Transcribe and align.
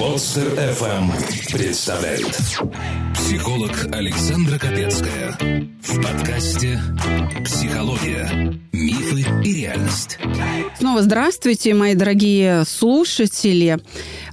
Подстер 0.00 0.54
FM 0.54 1.12
представляет 1.52 2.34
Психолог 3.14 3.70
Александра 3.92 4.58
Капецкая 4.58 5.36
В 5.82 6.02
подкасте 6.02 6.80
«Психология. 7.44 8.58
Мифы 8.72 9.26
и 9.44 9.52
реальность» 9.52 10.18
Снова 10.78 11.02
здравствуйте, 11.02 11.74
мои 11.74 11.94
дорогие 11.94 12.64
слушатели. 12.64 13.78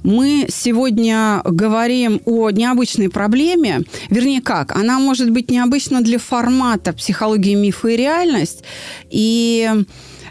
Мы 0.02 0.46
сегодня 0.48 1.42
говорим 1.44 2.22
о 2.24 2.48
необычной 2.48 3.10
проблеме. 3.10 3.82
Вернее, 4.08 4.40
как? 4.40 4.74
Она 4.74 4.98
может 4.98 5.30
быть 5.30 5.50
необычна 5.50 6.00
для 6.00 6.18
формата 6.18 6.94
«Психология, 6.94 7.56
мифы 7.56 7.92
и 7.92 7.96
реальность». 7.98 8.64
И 9.10 9.70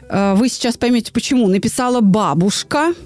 э, 0.09 0.33
вы 0.33 0.49
сейчас 0.49 0.77
поймете, 0.77 1.13
почему. 1.13 1.47
Написала 1.47 2.01
бабушка– 2.01 2.95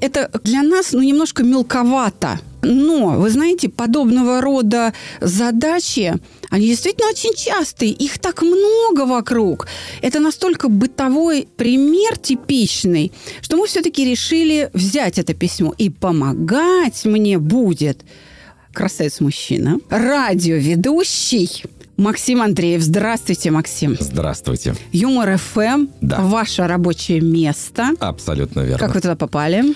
это 0.00 0.30
для 0.44 0.62
нас, 0.62 0.92
ну, 0.92 1.02
немножко 1.02 1.42
мелковато. 1.42 2.40
Но, 2.62 3.18
вы 3.18 3.30
знаете, 3.30 3.68
подобного 3.68 4.40
рода 4.40 4.92
задачи, 5.20 6.14
они 6.50 6.66
действительно 6.66 7.08
очень 7.08 7.34
частые. 7.34 7.92
Их 7.92 8.18
так 8.18 8.42
много 8.42 9.06
вокруг. 9.06 9.66
Это 10.02 10.20
настолько 10.20 10.68
бытовой 10.68 11.48
пример 11.56 12.18
типичный, 12.18 13.12
что 13.40 13.56
мы 13.56 13.66
все-таки 13.66 14.04
решили 14.04 14.70
взять 14.74 15.18
это 15.18 15.32
письмо. 15.32 15.74
И 15.78 15.88
помогать 15.88 17.04
мне 17.04 17.38
будет 17.38 18.02
красавец-мужчина, 18.72 19.78
радиоведущий, 19.88 21.64
Максим 22.00 22.40
Андреев. 22.40 22.80
Здравствуйте, 22.80 23.50
Максим. 23.50 23.94
Здравствуйте. 24.00 24.74
Юмор 24.90 25.36
ФМ. 25.36 25.88
Да. 26.00 26.20
Ваше 26.20 26.66
рабочее 26.66 27.20
место. 27.20 27.90
Абсолютно 28.00 28.60
верно. 28.60 28.78
Как 28.78 28.94
вы 28.94 29.02
туда 29.02 29.16
попали? 29.16 29.74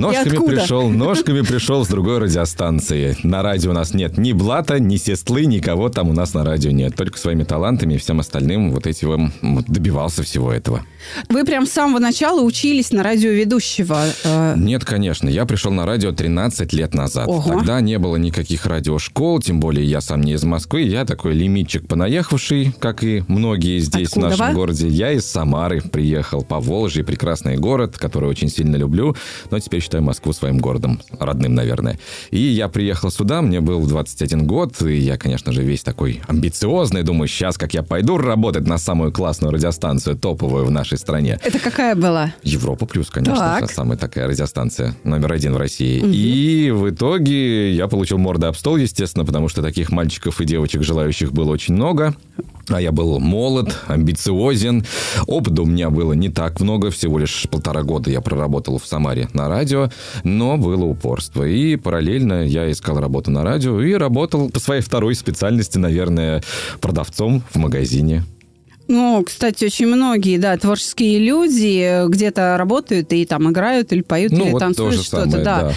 Ножками 0.00 0.46
пришел, 0.46 0.88
ножками 0.88 1.42
пришел 1.42 1.84
с 1.84 1.88
другой 1.88 2.18
радиостанции. 2.18 3.16
На 3.22 3.42
радио 3.42 3.70
у 3.70 3.74
нас 3.74 3.92
нет 3.92 4.16
ни 4.16 4.32
Блата, 4.32 4.80
ни 4.80 4.96
Сестлы, 4.96 5.44
никого 5.44 5.90
там 5.90 6.08
у 6.08 6.12
нас 6.12 6.32
на 6.32 6.44
радио 6.44 6.70
нет. 6.70 6.96
Только 6.96 7.18
своими 7.18 7.44
талантами 7.44 7.94
и 7.94 7.98
всем 7.98 8.20
остальным 8.20 8.72
вот 8.72 8.86
этим 8.86 9.32
вот 9.42 9.66
добивался 9.66 10.22
всего 10.22 10.52
этого. 10.52 10.84
Вы 11.28 11.44
прям 11.44 11.66
с 11.66 11.70
самого 11.70 11.98
начала 11.98 12.40
учились 12.40 12.92
на 12.92 13.02
радиоведущего? 13.02 14.06
Э? 14.24 14.54
Нет, 14.56 14.84
конечно. 14.84 15.28
Я 15.28 15.44
пришел 15.44 15.70
на 15.70 15.84
радио 15.84 16.12
13 16.12 16.72
лет 16.72 16.94
назад. 16.94 17.28
Ого. 17.28 17.58
Тогда 17.58 17.80
не 17.80 17.98
было 17.98 18.16
никаких 18.16 18.66
радиошкол, 18.66 19.40
тем 19.40 19.60
более 19.60 19.84
я 19.84 20.00
сам 20.00 20.22
не 20.22 20.32
из 20.32 20.44
Москвы. 20.44 20.82
Я 20.82 21.04
такой 21.04 21.34
лимитчик 21.34 21.86
понаехавший, 21.86 22.72
как 22.78 23.04
и 23.04 23.22
многие 23.28 23.78
здесь 23.80 24.08
Откуда 24.08 24.26
в 24.26 24.30
нашем 24.30 24.48
вы? 24.48 24.54
городе. 24.54 24.88
Я 24.88 25.12
из 25.12 25.26
Самары 25.26 25.82
приехал 25.82 26.42
по 26.42 26.60
Волжье, 26.60 27.04
прекрасный 27.04 27.56
город, 27.56 27.98
который 27.98 28.28
очень 28.28 28.48
сильно 28.48 28.76
люблю, 28.76 29.14
но 29.50 29.58
теперь 29.58 29.80
считаю 29.90 30.04
Москву 30.04 30.32
своим 30.32 30.58
городом, 30.58 31.00
родным, 31.18 31.56
наверное. 31.56 31.98
И 32.30 32.38
я 32.38 32.68
приехал 32.68 33.10
сюда, 33.10 33.42
мне 33.42 33.60
был 33.60 33.84
21 33.84 34.46
год, 34.46 34.80
и 34.82 34.96
я, 34.98 35.18
конечно 35.18 35.50
же, 35.50 35.64
весь 35.64 35.82
такой 35.82 36.22
амбициозный, 36.28 37.02
думаю, 37.02 37.26
сейчас 37.26 37.58
как 37.58 37.74
я 37.74 37.82
пойду 37.82 38.16
работать 38.16 38.68
на 38.68 38.78
самую 38.78 39.10
классную 39.10 39.52
радиостанцию, 39.52 40.16
топовую 40.16 40.64
в 40.64 40.70
нашей 40.70 40.96
стране. 40.96 41.40
Это 41.44 41.58
какая 41.58 41.96
была? 41.96 42.32
Европа 42.44 42.86
плюс, 42.86 43.10
конечно, 43.10 43.58
так. 43.60 43.72
самая 43.72 43.98
такая 43.98 44.28
радиостанция 44.28 44.94
номер 45.02 45.32
один 45.32 45.54
в 45.54 45.56
России. 45.56 45.98
Угу. 45.98 46.08
И 46.12 46.70
в 46.70 46.90
итоге 46.90 47.72
я 47.74 47.88
получил 47.88 48.18
морды 48.18 48.46
об 48.46 48.54
стол, 48.54 48.76
естественно, 48.76 49.24
потому 49.24 49.48
что 49.48 49.60
таких 49.60 49.90
мальчиков 49.90 50.40
и 50.40 50.44
девочек 50.44 50.84
желающих 50.84 51.32
было 51.32 51.50
очень 51.50 51.74
много. 51.74 52.14
А 52.70 52.80
я 52.80 52.92
был 52.92 53.18
молод, 53.18 53.76
амбициозен. 53.88 54.84
Опыта 55.26 55.62
у 55.62 55.66
меня 55.66 55.90
было 55.90 56.12
не 56.12 56.28
так 56.28 56.60
много, 56.60 56.90
всего 56.90 57.18
лишь 57.18 57.46
полтора 57.50 57.82
года 57.82 58.10
я 58.10 58.20
проработал 58.20 58.78
в 58.78 58.86
Самаре 58.86 59.28
на 59.32 59.48
радио, 59.48 59.90
но 60.22 60.56
было 60.56 60.84
упорство. 60.84 61.42
И 61.42 61.74
параллельно 61.76 62.44
я 62.44 62.70
искал 62.70 63.00
работу 63.00 63.30
на 63.32 63.42
радио 63.42 63.80
и 63.82 63.92
работал 63.94 64.50
по 64.50 64.60
своей 64.60 64.82
второй 64.82 65.16
специальности, 65.16 65.78
наверное, 65.78 66.42
продавцом 66.80 67.42
в 67.50 67.56
магазине. 67.56 68.24
Ну, 68.90 69.22
кстати, 69.22 69.64
очень 69.64 69.86
многие, 69.86 70.36
да, 70.36 70.56
творческие 70.56 71.20
люди 71.20 72.08
где-то 72.08 72.56
работают 72.58 73.12
и 73.12 73.24
там 73.24 73.48
играют 73.48 73.92
или 73.92 74.00
поют, 74.00 74.32
ну, 74.32 74.44
или 74.46 74.50
вот 74.50 74.58
танцуют 74.58 75.04
что-то. 75.04 75.38
Да. 75.38 75.42
да. 75.44 75.72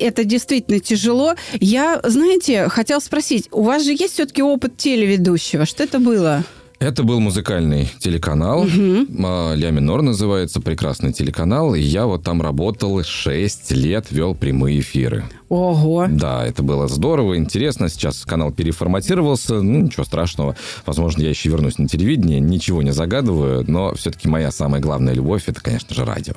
Это 0.00 0.24
действительно 0.24 0.80
тяжело. 0.80 1.36
Я, 1.60 2.00
знаете, 2.02 2.68
хотела 2.68 2.98
спросить, 2.98 3.48
у 3.52 3.62
вас 3.62 3.84
же 3.84 3.92
есть 3.92 4.14
все-таки 4.14 4.42
опыт 4.42 4.76
телеведущего. 4.76 5.64
Что 5.64 5.84
это 5.84 6.00
было? 6.00 6.42
Это 6.78 7.02
был 7.02 7.20
музыкальный 7.20 7.88
телеканал. 8.00 8.62
Угу. 8.62 9.06
Ля 9.54 9.70
минор 9.70 10.02
называется. 10.02 10.60
Прекрасный 10.60 11.12
телеканал. 11.12 11.74
И 11.74 11.80
я 11.80 12.06
вот 12.06 12.22
там 12.22 12.42
работал 12.42 13.02
6 13.02 13.70
лет, 13.72 14.06
вел 14.10 14.34
прямые 14.34 14.80
эфиры. 14.80 15.24
Ого. 15.48 16.06
Да, 16.08 16.44
это 16.46 16.62
было 16.62 16.86
здорово, 16.86 17.38
интересно. 17.38 17.88
Сейчас 17.88 18.24
канал 18.24 18.52
переформатировался. 18.52 19.62
Ну, 19.62 19.80
ничего 19.80 20.04
страшного. 20.04 20.56
Возможно, 20.84 21.22
я 21.22 21.30
еще 21.30 21.48
вернусь 21.48 21.78
на 21.78 21.88
телевидение. 21.88 22.40
Ничего 22.40 22.82
не 22.82 22.92
загадываю. 22.92 23.64
Но 23.66 23.94
все-таки 23.94 24.28
моя 24.28 24.50
самая 24.50 24.80
главная 24.82 25.14
любовь– 25.14 25.44
это, 25.46 25.60
конечно 25.62 25.94
же, 25.94 26.04
радио. 26.04 26.34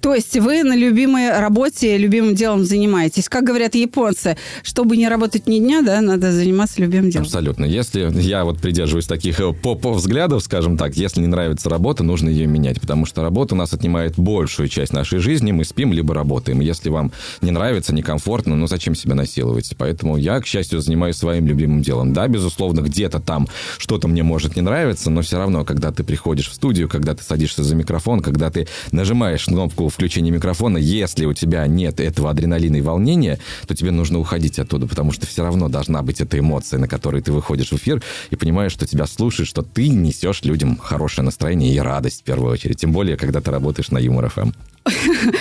То 0.00 0.14
есть 0.14 0.36
вы 0.38 0.62
на 0.62 0.76
любимой 0.76 1.38
работе, 1.38 1.96
любимым 1.96 2.34
делом 2.34 2.64
занимаетесь. 2.64 3.28
Как 3.28 3.44
говорят 3.44 3.74
японцы, 3.74 4.36
чтобы 4.62 4.96
не 4.96 5.08
работать 5.08 5.46
ни 5.46 5.58
дня, 5.58 5.82
да, 5.82 6.00
надо 6.00 6.32
заниматься 6.32 6.80
любимым 6.80 7.10
делом. 7.10 7.26
Абсолютно. 7.26 7.64
Если 7.64 8.10
я 8.20 8.44
вот 8.44 8.58
придерживаюсь 8.58 9.06
таких 9.06 9.40
э, 9.40 9.52
поп-взглядов, 9.52 10.42
скажем 10.42 10.76
так, 10.76 10.96
если 10.96 11.20
не 11.20 11.26
нравится 11.26 11.68
работа, 11.68 12.02
нужно 12.04 12.28
ее 12.28 12.46
менять, 12.46 12.80
потому 12.80 13.06
что 13.06 13.22
работа 13.22 13.54
у 13.54 13.58
нас 13.58 13.72
отнимает 13.72 14.18
большую 14.18 14.68
часть 14.68 14.92
нашей 14.92 15.18
жизни, 15.18 15.52
мы 15.52 15.64
спим 15.64 15.92
либо 15.92 16.14
работаем. 16.14 16.60
Если 16.60 16.88
вам 16.88 17.12
не 17.40 17.50
нравится, 17.50 17.94
некомфортно, 17.94 18.56
ну 18.56 18.66
зачем 18.66 18.94
себя 18.94 19.14
насиловать? 19.14 19.74
Поэтому 19.76 20.16
я, 20.16 20.40
к 20.40 20.46
счастью, 20.46 20.80
занимаюсь 20.80 21.16
своим 21.16 21.46
любимым 21.46 21.82
делом. 21.82 22.12
Да, 22.12 22.28
безусловно, 22.28 22.80
где-то 22.80 23.20
там 23.20 23.48
что-то 23.78 24.08
мне 24.08 24.22
может 24.22 24.56
не 24.56 24.62
нравиться, 24.62 25.10
но 25.10 25.22
все 25.22 25.38
равно, 25.38 25.64
когда 25.64 25.90
ты 25.90 26.04
приходишь 26.04 26.48
в 26.48 26.54
студию, 26.54 26.88
когда 26.88 27.14
ты 27.14 27.22
садишься 27.22 27.64
за 27.64 27.74
микрофон, 27.74 28.20
когда 28.20 28.50
ты 28.50 28.68
нажимаешь 28.92 29.44
кнопку 29.46 29.73
кнопку 29.74 29.88
включения 29.88 30.30
микрофона, 30.30 30.78
если 30.78 31.26
у 31.26 31.32
тебя 31.32 31.66
нет 31.66 32.00
этого 32.00 32.30
адреналина 32.30 32.76
и 32.76 32.80
волнения, 32.80 33.38
то 33.66 33.74
тебе 33.74 33.90
нужно 33.90 34.18
уходить 34.18 34.58
оттуда, 34.58 34.86
потому 34.86 35.12
что 35.12 35.26
все 35.26 35.42
равно 35.42 35.68
должна 35.68 36.02
быть 36.02 36.20
эта 36.20 36.38
эмоция, 36.38 36.78
на 36.78 36.88
которой 36.88 37.22
ты 37.22 37.32
выходишь 37.32 37.70
в 37.70 37.76
эфир 37.76 38.02
и 38.30 38.36
понимаешь, 38.36 38.72
что 38.72 38.86
тебя 38.86 39.06
слушают, 39.06 39.48
что 39.48 39.62
ты 39.62 39.88
несешь 39.88 40.42
людям 40.42 40.76
хорошее 40.76 41.24
настроение 41.24 41.74
и 41.74 41.78
радость 41.78 42.20
в 42.20 42.24
первую 42.24 42.52
очередь. 42.52 42.78
Тем 42.78 42.92
более, 42.92 43.16
когда 43.16 43.40
ты 43.40 43.50
работаешь 43.50 43.90
на 43.90 43.98
Юмор 43.98 44.28
ФМ. 44.30 44.52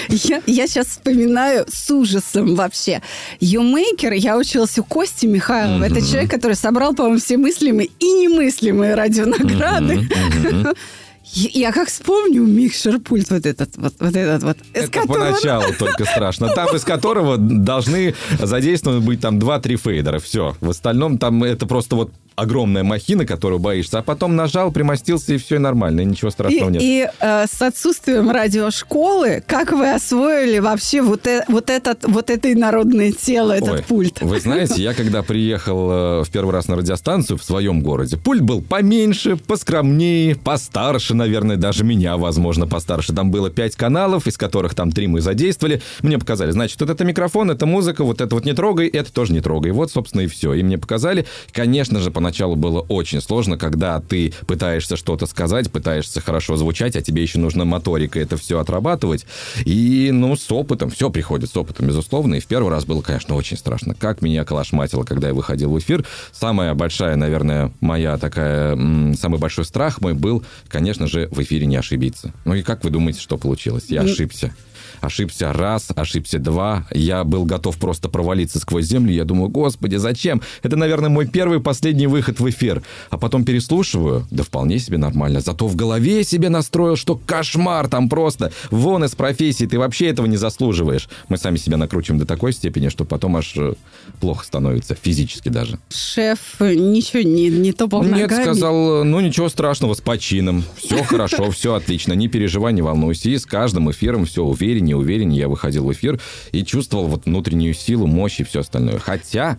Я, 0.10 0.42
я 0.48 0.68
сейчас 0.68 0.88
вспоминаю 0.88 1.66
с 1.68 1.92
ужасом 1.92 2.56
вообще. 2.56 3.02
Юмейкер, 3.42 4.14
я 4.14 4.38
училась 4.38 4.80
у 4.80 4.86
Кости 4.86 5.26
Михайлова. 5.26 5.84
Mm-hmm. 5.84 5.98
Это 5.98 6.08
человек, 6.08 6.32
который 6.32 6.56
собрал, 6.56 6.96
по-моему, 6.96 7.20
все 7.20 7.36
мыслимые 7.36 7.90
и 8.00 8.06
немыслимые 8.06 8.96
радионаграды. 8.96 9.96
Mm-hmm. 9.96 10.44
Mm-hmm. 10.44 10.78
Я 11.26 11.72
как 11.72 11.88
вспомню 11.88 12.44
микшер-пульт 12.44 13.30
вот 13.30 13.46
этот 13.46 13.78
вот, 13.78 13.94
вот 14.00 14.16
этот 14.16 14.44
вот. 14.44 14.58
Это 14.74 14.92
которого... 14.92 15.30
поначалу 15.30 15.74
только 15.80 16.06
страшно. 16.06 16.50
Там 16.50 16.76
из 16.76 16.84
которого 16.84 17.38
должны 17.38 18.14
задействованы 18.40 19.00
быть 19.00 19.22
там 19.22 19.40
2-3 19.40 19.78
фейдера. 19.78 20.20
Все. 20.20 20.56
В 20.60 20.70
остальном 20.70 21.18
там 21.18 21.44
это 21.44 21.66
просто 21.66 21.96
вот 21.96 22.12
огромная 22.36 22.84
махина, 22.84 23.26
которую 23.26 23.60
боишься, 23.60 24.00
а 24.00 24.02
потом 24.02 24.36
нажал, 24.36 24.72
примостился, 24.72 25.34
и 25.34 25.38
все 25.38 25.60
нормально, 25.60 26.02
и 26.02 26.06
ничего 26.06 26.32
страшного 26.32 26.70
и, 26.70 26.74
нет. 26.74 26.82
И 26.82 27.10
э, 27.20 27.46
с 27.48 27.62
отсутствием 27.62 28.30
радиошколы, 28.30 29.44
как 29.46 29.72
вы 29.72 29.92
освоили 29.92 30.60
вообще 30.60 31.02
вот, 31.02 31.28
э, 31.28 31.44
вот, 31.48 31.70
этот, 31.70 32.06
вот 32.08 32.30
это 32.30 32.52
инородное 32.52 33.12
тело, 33.12 33.52
этот 33.52 33.70
Ой, 33.70 33.84
пульт? 33.84 34.22
Вы 34.22 34.40
знаете, 34.40 34.82
я 34.82 34.94
когда 34.94 35.22
приехал 35.24 35.92
э, 35.92 36.24
в 36.24 36.30
первый 36.32 36.52
раз 36.52 36.68
на 36.68 36.76
радиостанцию 36.76 37.38
в 37.38 37.44
своем 37.44 37.82
городе, 37.82 38.18
пульт 38.18 38.42
был 38.42 38.62
поменьше, 38.62 39.36
поскромнее, 39.36 40.36
постарше, 40.36 41.14
наверное, 41.14 41.58
даже 41.58 41.84
меня, 41.84 42.18
возможно, 42.18 42.68
постарше. 42.68 43.14
Там 43.14 43.32
было 43.32 43.50
пять 43.50 43.76
каналов, 43.76 44.28
из 44.28 44.38
которых 44.38 44.76
там 44.76 44.92
три 44.92 45.08
мы 45.08 45.22
задействовали. 45.22 45.82
Мне 46.02 46.18
показали, 46.18 46.52
значит, 46.52 46.80
вот 46.80 46.90
это 46.90 47.04
микрофон, 47.06 47.52
это 47.52 47.66
музыка, 47.66 48.04
вот 48.04 48.22
это 48.22 48.34
вот 48.34 48.46
не 48.46 48.54
трогай, 48.54 48.88
это 48.88 49.14
тоже 49.14 49.34
не 49.34 49.42
трогай. 49.42 49.72
Вот, 49.72 49.92
собственно, 49.92 50.22
и 50.22 50.28
все. 50.28 50.54
И 50.54 50.64
мне 50.64 50.78
показали. 50.78 51.26
Конечно 51.52 52.00
же, 52.00 52.12
по 52.12 52.20
поначалу 52.24 52.56
было 52.56 52.80
очень 52.80 53.20
сложно, 53.20 53.58
когда 53.58 54.00
ты 54.00 54.34
пытаешься 54.48 54.96
что-то 54.96 55.26
сказать, 55.26 55.70
пытаешься 55.70 56.22
хорошо 56.22 56.56
звучать, 56.56 56.96
а 56.96 57.02
тебе 57.02 57.22
еще 57.22 57.38
нужно 57.38 57.66
моторика 57.66 58.18
это 58.18 58.38
все 58.38 58.62
отрабатывать. 58.62 59.26
И, 59.66 60.10
ну, 60.14 60.38
с 60.38 60.50
опытом, 60.50 60.90
все 60.90 61.10
приходит 61.10 61.52
с 61.52 61.58
опытом, 61.58 61.88
безусловно. 61.88 62.36
И 62.36 62.40
в 62.40 62.46
первый 62.46 62.70
раз 62.70 62.86
было, 62.86 63.02
конечно, 63.02 63.36
очень 63.36 63.58
страшно. 63.58 63.94
Как 63.94 64.22
меня 64.22 64.46
калашматило, 64.46 65.04
когда 65.04 65.28
я 65.28 65.34
выходил 65.34 65.74
в 65.74 65.80
эфир. 65.80 66.06
Самая 66.32 66.74
большая, 66.76 67.18
наверное, 67.18 67.74
моя 67.82 68.18
такая, 68.18 68.78
самый 69.16 69.38
большой 69.38 69.66
страх 69.66 70.00
мой 70.00 70.14
был, 70.14 70.46
конечно 70.70 71.08
же, 71.08 71.28
в 71.30 71.42
эфире 71.42 71.66
не 71.66 71.76
ошибиться. 71.76 72.32
Ну 72.46 72.54
и 72.54 72.64
как 72.64 72.86
вы 72.86 72.90
думаете, 72.90 73.20
что 73.20 73.38
получилось? 73.38 73.88
Я 73.90 74.04
ошибся. 74.04 74.56
Ошибся 75.02 75.54
раз, 75.54 75.88
ошибся 75.96 76.40
два. 76.40 76.86
Я 76.92 77.24
был 77.24 77.46
готов 77.46 77.78
просто 77.78 78.10
провалиться 78.10 78.60
сквозь 78.60 78.86
землю. 78.86 79.14
Я 79.14 79.26
думаю, 79.26 79.50
господи, 79.50 79.96
зачем? 79.96 80.42
Это, 80.62 80.76
наверное, 80.76 81.10
мой 81.10 81.28
первый 81.28 81.60
последний 81.60 82.08
выход 82.08 82.40
в 82.40 82.50
эфир. 82.50 82.82
А 83.10 83.18
потом 83.18 83.46
переслушиваю, 83.46 84.26
да 84.32 84.44
вполне 84.44 84.80
себе 84.80 84.98
нормально. 84.98 85.42
Зато 85.42 85.68
в 85.68 85.76
голове 85.76 86.24
себе 86.24 86.50
настроил, 86.50 86.96
что 86.96 87.16
кошмар 87.16 87.88
там 87.88 88.10
просто. 88.10 88.52
Вон 88.72 89.04
из 89.04 89.16
профессии, 89.16 89.66
ты 89.66 89.80
вообще 89.80 90.08
этого 90.08 90.26
не 90.26 90.38
заслуживаешь. 90.38 91.10
Мы 91.30 91.38
сами 91.38 91.58
себя 91.58 91.78
накручиваем 91.78 92.20
до 92.20 92.26
такой 92.26 92.54
степени, 92.54 92.90
что 92.90 93.06
потом 93.06 93.38
аж 93.38 93.54
э, 93.58 93.74
плохо 94.20 94.46
становится, 94.46 94.96
физически 94.96 95.50
даже. 95.50 95.80
Шеф 95.90 96.60
ничего 96.60 97.22
не, 97.24 97.50
не 97.50 97.72
топал 97.72 98.04
Нет, 98.04 98.12
ногами? 98.12 98.44
сказал, 98.44 99.04
ну 99.04 99.20
ничего 99.20 99.50
страшного, 99.50 99.94
с 99.94 100.02
почином. 100.02 100.64
Все 100.78 101.04
хорошо, 101.04 101.50
все 101.52 101.76
отлично, 101.76 102.14
не 102.14 102.28
переживай, 102.28 102.74
не 102.74 102.82
волнуйся. 102.82 103.30
И 103.30 103.38
с 103.38 103.46
каждым 103.46 103.90
эфиром 103.92 104.26
все 104.26 104.44
увереннее, 104.44 104.83
увереннее 104.92 105.40
я 105.40 105.48
выходил 105.48 105.86
в 105.86 105.94
эфир 105.94 106.20
и 106.52 106.66
чувствовал 106.66 107.08
вот 107.08 107.26
внутреннюю 107.26 107.74
силу, 107.74 108.08
мощь 108.08 108.40
и 108.42 108.44
все 108.44 108.60
остальное. 108.60 109.00
Хотя 109.00 109.58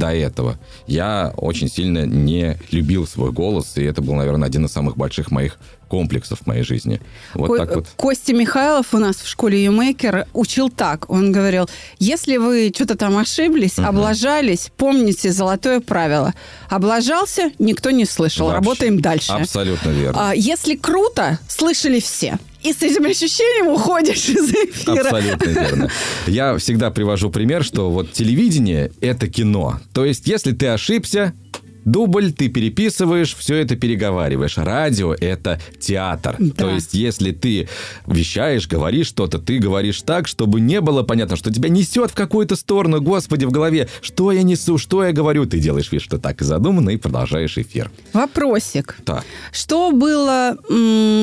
до 0.00 0.14
этого 0.14 0.58
я 0.86 1.32
очень 1.36 1.68
сильно 1.68 2.06
не 2.06 2.56
любил 2.70 3.06
свой 3.06 3.32
голос, 3.32 3.76
и 3.76 3.82
это 3.82 4.00
был, 4.00 4.14
наверное, 4.14 4.48
один 4.48 4.64
из 4.64 4.72
самых 4.72 4.96
больших 4.96 5.30
моих 5.30 5.58
комплексов 5.88 6.40
в 6.40 6.46
моей 6.46 6.62
жизни. 6.62 7.02
Вот 7.34 7.48
Ко- 7.48 7.58
так 7.66 7.74
вот. 7.74 7.86
Костя 7.96 8.32
Михайлов 8.32 8.94
у 8.94 8.98
нас 8.98 9.16
в 9.16 9.28
школе 9.28 9.62
Юмейкер 9.62 10.26
учил 10.32 10.70
так. 10.70 11.10
Он 11.10 11.32
говорил, 11.32 11.68
если 11.98 12.38
вы 12.38 12.72
что-то 12.74 12.96
там 12.96 13.18
ошиблись, 13.18 13.78
облажались, 13.78 14.70
помните 14.76 15.32
золотое 15.32 15.80
правило. 15.80 16.32
Облажался, 16.70 17.50
никто 17.58 17.90
не 17.90 18.06
слышал. 18.06 18.46
Вообще. 18.46 18.58
Работаем 18.60 19.00
дальше. 19.00 19.32
Абсолютно 19.32 19.90
верно. 19.90 20.30
А, 20.30 20.34
если 20.34 20.76
круто, 20.76 21.38
слышали 21.48 22.00
все. 22.00 22.38
И 22.62 22.72
с 22.72 22.82
этим 22.82 23.04
ощущением 23.06 23.72
уходишь 23.72 24.28
из 24.28 24.50
эфира. 24.50 25.00
Абсолютно 25.00 25.48
верно. 25.48 25.90
Я 26.26 26.56
всегда 26.58 26.90
привожу 26.90 27.30
пример, 27.30 27.64
что 27.64 27.90
вот 27.90 28.12
телевидение– 28.12 28.92
это 29.00 29.28
кино. 29.28 29.80
То 29.94 30.04
есть, 30.04 30.26
если 30.26 30.52
ты 30.52 30.68
ошибся, 30.68 31.32
Дубль 31.84 32.32
ты 32.32 32.48
переписываешь, 32.48 33.34
все 33.34 33.56
это 33.56 33.76
переговариваешь. 33.76 34.58
Радио– 34.58 35.14
это 35.20 35.60
театр. 35.78 36.36
Да. 36.38 36.64
То 36.64 36.70
есть, 36.70 36.94
если 36.94 37.32
ты 37.32 37.68
вещаешь, 38.06 38.68
говоришь 38.68 39.08
что-то, 39.08 39.38
ты 39.38 39.58
говоришь 39.58 40.02
так, 40.02 40.28
чтобы 40.28 40.60
не 40.60 40.80
было 40.80 41.02
понятно, 41.02 41.36
что 41.36 41.52
тебя 41.52 41.68
несет 41.68 42.10
в 42.10 42.14
какую-то 42.14 42.56
сторону, 42.56 43.00
господи, 43.00 43.44
в 43.44 43.50
голове. 43.50 43.88
Что 44.02 44.32
я 44.32 44.42
несу, 44.42 44.78
что 44.78 45.04
я 45.04 45.12
говорю? 45.12 45.46
Ты 45.46 45.58
делаешь 45.58 45.90
вид, 45.90 46.02
что 46.02 46.18
так 46.18 46.40
и 46.40 46.44
задумано, 46.44 46.90
и 46.90 46.96
продолжаешь 46.96 47.56
эфир. 47.58 47.90
Вопросик. 48.12 48.96
Так. 49.04 49.24
Что 49.52 49.92
было 49.92 50.56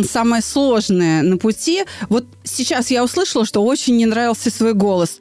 самое 0.04 0.42
сложное 0.42 1.22
на 1.24 1.38
пути? 1.38 1.84
Вот 2.10 2.26
сейчас 2.44 2.92
я 2.92 3.04
услышала, 3.04 3.46
что 3.46 3.64
очень 3.64 3.98
не 3.98 4.06
нравился 4.06 4.50
свой 4.50 4.74
голос. 4.74 5.20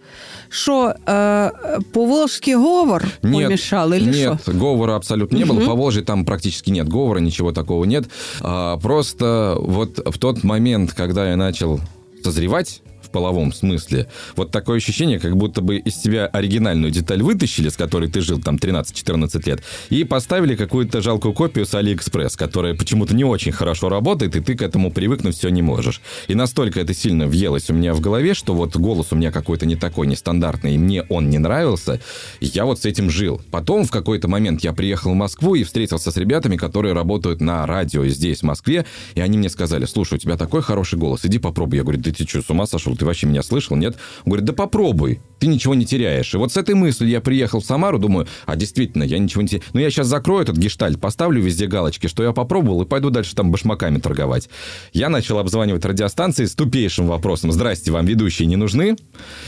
Что, 0.48 0.94
э, 1.06 1.50
по-волжски 1.92 2.54
говор 2.54 3.04
помешал 3.20 3.92
или 3.92 4.10
нет, 4.10 4.40
что? 4.42 4.52
говора 4.52 4.96
абсолютно 5.26 5.54
не 5.54 5.60
было. 5.60 5.66
По 5.66 5.76
Волжье 5.76 6.02
там 6.02 6.24
практически 6.24 6.70
нет 6.70 6.88
говора, 6.88 7.18
ничего 7.18 7.52
такого 7.52 7.84
нет. 7.84 8.08
А, 8.40 8.76
просто 8.78 9.56
вот 9.58 10.00
в 10.04 10.18
тот 10.18 10.44
момент, 10.44 10.92
когда 10.92 11.30
я 11.30 11.36
начал 11.36 11.80
созревать 12.22 12.82
половом 13.16 13.50
смысле, 13.50 14.08
вот 14.36 14.50
такое 14.50 14.76
ощущение, 14.76 15.18
как 15.18 15.38
будто 15.38 15.62
бы 15.62 15.78
из 15.78 15.94
тебя 15.94 16.26
оригинальную 16.26 16.90
деталь 16.90 17.22
вытащили, 17.22 17.70
с 17.70 17.74
которой 17.74 18.10
ты 18.10 18.20
жил 18.20 18.38
там 18.38 18.56
13-14 18.56 19.48
лет, 19.48 19.62
и 19.88 20.04
поставили 20.04 20.54
какую-то 20.54 21.00
жалкую 21.00 21.32
копию 21.32 21.64
с 21.64 21.72
Алиэкспресс, 21.74 22.36
которая 22.36 22.74
почему-то 22.74 23.14
не 23.14 23.24
очень 23.24 23.52
хорошо 23.52 23.88
работает, 23.88 24.36
и 24.36 24.40
ты 24.40 24.54
к 24.54 24.60
этому 24.60 24.90
привыкнуть 24.90 25.34
все 25.34 25.48
не 25.48 25.62
можешь. 25.62 26.02
И 26.28 26.34
настолько 26.34 26.78
это 26.78 26.92
сильно 26.92 27.26
въелось 27.26 27.70
у 27.70 27.72
меня 27.72 27.94
в 27.94 28.00
голове, 28.00 28.34
что 28.34 28.54
вот 28.54 28.76
голос 28.76 29.06
у 29.12 29.16
меня 29.16 29.32
какой-то 29.32 29.64
не 29.64 29.76
такой, 29.76 30.06
нестандартный, 30.06 30.74
и 30.74 30.78
мне 30.78 31.02
он 31.08 31.30
не 31.30 31.38
нравился, 31.38 32.02
я 32.42 32.66
вот 32.66 32.82
с 32.82 32.84
этим 32.84 33.08
жил. 33.08 33.40
Потом 33.50 33.86
в 33.86 33.90
какой-то 33.90 34.28
момент 34.28 34.62
я 34.62 34.74
приехал 34.74 35.12
в 35.12 35.14
Москву 35.14 35.54
и 35.54 35.64
встретился 35.64 36.10
с 36.10 36.16
ребятами, 36.18 36.56
которые 36.56 36.92
работают 36.92 37.40
на 37.40 37.64
радио 37.64 38.04
здесь, 38.08 38.40
в 38.40 38.42
Москве, 38.42 38.84
и 39.14 39.22
они 39.22 39.38
мне 39.38 39.48
сказали, 39.48 39.86
слушай, 39.86 40.16
у 40.16 40.18
тебя 40.18 40.36
такой 40.36 40.60
хороший 40.60 40.98
голос, 40.98 41.24
иди 41.24 41.38
попробуй. 41.38 41.78
Я 41.78 41.82
говорю, 41.82 42.02
да 42.02 42.10
ты 42.12 42.28
что, 42.28 42.42
с 42.42 42.50
ума 42.50 42.66
сошел? 42.66 42.94
Ты 42.94 43.05
вообще 43.06 43.26
меня 43.26 43.42
слышал? 43.42 43.76
Нет? 43.76 43.96
Он 44.24 44.30
говорит, 44.30 44.44
да 44.44 44.52
попробуй, 44.52 45.20
ты 45.38 45.46
ничего 45.46 45.74
не 45.74 45.84
теряешь. 45.84 46.32
И 46.34 46.36
вот 46.36 46.52
с 46.52 46.56
этой 46.56 46.74
мыслью 46.74 47.08
я 47.08 47.20
приехал 47.20 47.60
в 47.60 47.64
Самару, 47.64 47.98
думаю, 47.98 48.26
а 48.46 48.56
действительно, 48.56 49.02
я 49.02 49.18
ничего 49.18 49.42
не 49.42 49.48
теряю. 49.48 49.64
Ну, 49.72 49.80
я 49.80 49.90
сейчас 49.90 50.06
закрою 50.06 50.42
этот 50.42 50.56
гештальт, 50.56 51.00
поставлю 51.00 51.42
везде 51.42 51.66
галочки, 51.66 52.06
что 52.06 52.22
я 52.22 52.32
попробовал, 52.32 52.82
и 52.82 52.86
пойду 52.86 53.10
дальше 53.10 53.34
там 53.34 53.50
башмаками 53.50 53.98
торговать. 53.98 54.48
Я 54.92 55.08
начал 55.08 55.38
обзванивать 55.38 55.84
радиостанции 55.84 56.44
с 56.46 56.54
тупейшим 56.54 57.06
вопросом. 57.06 57.52
Здрасте, 57.52 57.92
вам 57.92 58.06
ведущие 58.06 58.46
не 58.46 58.56
нужны? 58.56 58.96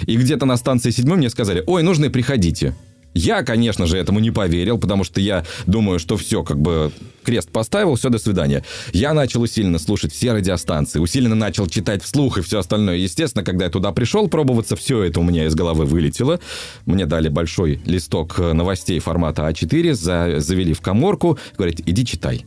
И 0.07 0.17
где-то 0.17 0.47
на 0.47 0.57
станции 0.57 0.91
седьмой 0.91 1.19
мне 1.19 1.31
сказали, 1.31 1.63
ой, 1.67 1.83
нужны, 1.83 2.11
приходите. 2.11 2.75
Я, 3.15 3.43
конечно 3.43 3.87
же, 3.87 3.97
этому 3.99 4.21
не 4.21 4.31
поверил, 4.31 4.79
потому 4.79 5.03
что 5.03 5.21
я 5.21 5.45
думаю, 5.67 5.99
что 5.99 6.17
все, 6.17 6.43
как 6.45 6.61
бы 6.61 6.93
крест 7.25 7.51
поставил, 7.51 7.97
все, 7.97 8.11
до 8.11 8.19
свидания. 8.19 8.65
Я 8.93 9.13
начал 9.13 9.43
усиленно 9.43 9.79
слушать 9.79 10.13
все 10.13 10.33
радиостанции, 10.33 10.99
усиленно 11.01 11.35
начал 11.35 11.67
читать 11.67 12.03
вслух 12.03 12.39
и 12.39 12.43
все 12.43 12.59
остальное. 12.61 12.97
Естественно, 12.97 13.45
когда 13.45 13.65
я 13.65 13.71
туда 13.71 13.93
пришел 13.93 14.29
пробоваться, 14.29 14.77
все 14.77 15.03
это 15.03 15.21
у 15.21 15.25
меня 15.25 15.47
из 15.47 15.55
головы 15.55 15.85
вылетело. 15.85 16.39
Мне 16.87 17.07
дали 17.07 17.29
большой 17.29 17.81
листок 17.85 18.39
новостей 18.39 18.99
формата 19.01 19.43
А4, 19.49 19.95
за- 19.95 20.41
завели 20.41 20.73
в 20.73 20.81
коморку, 20.81 21.39
говорят, 21.57 21.81
иди 21.87 22.07
читай. 22.07 22.45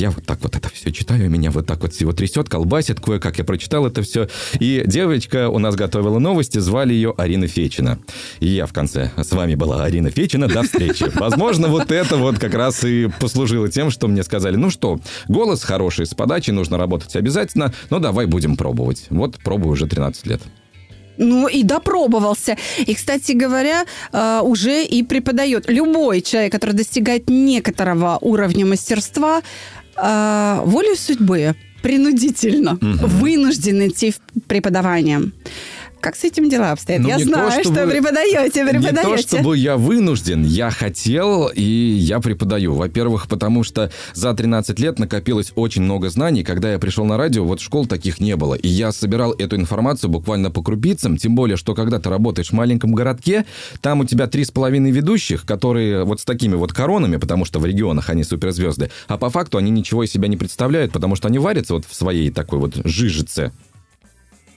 Я 0.00 0.10
вот 0.10 0.24
так 0.24 0.40
вот 0.40 0.56
это 0.56 0.70
все 0.70 0.92
читаю, 0.92 1.28
меня 1.28 1.50
вот 1.50 1.66
так 1.66 1.82
вот 1.82 1.92
всего 1.92 2.14
трясет, 2.14 2.48
колбасит, 2.48 3.00
кое-как 3.00 3.36
я 3.36 3.44
прочитал 3.44 3.86
это 3.86 4.00
все. 4.00 4.30
И 4.58 4.82
девочка 4.86 5.50
у 5.50 5.58
нас 5.58 5.74
готовила 5.74 6.18
новости, 6.18 6.56
звали 6.56 6.94
ее 6.94 7.12
Арина 7.18 7.46
Фечина. 7.46 7.98
И 8.38 8.46
я 8.46 8.64
в 8.64 8.72
конце. 8.72 9.10
С 9.18 9.30
вами 9.32 9.56
была 9.56 9.84
Арина 9.84 10.10
Фечина, 10.10 10.48
до 10.48 10.62
встречи. 10.62 11.04
Возможно, 11.16 11.68
вот 11.68 11.92
это 11.92 12.16
вот 12.16 12.38
как 12.38 12.54
раз 12.54 12.82
и 12.82 13.10
послужило 13.20 13.68
тем, 13.68 13.90
что 13.90 14.08
мне 14.08 14.22
сказали, 14.22 14.56
ну 14.56 14.70
что, 14.70 15.00
голос 15.28 15.64
хороший, 15.64 16.06
с 16.06 16.14
подачей 16.14 16.54
нужно 16.54 16.78
работать 16.78 17.14
обязательно, 17.14 17.74
но 17.90 17.98
давай 17.98 18.24
будем 18.24 18.56
пробовать. 18.56 19.04
Вот 19.10 19.36
пробую 19.44 19.72
уже 19.72 19.86
13 19.86 20.26
лет. 20.26 20.40
Ну 21.18 21.46
и 21.46 21.62
допробовался. 21.62 22.56
И, 22.78 22.94
кстати 22.94 23.32
говоря, 23.32 23.84
э, 24.10 24.40
уже 24.42 24.82
и 24.82 25.02
преподает. 25.02 25.68
Любой 25.68 26.22
человек, 26.22 26.52
который 26.52 26.74
достигает 26.74 27.28
некоторого 27.28 28.16
уровня 28.22 28.64
мастерства, 28.64 29.42
э, 30.02 30.60
волей 30.64 30.96
судьбы 30.96 31.54
принудительно 31.82 32.78
вынужден 32.80 33.88
идти 33.88 34.12
в 34.12 34.40
преподавание. 34.46 35.30
Как 36.00 36.16
с 36.16 36.24
этим 36.24 36.48
дела 36.48 36.72
обстоят? 36.72 37.02
Ну, 37.02 37.08
я 37.08 37.16
не 37.16 37.24
то, 37.24 37.30
знаю, 37.30 37.50
что 37.62 37.74
чтобы- 37.74 37.90
преподаете, 37.92 38.64
преподаете. 38.64 38.96
Не 38.96 39.16
то, 39.16 39.18
чтобы 39.18 39.56
я 39.58 39.76
вынужден, 39.76 40.44
я 40.44 40.70
хотел, 40.70 41.48
и 41.48 41.62
я 41.62 42.20
преподаю. 42.20 42.74
Во-первых, 42.74 43.28
потому 43.28 43.64
что 43.64 43.90
за 44.14 44.32
13 44.32 44.78
лет 44.78 44.98
накопилось 44.98 45.52
очень 45.56 45.82
много 45.82 46.08
знаний. 46.08 46.42
Когда 46.42 46.72
я 46.72 46.78
пришел 46.78 47.04
на 47.04 47.18
радио, 47.18 47.44
вот 47.44 47.60
школ 47.60 47.86
таких 47.86 48.18
не 48.18 48.36
было. 48.36 48.54
И 48.54 48.68
я 48.68 48.92
собирал 48.92 49.32
эту 49.32 49.56
информацию 49.56 50.10
буквально 50.10 50.50
по 50.50 50.62
крупицам, 50.62 51.18
тем 51.18 51.34
более, 51.34 51.58
что 51.58 51.74
когда 51.74 51.98
ты 51.98 52.08
работаешь 52.08 52.48
в 52.48 52.54
маленьком 52.54 52.92
городке, 52.94 53.44
там 53.82 54.00
у 54.00 54.04
тебя 54.06 54.26
три 54.26 54.44
с 54.44 54.50
половиной 54.50 54.92
ведущих, 54.92 55.44
которые 55.44 56.04
вот 56.04 56.20
с 56.20 56.24
такими 56.24 56.54
вот 56.54 56.72
коронами, 56.72 57.18
потому 57.18 57.44
что 57.44 57.58
в 57.58 57.66
регионах 57.66 58.08
они 58.08 58.24
суперзвезды, 58.24 58.90
а 59.06 59.18
по 59.18 59.28
факту 59.28 59.58
они 59.58 59.70
ничего 59.70 60.02
из 60.02 60.10
себя 60.10 60.28
не 60.28 60.38
представляют, 60.38 60.92
потому 60.92 61.14
что 61.14 61.28
они 61.28 61.38
варятся 61.38 61.74
вот 61.74 61.84
в 61.86 61.94
своей 61.94 62.30
такой 62.30 62.58
вот 62.58 62.74
жижице, 62.84 63.52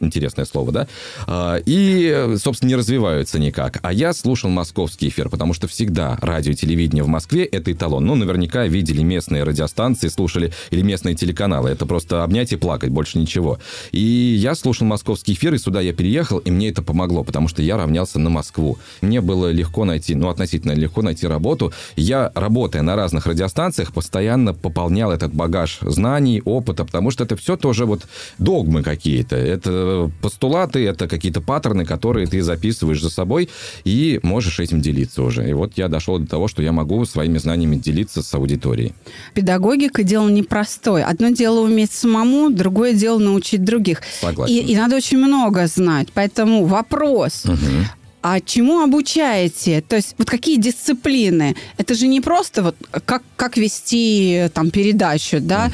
интересное 0.06 0.46
слово, 0.46 0.72
да, 0.72 0.88
А, 1.28 1.58
и, 1.66 2.36
собственно, 2.38 2.70
не 2.70 2.76
развиваются 2.76 3.40
никак. 3.40 3.80
А 3.82 3.94
я 3.94 4.14
слушал 4.14 4.50
московский 4.50 5.10
эфир, 5.10 5.30
потому 5.30 5.54
что 5.54 5.68
всегда 5.68 6.18
радио 6.22 6.52
и 6.52 6.56
телевидение 6.56 7.04
в 7.04 7.08
Москве– 7.08 7.46
это 7.52 7.72
эталон. 7.72 8.06
Ну, 8.06 8.16
наверняка 8.16 8.66
видели 8.68 9.02
местные 9.02 9.44
радиостанции, 9.44 10.08
слушали, 10.08 10.54
или 10.72 10.82
местные 10.82 11.16
телеканалы. 11.16 11.70
Это 11.70 11.86
просто 11.86 12.24
обнять 12.24 12.52
и 12.54 12.56
плакать, 12.56 12.90
больше 12.90 13.18
ничего. 13.18 13.60
И 13.92 14.00
я 14.00 14.56
слушал 14.56 14.88
московский 14.88 15.34
эфир, 15.34 15.54
и 15.54 15.58
сюда 15.58 15.82
я 15.82 15.94
переехал, 15.94 16.38
и 16.40 16.52
мне 16.52 16.70
это 16.70 16.82
помогло, 16.82 17.24
потому 17.24 17.48
что 17.48 17.62
я 17.62 17.78
равнялся 17.78 18.20
на 18.20 18.30
Москву. 18.30 18.78
Мне 19.02 19.22
было 19.22 19.52
легко 19.52 19.86
найти, 19.86 20.16
ну, 20.16 20.30
относительно 20.30 20.74
легко 20.74 21.02
найти 21.02 21.28
работу. 21.28 21.74
Я, 21.96 22.32
работая 22.36 22.82
на 22.82 22.96
разных 22.96 23.26
радиостанциях, 23.26 23.94
постоянно 23.94 24.54
пополнял 24.54 25.12
этот 25.12 25.34
багаж 25.34 25.80
знаний, 25.82 26.42
опыта, 26.46 26.86
потому 26.86 27.12
что 27.12 27.24
это 27.24 27.36
все 27.36 27.58
тоже 27.58 27.86
вот 27.86 28.04
догмы 28.38 28.84
какие-то. 28.84 29.36
Это 29.36 29.93
постулаты, 30.22 30.86
это 30.86 31.08
какие-то 31.08 31.42
паттерны, 31.42 31.86
которые 31.86 32.28
ты 32.28 32.42
записываешь 32.42 33.02
за 33.02 33.10
собой 33.10 33.50
и 33.84 34.20
можешь 34.24 34.60
этим 34.60 34.82
делиться 34.82 35.24
уже. 35.24 35.50
И 35.50 35.54
вот 35.54 35.74
я 35.76 35.88
дошел 35.88 36.20
до 36.20 36.28
того, 36.28 36.48
что 36.48 36.62
я 36.62 36.72
могу 36.72 37.06
своими 37.06 37.38
знаниями 37.38 37.76
делиться 37.76 38.22
с 38.22 38.34
аудиторией. 38.34 38.94
Педагогика– 39.34 40.04
дело 40.04 40.30
непростое. 40.30 41.06
Одно 41.06 41.30
дело 41.30 41.62
уметь 41.62 41.92
самому, 41.92 42.50
другое 42.50 42.94
дело 42.94 43.20
научить 43.20 43.64
других. 43.64 44.02
Согласен. 44.22 44.54
И, 44.54 44.60
и 44.60 44.76
надо 44.76 44.96
очень 44.96 45.18
много 45.18 45.68
знать. 45.68 46.08
Поэтому 46.14 46.66
вопрос. 46.66 47.44
А 48.26 48.40
чему 48.40 48.82
обучаете? 48.82 49.82
То 49.82 49.98
есть 49.98 50.16
вот 50.18 50.30
какие 50.30 50.56
дисциплины? 50.56 51.58
Это 51.78 51.94
же 51.94 52.08
не 52.08 52.22
просто 52.22 52.64
вот 52.64 52.76
как, 53.04 53.22
как 53.36 53.58
вести 53.58 54.50
там 54.54 54.72
передачу, 54.72 55.42
да? 55.42 55.70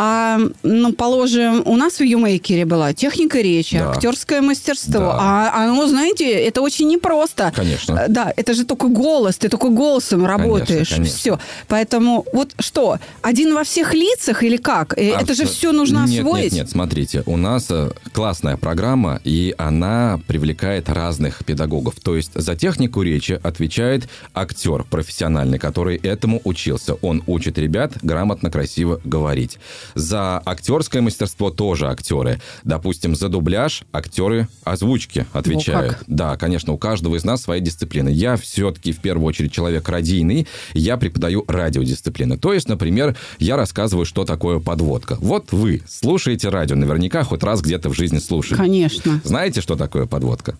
А, 0.00 0.38
ну, 0.62 0.92
положим, 0.92 1.62
у 1.66 1.74
нас 1.76 1.98
в 1.98 2.04
Юмейкере 2.04 2.64
была 2.64 2.92
техника 2.92 3.40
речи, 3.40 3.78
Да. 3.78 3.90
актерское 3.90 4.40
мастерство. 4.40 5.00
Да. 5.00 5.18
А 5.20 5.64
оно, 5.64 5.88
знаете, 5.88 6.30
это 6.30 6.62
очень 6.62 6.86
непросто. 6.86 7.52
Конечно. 7.56 7.98
Э, 8.02 8.08
Да, 8.08 8.32
это 8.36 8.54
же 8.54 8.64
только 8.64 8.86
голос, 8.86 9.38
ты 9.38 9.48
только 9.48 9.70
голосом 9.70 10.24
работаешь. 10.24 10.90
конечно. 10.90 11.04
Все. 11.18 11.38
Поэтому 11.66 12.24
вот 12.32 12.54
что, 12.60 12.98
один 13.22 13.54
во 13.54 13.64
всех 13.64 13.92
лицах 13.92 14.44
или 14.44 14.56
как? 14.56 14.96
Э, 14.96 15.14
Это 15.20 15.34
же 15.34 15.46
все 15.46 15.72
нужно 15.72 16.06
нет, 16.06 16.20
освоить? 16.20 16.52
Нет, 16.52 16.52
нет, 16.52 16.70
смотрите, 16.70 17.24
у 17.26 17.36
нас 17.36 17.66
э, 17.68 17.90
классная 18.12 18.56
программа, 18.56 19.20
и 19.24 19.52
она 19.58 20.20
привлекает 20.28 20.88
разных 20.88 21.44
педагогов. 21.44 21.94
То 22.00 22.14
есть 22.14 22.30
за 22.36 22.54
технику 22.54 23.02
речи 23.02 23.40
отвечает 23.42 24.08
актер 24.32 24.84
профессиональный, 24.84 25.58
который 25.58 25.96
этому 25.96 26.40
учился. 26.44 26.94
Он 27.02 27.24
учит 27.26 27.58
ребят 27.58 27.94
грамотно, 28.02 28.48
красиво 28.48 29.00
говорить. 29.04 29.58
За 29.94 30.42
актерское 30.44 31.02
мастерство 31.02 31.50
тоже 31.50 31.88
актеры. 31.88 32.40
Допустим, 32.64 33.14
за 33.16 33.28
дубляж 33.28 33.82
актеры 33.92 34.48
озвучки 34.64 35.26
отвечают. 35.32 35.94
как. 35.94 36.04
Да, 36.06 36.36
конечно, 36.36 36.72
у 36.72 36.78
каждого 36.78 37.16
из 37.16 37.24
нас 37.24 37.42
своя 37.42 37.60
дисциплина. 37.60 38.08
Я 38.08 38.36
все-таки 38.36 38.92
в 38.92 38.98
первую 38.98 39.26
очередь 39.26 39.52
человек 39.52 39.88
радийный, 39.88 40.46
я 40.74 40.96
преподаю 40.96 41.44
радиодисциплины. 41.48 42.38
То 42.38 42.52
есть, 42.52 42.68
например, 42.68 43.16
я 43.38 43.56
рассказываю, 43.56 44.04
что 44.04 44.24
такое 44.24 44.60
подводка. 44.60 45.16
Вот 45.20 45.52
вы 45.52 45.82
слушаете 45.88 46.48
радио, 46.48 46.76
наверняка 46.76 47.22
хоть 47.24 47.42
раз 47.42 47.60
где-то 47.60 47.88
в 47.88 47.94
жизни 47.94 48.18
слушали. 48.18 48.58
Конечно. 48.58 49.20
Знаете, 49.24 49.60
что 49.60 49.76
такое 49.76 50.06
подводка? 50.06 50.56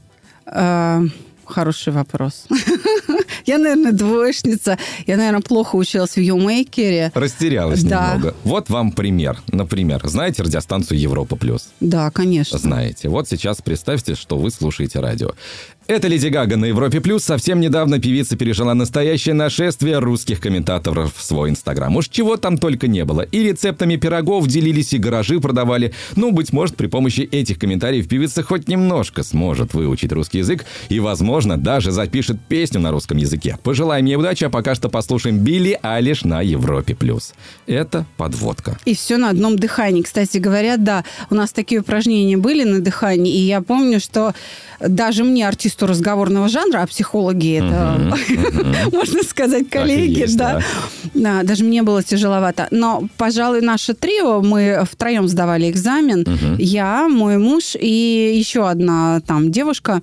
Хороший 1.48 1.92
вопрос. 1.92 2.46
Я, 3.46 3.58
наверное, 3.58 3.92
двоечница. 3.92 4.78
Я, 5.06 5.16
наверное, 5.16 5.40
плохо 5.40 5.76
училась 5.76 6.12
в 6.16 6.20
Юмейкере. 6.20 7.10
Растерялась 7.14 7.82
Да. 7.82 8.14
немного. 8.14 8.34
Вот 8.44 8.68
вам 8.68 8.92
пример. 8.92 9.38
Например, 9.48 10.06
знаете 10.06 10.42
радиостанцию 10.42 11.00
Европа 11.00 11.36
плюс? 11.36 11.70
Да, 11.80 12.10
конечно. 12.10 12.58
Знаете. 12.58 13.08
Вот 13.08 13.28
сейчас 13.28 13.62
представьте, 13.62 14.14
что 14.14 14.36
вы 14.38 14.50
слушаете 14.50 15.00
радио. 15.00 15.32
Это 15.88 16.06
Леди 16.06 16.28
Гага 16.28 16.58
на 16.58 16.66
Европе 16.66 17.00
Плюс. 17.00 17.24
Совсем 17.24 17.60
недавно 17.60 17.98
певица 17.98 18.36
пережила 18.36 18.74
настоящее 18.74 19.34
нашествие 19.34 20.00
русских 20.00 20.38
комментаторов 20.38 21.16
в 21.16 21.24
свой 21.24 21.48
инстаграм. 21.48 21.96
Уж 21.96 22.10
чего 22.10 22.36
там 22.36 22.58
только 22.58 22.88
не 22.88 23.06
было. 23.06 23.22
И 23.22 23.42
рецептами 23.42 23.96
пирогов 23.96 24.46
делились, 24.48 24.92
и 24.92 24.98
гаражи 24.98 25.40
продавали. 25.40 25.94
Ну, 26.14 26.30
быть 26.30 26.52
может, 26.52 26.76
при 26.76 26.88
помощи 26.88 27.22
этих 27.22 27.58
комментариев 27.58 28.06
певица 28.06 28.42
хоть 28.42 28.68
немножко 28.68 29.22
сможет 29.22 29.72
выучить 29.72 30.12
русский 30.12 30.40
язык 30.40 30.66
и, 30.90 31.00
возможно, 31.00 31.56
даже 31.56 31.90
запишет 31.90 32.36
песню 32.46 32.80
на 32.80 32.90
русском 32.90 33.16
языке. 33.16 33.56
Пожелаем 33.62 34.04
ей 34.04 34.16
удачи, 34.16 34.44
а 34.44 34.50
пока 34.50 34.74
что 34.74 34.90
послушаем 34.90 35.38
Билли 35.38 35.78
Алиш 35.80 36.22
на 36.22 36.42
Европе 36.42 36.94
Плюс. 36.96 37.32
Это 37.66 38.04
подводка. 38.18 38.76
И 38.84 38.94
все 38.94 39.16
на 39.16 39.30
одном 39.30 39.56
дыхании. 39.58 40.02
Кстати 40.02 40.36
говоря, 40.36 40.76
да, 40.76 41.04
у 41.30 41.34
нас 41.34 41.50
такие 41.52 41.80
упражнения 41.80 42.36
были 42.36 42.64
на 42.64 42.80
дыхании, 42.80 43.34
и 43.34 43.38
я 43.38 43.62
помню, 43.62 44.00
что 44.00 44.34
даже 44.80 45.24
мне, 45.24 45.48
артисту 45.78 45.86
разговорного 45.86 46.48
жанра, 46.48 46.82
а 46.82 46.86
психологи 46.86 47.58
это, 47.58 48.16
можно 48.92 49.22
сказать, 49.22 49.68
коллеги. 49.70 50.26
Да, 51.14 51.42
даже 51.42 51.64
мне 51.64 51.82
было 51.82 52.02
тяжеловато. 52.02 52.68
Но, 52.70 53.08
пожалуй, 53.16 53.60
наше 53.60 53.94
трио, 53.94 54.42
мы 54.42 54.84
втроем 54.90 55.28
сдавали 55.28 55.70
экзамен. 55.70 56.24
Я, 56.58 57.08
мой 57.08 57.38
муж 57.38 57.76
и 57.80 58.34
еще 58.38 58.68
одна 58.68 59.20
там 59.26 59.50
девушка. 59.50 60.00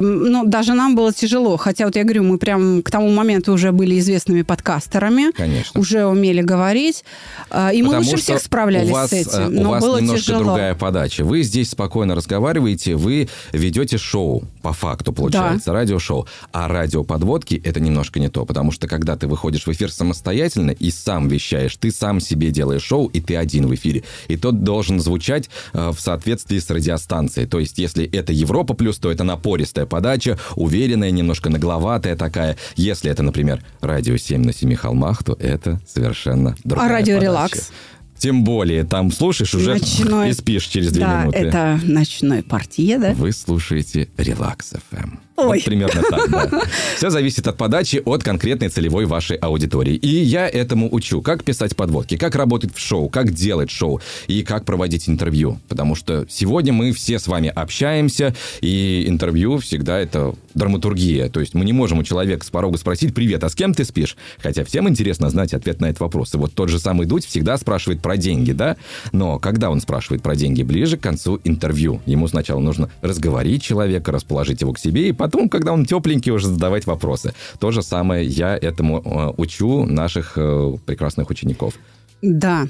Ну, 0.00 0.44
даже 0.46 0.74
нам 0.74 0.94
было 0.96 1.12
тяжело. 1.12 1.56
Хотя, 1.56 1.84
вот 1.84 1.96
я 1.96 2.04
говорю, 2.04 2.22
мы 2.24 2.38
прям 2.38 2.82
к 2.82 2.90
тому 2.90 3.10
моменту 3.10 3.52
уже 3.52 3.70
были 3.72 3.98
известными 3.98 4.42
подкастерами. 4.42 5.30
Конечно. 5.32 5.80
Уже 5.80 6.06
умели 6.06 6.40
говорить. 6.42 7.04
А, 7.50 7.70
И 7.72 7.82
мы 7.82 7.88
Потому 7.90 8.10
лучше 8.10 8.22
всех 8.22 8.40
справлялись 8.40 8.90
вас, 8.90 9.10
с 9.10 9.12
этим. 9.12 9.30
э, 9.38 9.48
Но 9.48 9.68
у 9.68 9.72
вас 9.72 9.82
было 9.82 9.98
немножко 9.98 10.20
тяжело. 10.26 10.44
другая 10.44 10.74
подача. 10.74 11.24
Вы 11.24 11.42
здесь 11.42 11.70
спокойно 11.70 12.14
разговариваете, 12.14 12.96
вы 12.96 13.28
ведете 13.52 13.98
шоу, 13.98 14.42
по 14.62 14.72
факту 14.72 15.12
получается, 15.12 15.72
радиошоу. 15.72 16.26
А 16.52 16.68
радиоподводки 16.68 17.60
это 17.64 17.80
немножко 17.80 18.20
не 18.20 18.28
то, 18.28 18.44
потому 18.44 18.72
что 18.72 18.88
когда 18.88 19.16
ты 19.16 19.26
выходишь 19.26 19.66
в 19.66 19.72
эфир 19.72 19.92
самостоятельно 19.92 20.70
и 20.70 20.90
сам 20.90 21.28
вещаешь, 21.28 21.76
ты 21.76 21.90
сам 21.90 22.20
себе 22.20 22.50
делаешь 22.50 22.82
шоу, 22.82 23.06
и 23.06 23.20
ты 23.20 23.36
один 23.36 23.66
в 23.66 23.74
эфире. 23.74 24.02
И 24.28 24.36
тот 24.36 24.62
должен 24.64 25.00
звучать 25.00 25.48
э, 25.72 25.90
в 25.94 26.00
соответствии 26.00 26.58
с 26.58 26.70
радиостанцией. 26.70 27.46
То 27.46 27.58
есть, 27.60 27.78
если 27.78 28.04
это 28.06 28.32
Европа 28.32 28.74
плюс, 28.74 28.98
то 28.98 29.10
это 29.10 29.24
напористая 29.24 29.86
подача, 29.90 30.38
уверенная, 30.56 31.10
немножко 31.10 31.50
нагловатая 31.50 32.16
такая. 32.16 32.56
Если 32.76 33.10
это, 33.10 33.22
например, 33.22 33.62
радио 33.82 34.16
7 34.16 34.42
на 34.42 34.54
семи 34.54 34.74
холмах, 34.74 35.22
то 35.22 35.36
это 35.38 35.80
совершенно 35.86 36.56
другая 36.64 36.86
А 36.88 36.92
радио 36.92 37.16
подача. 37.16 37.26
«Релакс»? 37.26 37.70
Тем 38.16 38.44
более, 38.44 38.84
там 38.84 39.10
слушаешь 39.10 39.54
уже 39.54 39.74
Ночной. 39.74 40.28
и 40.28 40.32
спишь 40.34 40.66
через 40.66 40.92
две 40.92 41.04
да, 41.04 41.22
минуты. 41.22 41.38
это 41.38 41.80
ночной 41.82 42.42
партия, 42.42 42.98
да? 42.98 43.12
Вы 43.14 43.32
слушаете 43.32 44.08
Релакс 44.18 44.74
FM. 44.74 45.18
Ой. 45.36 45.46
Вот 45.58 45.64
примерно 45.64 46.02
так, 46.02 46.30
да. 46.30 46.62
Все 46.96 47.10
зависит 47.10 47.46
от 47.46 47.56
подачи, 47.56 48.02
от 48.04 48.22
конкретной 48.22 48.68
целевой 48.68 49.06
вашей 49.06 49.36
аудитории. 49.36 49.94
И 49.94 50.08
я 50.08 50.48
этому 50.48 50.92
учу. 50.92 51.22
Как 51.22 51.44
писать 51.44 51.76
подводки, 51.76 52.16
как 52.16 52.34
работать 52.34 52.74
в 52.74 52.78
шоу, 52.78 53.08
как 53.08 53.32
делать 53.32 53.70
шоу 53.70 54.00
и 54.26 54.42
как 54.42 54.64
проводить 54.64 55.08
интервью. 55.08 55.58
Потому 55.68 55.94
что 55.94 56.26
сегодня 56.28 56.72
мы 56.72 56.92
все 56.92 57.18
с 57.18 57.26
вами 57.26 57.48
общаемся, 57.48 58.34
и 58.60 59.04
интервью 59.06 59.58
всегда 59.58 59.98
это 59.98 60.34
драматургия. 60.54 61.28
То 61.28 61.40
есть 61.40 61.54
мы 61.54 61.64
не 61.64 61.72
можем 61.72 61.98
у 61.98 62.02
человека 62.02 62.44
с 62.44 62.50
порога 62.50 62.76
спросить 62.76 63.14
«Привет, 63.14 63.44
а 63.44 63.48
с 63.48 63.54
кем 63.54 63.72
ты 63.72 63.84
спишь?» 63.84 64.16
Хотя 64.38 64.64
всем 64.64 64.88
интересно 64.88 65.30
знать 65.30 65.54
ответ 65.54 65.80
на 65.80 65.86
этот 65.86 66.00
вопрос. 66.00 66.34
И 66.34 66.36
вот 66.36 66.52
тот 66.52 66.68
же 66.68 66.78
самый 66.78 67.06
Дудь 67.06 67.24
всегда 67.24 67.56
спрашивает 67.56 68.00
про 68.00 68.16
деньги, 68.16 68.52
да? 68.52 68.76
Но 69.12 69.38
когда 69.38 69.70
он 69.70 69.80
спрашивает 69.80 70.22
про 70.22 70.36
деньги? 70.36 70.62
Ближе 70.62 70.96
к 70.96 71.00
концу 71.00 71.40
интервью. 71.44 72.00
Ему 72.06 72.28
сначала 72.28 72.60
нужно 72.60 72.90
разговорить 73.00 73.62
человека, 73.62 74.12
расположить 74.12 74.60
его 74.60 74.72
к 74.72 74.78
себе, 74.78 75.08
и 75.08 75.12
потом, 75.12 75.29
когда 75.48 75.72
он 75.72 75.84
тепленький, 75.84 76.32
уже 76.32 76.46
задавать 76.46 76.86
вопросы. 76.86 77.34
То 77.58 77.70
же 77.70 77.82
самое 77.82 78.26
я 78.26 78.56
этому 78.56 79.00
э, 79.00 79.34
учу 79.36 79.84
наших 79.84 80.32
э, 80.36 80.76
прекрасных 80.86 81.30
учеников. 81.30 81.74
Да. 82.22 82.66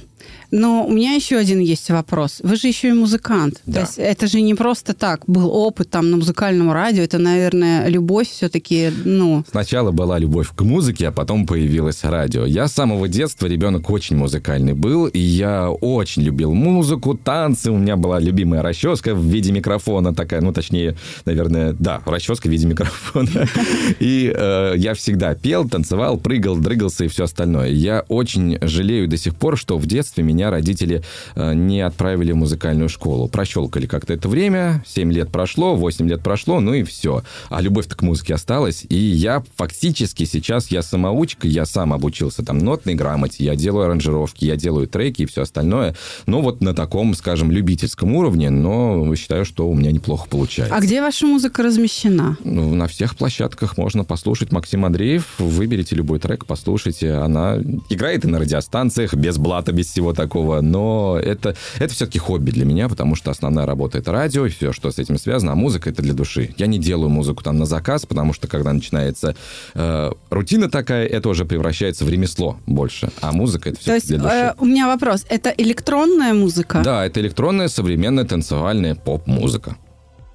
Но 0.50 0.84
у 0.86 0.92
меня 0.92 1.12
еще 1.12 1.36
один 1.36 1.60
есть 1.60 1.90
вопрос. 1.90 2.40
Вы 2.42 2.56
же 2.56 2.68
еще 2.68 2.88
и 2.88 2.92
музыкант. 2.92 3.60
Да. 3.66 3.72
То 3.72 3.80
есть 3.80 3.98
это 3.98 4.26
же 4.26 4.40
не 4.40 4.54
просто 4.54 4.94
так. 4.94 5.22
Был 5.26 5.50
опыт 5.50 5.90
там 5.90 6.10
на 6.10 6.16
музыкальном 6.16 6.72
радио. 6.72 7.02
Это, 7.02 7.18
наверное, 7.18 7.88
любовь 7.88 8.28
все-таки, 8.28 8.90
ну... 9.04 9.44
Сначала 9.50 9.92
была 9.92 10.18
любовь 10.18 10.48
к 10.54 10.62
музыке, 10.62 11.08
а 11.08 11.12
потом 11.12 11.46
появилось 11.46 12.02
радио. 12.02 12.46
Я 12.46 12.66
с 12.66 12.72
самого 12.72 13.08
детства 13.08 13.46
ребенок 13.46 13.88
очень 13.90 14.16
музыкальный 14.16 14.74
был, 14.74 15.06
и 15.06 15.18
я 15.18 15.70
очень 15.70 16.22
любил 16.22 16.52
музыку, 16.52 17.14
танцы. 17.14 17.70
У 17.70 17.78
меня 17.78 17.96
была 17.96 18.18
любимая 18.18 18.62
расческа 18.62 19.14
в 19.14 19.24
виде 19.24 19.52
микрофона 19.52 20.14
такая, 20.14 20.40
ну, 20.40 20.52
точнее, 20.52 20.96
наверное, 21.24 21.76
да, 21.78 22.00
расческа 22.04 22.48
в 22.48 22.50
виде 22.50 22.66
микрофона. 22.66 23.46
И 24.00 24.32
э, 24.34 24.74
я 24.76 24.94
всегда 24.94 25.34
пел, 25.34 25.68
танцевал, 25.68 26.18
прыгал, 26.18 26.56
дрыгался 26.56 27.04
и 27.04 27.08
все 27.08 27.24
остальное. 27.24 27.68
Я 27.68 28.04
очень 28.08 28.58
жалею 28.62 29.08
до 29.08 29.16
сих 29.16 29.36
пор, 29.40 29.58
что 29.58 29.78
в 29.78 29.86
детстве 29.86 30.22
меня 30.22 30.50
родители 30.50 31.02
э, 31.34 31.54
не 31.54 31.80
отправили 31.80 32.30
в 32.30 32.36
музыкальную 32.36 32.88
школу. 32.88 33.26
Прощелкали 33.26 33.86
как-то 33.86 34.12
это 34.12 34.28
время, 34.28 34.84
7 34.86 35.12
лет 35.12 35.30
прошло, 35.30 35.74
8 35.74 36.08
лет 36.08 36.22
прошло, 36.22 36.60
ну 36.60 36.74
и 36.74 36.84
все. 36.84 37.24
А 37.48 37.60
любовь-то 37.60 37.96
к 37.96 38.02
музыке 38.02 38.34
осталась, 38.34 38.84
и 38.88 38.96
я 38.96 39.42
фактически 39.56 40.24
сейчас, 40.24 40.68
я 40.68 40.82
самоучка, 40.82 41.48
я 41.48 41.66
сам 41.66 41.92
обучился 41.92 42.44
там 42.44 42.58
нотной 42.58 42.94
грамоте, 42.94 43.44
я 43.44 43.56
делаю 43.56 43.86
аранжировки, 43.86 44.44
я 44.44 44.56
делаю 44.56 44.86
треки 44.86 45.22
и 45.22 45.26
все 45.26 45.42
остальное. 45.42 45.96
Ну 46.26 46.40
вот 46.42 46.60
на 46.60 46.74
таком, 46.74 47.14
скажем, 47.14 47.50
любительском 47.50 48.14
уровне, 48.14 48.50
но 48.50 49.14
считаю, 49.16 49.44
что 49.44 49.68
у 49.68 49.74
меня 49.74 49.90
неплохо 49.90 50.28
получается. 50.28 50.74
А 50.74 50.80
где 50.80 51.00
ваша 51.00 51.26
музыка 51.26 51.62
размещена? 51.62 52.36
Ну, 52.44 52.74
на 52.74 52.86
всех 52.86 53.16
площадках 53.16 53.78
можно 53.78 54.04
послушать 54.04 54.52
Максим 54.52 54.84
Андреев. 54.84 55.24
Выберите 55.38 55.96
любой 55.96 56.18
трек, 56.18 56.46
послушайте. 56.46 57.12
Она 57.12 57.58
играет 57.88 58.24
и 58.24 58.28
на 58.28 58.38
радиостанциях, 58.38 59.14
без 59.14 59.29
блата, 59.38 59.72
без 59.72 59.86
всего 59.88 60.12
такого. 60.12 60.60
Но 60.60 61.18
это, 61.22 61.56
это 61.78 61.94
все-таки 61.94 62.18
хобби 62.18 62.50
для 62.50 62.64
меня, 62.64 62.88
потому 62.88 63.14
что 63.16 63.30
основная 63.30 63.66
работа 63.66 63.98
это 63.98 64.12
радио, 64.12 64.46
и 64.46 64.48
все, 64.50 64.72
что 64.72 64.90
с 64.90 64.98
этим 64.98 65.18
связано. 65.18 65.52
А 65.52 65.54
музыка 65.54 65.90
это 65.90 66.02
для 66.02 66.12
души. 66.14 66.54
Я 66.56 66.66
не 66.66 66.78
делаю 66.78 67.08
музыку 67.10 67.42
там 67.42 67.58
на 67.58 67.66
заказ, 67.66 68.06
потому 68.06 68.32
что 68.32 68.48
когда 68.48 68.72
начинается 68.72 69.34
э, 69.74 70.10
рутина 70.30 70.70
такая, 70.70 71.06
это 71.06 71.28
уже 71.28 71.44
превращается 71.44 72.04
в 72.04 72.08
ремесло 72.08 72.58
больше. 72.66 73.10
А 73.20 73.32
музыка 73.32 73.70
это 73.70 73.78
То 73.78 73.82
все 73.82 73.94
есть 73.94 74.08
для 74.08 74.18
души. 74.18 74.34
э, 74.34 74.54
у 74.58 74.64
меня 74.64 74.86
вопрос. 74.86 75.24
Это 75.28 75.50
электронная 75.50 76.34
музыка? 76.34 76.82
Да, 76.84 77.04
это 77.06 77.20
электронная, 77.20 77.68
современная, 77.68 78.24
танцевальная 78.24 78.94
поп-музыка. 78.94 79.76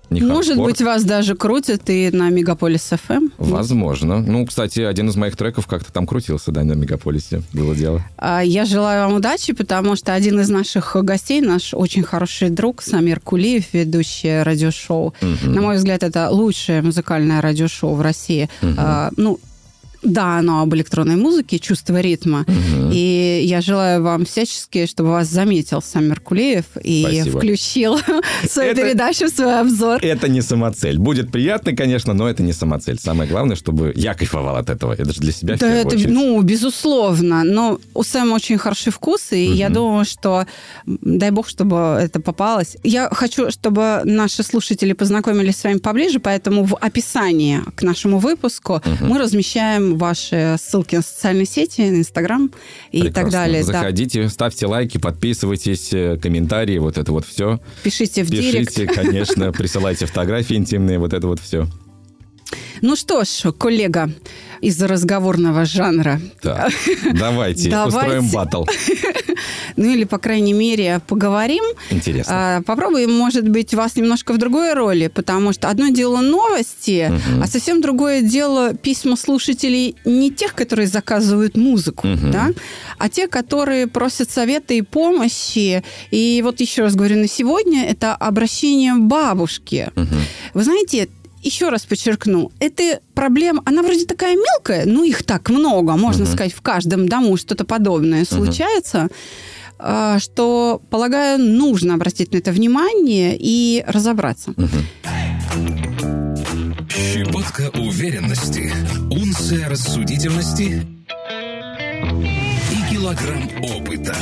Не 0.10 0.22
Может 0.22 0.58
быть, 0.58 0.82
вас 0.82 1.04
даже 1.04 1.36
крутят 1.36 1.90
и 1.90 2.10
на 2.12 2.30
Мегаполис 2.30 2.92
Эм? 2.92 2.98
ФМ? 2.98 3.28
Возможно. 3.38 4.20
Ну, 4.22 4.46
кстати, 4.46 4.82
один 4.82 5.10
из 5.10 5.16
моих 5.16 5.36
треков 5.36 5.68
как-то 5.68 5.92
там 5.92 6.06
крутился, 6.06 6.52
да, 6.52 6.64
на 6.64 6.74
Мегаполисе 6.74 7.42
было 7.54 7.76
дело. 7.76 8.04
А, 8.18 8.42
Я 8.42 8.66
желаю 8.66 9.06
вам 9.08 9.16
удачи, 9.18 9.54
потому 9.54 9.96
что 9.96 10.14
один 10.14 10.40
из 10.40 10.50
наших 10.50 10.96
гостей, 11.04 11.42
наш 11.42 11.74
очень 11.74 12.04
хороший 12.04 12.50
друг 12.50 12.82
Самир 12.82 13.20
Кулиев, 13.20 13.66
ведущий 13.74 14.44
радиошоу. 14.44 15.14
На 15.44 15.62
мой 15.62 15.78
взгляд, 15.78 16.04
это 16.04 16.30
лучшее 16.30 16.82
музыкальное 16.82 17.42
радиошоу 17.42 17.96
в 17.96 18.02
России. 18.02 18.50
А, 18.78 19.10
Ну, 19.18 19.40
Да, 20.06 20.38
оно 20.38 20.62
об 20.62 20.74
электронной 20.76 21.16
музыке, 21.16 21.60
чувство 21.60 22.00
ритма. 22.00 22.42
Угу. 22.42 22.92
И 22.94 23.42
я 23.46 23.62
желаю 23.62 24.04
вам 24.04 24.26
всячески, 24.26 24.86
чтобы 24.86 25.10
вас 25.10 25.28
заметил 25.28 25.82
сам 25.82 26.06
Меркулеев 26.06 26.66
и 26.82 27.04
Спасибо. 27.04 27.38
включил 27.38 28.00
свою 28.50 28.72
это, 28.72 28.82
передачу, 28.82 29.28
свой 29.30 29.60
обзор. 29.60 30.00
Это 30.04 30.28
не 30.28 30.42
самоцель. 30.42 30.98
Будет 30.98 31.32
приятно, 31.32 31.76
конечно, 31.76 32.14
но 32.14 32.30
это 32.30 32.44
не 32.44 32.54
самоцель. 32.54 33.00
Самое 33.00 33.30
главное, 33.30 33.56
чтобы 33.56 33.94
я 33.96 34.14
кайфовал 34.14 34.56
от 34.58 34.70
этого. 34.70 34.94
Это 34.94 35.12
же 35.12 35.22
для 35.22 35.32
себя 35.32 35.58
Да, 35.58 35.68
это, 35.68 35.96
очередь. 35.96 36.10
ну, 36.10 36.42
безусловно. 36.42 37.44
Но 37.44 37.80
у 37.94 38.04
Сэма 38.04 38.36
очень 38.36 38.58
хороший 38.58 38.92
вкус, 38.92 39.32
и 39.32 39.48
угу. 39.48 39.56
я 39.56 39.70
думаю, 39.70 40.06
что 40.06 40.46
дай 40.86 41.32
бог, 41.32 41.48
чтобы 41.50 41.98
это 42.00 42.20
попалось. 42.20 42.78
Я 42.84 43.10
хочу, 43.12 43.50
чтобы 43.50 44.02
наши 44.04 44.44
слушатели 44.44 44.94
познакомились 44.94 45.58
с 45.58 45.64
вами 45.64 45.80
поближе, 45.80 46.20
поэтому 46.20 46.64
в 46.64 46.76
описании 46.76 47.62
к 47.76 47.82
нашему 47.82 48.20
выпуску 48.20 48.76
угу. 48.76 49.06
мы 49.06 49.20
размещаем 49.20 49.95
ваши 49.96 50.56
ссылки 50.60 50.96
на 50.96 51.02
социальные 51.02 51.46
сети, 51.46 51.82
на 51.82 51.98
Инстаграм 52.00 52.52
и 52.92 53.02
Прекрасно. 53.02 53.24
так 53.24 53.32
далее. 53.32 53.64
Заходите, 53.64 54.24
да. 54.24 54.30
ставьте 54.30 54.68
лайки, 54.68 54.98
подписывайтесь, 54.98 55.94
э, 55.94 56.18
комментарии, 56.22 56.78
вот 56.78 56.98
это 56.98 57.12
вот 57.12 57.26
все. 57.26 57.60
Пишите 57.84 58.24
в 58.24 58.30
Пишите, 58.30 58.52
директ. 58.52 58.76
Пишите, 58.76 58.94
конечно, 58.94 59.52
присылайте 59.54 60.06
фотографии 60.06 60.56
интимные, 60.56 61.00
вот 61.00 61.14
это 61.14 61.28
вот 61.28 61.40
все. 61.40 61.68
Ну 62.82 62.96
что 62.96 63.24
ж, 63.24 63.52
коллега 63.58 64.12
из 64.62 64.82
разговорного 64.82 65.66
жанра. 65.66 66.20
Да. 66.44 66.70
Давайте, 67.14 67.70
Давайте 67.72 67.98
устроим 67.98 68.30
батл. 68.30 68.66
ну 69.76 69.92
или, 69.92 70.04
по 70.04 70.18
крайней 70.18 70.54
мере, 70.54 71.02
поговорим. 71.08 71.64
Интересно. 71.90 72.58
А, 72.58 72.62
попробуем, 72.62 73.12
может 73.14 73.48
быть, 73.48 73.74
вас 73.74 73.96
немножко 73.96 74.34
в 74.34 74.38
другой 74.38 74.74
роли, 74.74 75.08
потому 75.08 75.54
что 75.54 75.70
одно 75.70 75.90
дело 75.90 76.22
новости, 76.22 77.12
угу. 77.12 77.44
а 77.44 77.48
совсем 77.48 77.82
другое 77.82 78.22
дело 78.22 78.74
письма 78.74 79.16
слушателей 79.16 79.96
не 80.06 80.32
тех, 80.32 80.54
которые 80.54 80.88
заказывают 80.88 81.58
музыку, 81.58 82.08
угу. 82.08 82.30
да, 82.32 82.50
а 82.98 83.10
те, 83.10 83.28
которые 83.28 83.88
просят 83.88 84.30
совета 84.30 84.74
и 84.74 84.82
помощи. 84.82 85.84
И 86.12 86.42
вот 86.44 86.62
еще 86.62 86.84
раз 86.84 86.96
говорю, 86.96 87.18
на 87.18 87.28
сегодня 87.28 87.86
это 87.86 88.16
обращение 88.16 88.96
бабушки. 88.96 89.90
Угу. 89.96 90.16
Вы 90.54 90.64
знаете, 90.64 91.10
еще 91.46 91.70
раз 91.70 91.86
подчеркну, 91.86 92.52
эта 92.60 93.00
проблема, 93.14 93.62
она 93.66 93.84
вроде 93.84 94.06
такая 94.06 94.36
мелкая, 94.36 94.86
ну 94.86 95.04
их 95.04 95.24
так 95.24 95.50
много, 95.50 95.96
можно 95.96 96.24
угу. 96.24 96.32
сказать, 96.32 96.54
в 96.54 96.62
каждом 96.62 97.08
дому 97.08 97.38
что-то 97.38 97.66
подобное 97.66 98.24
угу. 98.24 98.36
случается, 98.36 99.10
что, 100.20 100.82
полагаю, 100.90 101.40
нужно 101.40 101.96
обратить 101.96 102.32
на 102.32 102.38
это 102.38 102.52
внимание 102.52 103.36
и 103.40 103.84
разобраться. 103.88 104.52
Угу. 104.52 104.68
Щепотка 106.90 107.70
уверенности, 107.78 108.72
унция 109.12 109.70
рассудительности 109.70 110.86
и 112.72 112.94
килограмм 112.94 113.50
опыта 113.64 114.16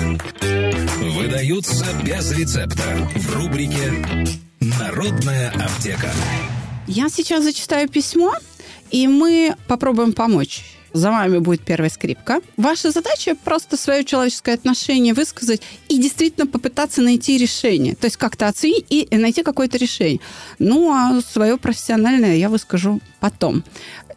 выдаются 1.15 1.85
без 2.03 2.31
рецепта 2.31 3.09
в 3.15 3.35
рубрике 3.35 3.93
«Народная 4.59 5.51
аптека». 5.51 6.11
Я 6.87 7.09
сейчас 7.09 7.43
зачитаю 7.43 7.87
письмо, 7.89 8.33
и 8.91 9.07
мы 9.07 9.55
попробуем 9.67 10.13
помочь. 10.13 10.63
За 10.93 11.09
вами 11.09 11.39
будет 11.39 11.61
первая 11.61 11.89
скрипка. 11.89 12.39
Ваша 12.55 12.91
задача 12.91 13.35
просто 13.43 13.77
свое 13.77 14.05
человеческое 14.05 14.53
отношение 14.53 15.13
высказать 15.13 15.61
и 15.89 15.97
действительно 15.97 16.45
попытаться 16.45 17.01
найти 17.01 17.37
решение. 17.37 17.95
То 17.95 18.05
есть 18.05 18.17
как-то 18.17 18.47
оценить 18.47 18.85
и 18.89 19.07
найти 19.11 19.41
какое-то 19.43 19.77
решение. 19.77 20.19
Ну, 20.59 20.91
а 20.93 21.21
свое 21.21 21.57
профессиональное 21.57 22.35
я 22.35 22.49
выскажу 22.49 22.99
потом. 23.19 23.63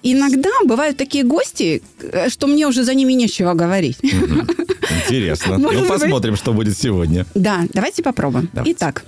Иногда 0.02 0.50
бывают 0.64 0.96
такие 0.98 1.24
гости, 1.24 1.82
что 2.28 2.46
мне 2.46 2.66
уже 2.66 2.84
за 2.84 2.94
ними 2.94 3.14
нечего 3.14 3.54
говорить. 3.54 3.98
Интересно. 4.02 5.58
Ну, 5.66 5.86
посмотрим, 5.86 6.36
что 6.36 6.52
будет 6.52 6.78
сегодня. 6.78 7.26
Да, 7.34 7.64
давайте 7.72 8.02
попробуем. 8.02 8.48
Итак, 8.66 9.04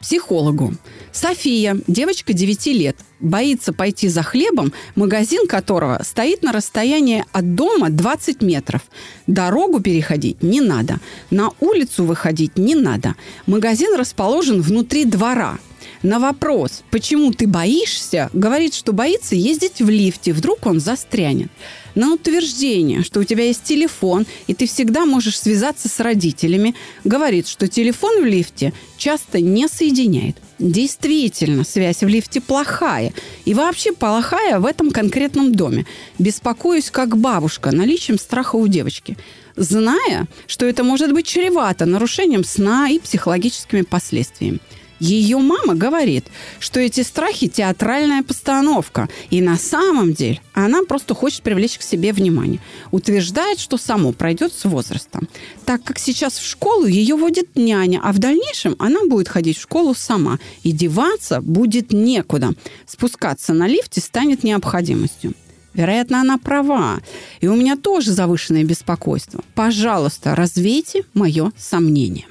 психологу. 0.00 0.74
София, 1.12 1.78
девочка 1.86 2.32
9 2.32 2.66
лет, 2.68 2.96
боится 3.20 3.72
пойти 3.72 4.08
за 4.08 4.22
хлебом, 4.22 4.72
магазин 4.96 5.46
которого 5.46 6.00
стоит 6.02 6.42
на 6.42 6.52
расстоянии 6.52 7.24
от 7.32 7.54
дома 7.54 7.90
20 7.90 8.42
метров. 8.42 8.82
Дорогу 9.26 9.80
переходить 9.80 10.42
не 10.42 10.60
надо, 10.60 10.98
на 11.30 11.50
улицу 11.60 12.04
выходить 12.04 12.56
не 12.56 12.74
надо. 12.74 13.14
Магазин 13.46 13.94
расположен 13.94 14.60
внутри 14.62 15.04
двора– 15.04 15.58
на 16.02 16.18
вопрос, 16.18 16.82
почему 16.90 17.30
ты 17.30 17.46
боишься, 17.46 18.30
говорит, 18.32 18.74
что 18.74 18.94
боится 18.94 19.34
ездить 19.34 19.80
в 19.80 19.90
лифте, 19.90 20.32
вдруг 20.32 20.64
он 20.64 20.80
застрянет. 20.80 21.50
На 21.94 22.12
утверждение, 22.14 23.02
что 23.02 23.20
у 23.20 23.24
тебя 23.24 23.44
есть 23.44 23.64
телефон, 23.64 24.26
и 24.46 24.54
ты 24.54 24.66
всегда 24.66 25.06
можешь 25.06 25.38
связаться 25.38 25.88
с 25.88 26.00
родителями, 26.00 26.74
говорит, 27.04 27.48
что 27.48 27.68
телефон 27.68 28.22
в 28.22 28.24
лифте 28.24 28.72
часто 28.96 29.40
не 29.40 29.68
соединяет. 29.68 30.36
Действительно, 30.58 31.64
связь 31.64 32.02
в 32.02 32.08
лифте 32.08 32.40
плохая. 32.40 33.12
И 33.44 33.54
вообще 33.54 33.92
плохая 33.92 34.60
в 34.60 34.66
этом 34.66 34.90
конкретном 34.90 35.54
доме. 35.54 35.86
Беспокоюсь, 36.18 36.90
как 36.90 37.16
бабушка, 37.16 37.74
наличием 37.74 38.18
страха 38.18 38.56
у 38.56 38.66
девочки 38.66 39.16
зная, 39.56 40.26
что 40.46 40.66
это 40.66 40.84
может 40.84 41.12
быть 41.12 41.26
чревато 41.26 41.86
нарушением 41.86 42.44
сна 42.44 42.88
и 42.88 42.98
психологическими 42.98 43.82
последствиями. 43.82 44.60
Ее 45.00 45.38
мама 45.38 45.74
говорит, 45.74 46.26
что 46.58 46.78
эти 46.78 47.00
страхи– 47.00 47.48
театральная 47.48 48.22
постановка. 48.22 49.08
И 49.30 49.40
на 49.40 49.56
самом 49.56 50.12
деле 50.12 50.40
она 50.52 50.82
просто 50.82 51.14
хочет 51.14 51.42
привлечь 51.42 51.78
к 51.78 51.82
себе 51.82 52.12
внимание. 52.12 52.60
Утверждает, 52.90 53.58
что 53.58 53.78
само 53.78 54.12
пройдет 54.12 54.52
с 54.52 54.64
возрастом. 54.66 55.26
Так 55.64 55.82
как 55.82 55.98
сейчас 55.98 56.38
в 56.38 56.46
школу 56.46 56.84
ее 56.84 57.16
водит 57.16 57.56
няня, 57.56 58.00
а 58.04 58.12
в 58.12 58.18
дальнейшем 58.18 58.76
она 58.78 59.00
будет 59.06 59.28
ходить 59.28 59.56
в 59.56 59.62
школу 59.62 59.94
сама. 59.94 60.38
И 60.62 60.72
деваться 60.72 61.40
будет 61.40 61.92
некуда. 61.92 62.52
Спускаться 62.86 63.54
на 63.54 63.66
лифте 63.66 64.02
станет 64.02 64.44
необходимостью. 64.44 65.32
Вероятно, 65.72 66.20
она 66.20 66.36
права. 66.36 66.98
И 67.40 67.46
у 67.46 67.56
меня 67.56 67.76
тоже 67.76 68.12
завышенное 68.12 68.64
беспокойство. 68.64 69.42
Пожалуйста, 69.54 70.34
развейте 70.34 71.04
мое 71.14 71.52
сомнение 71.56 72.26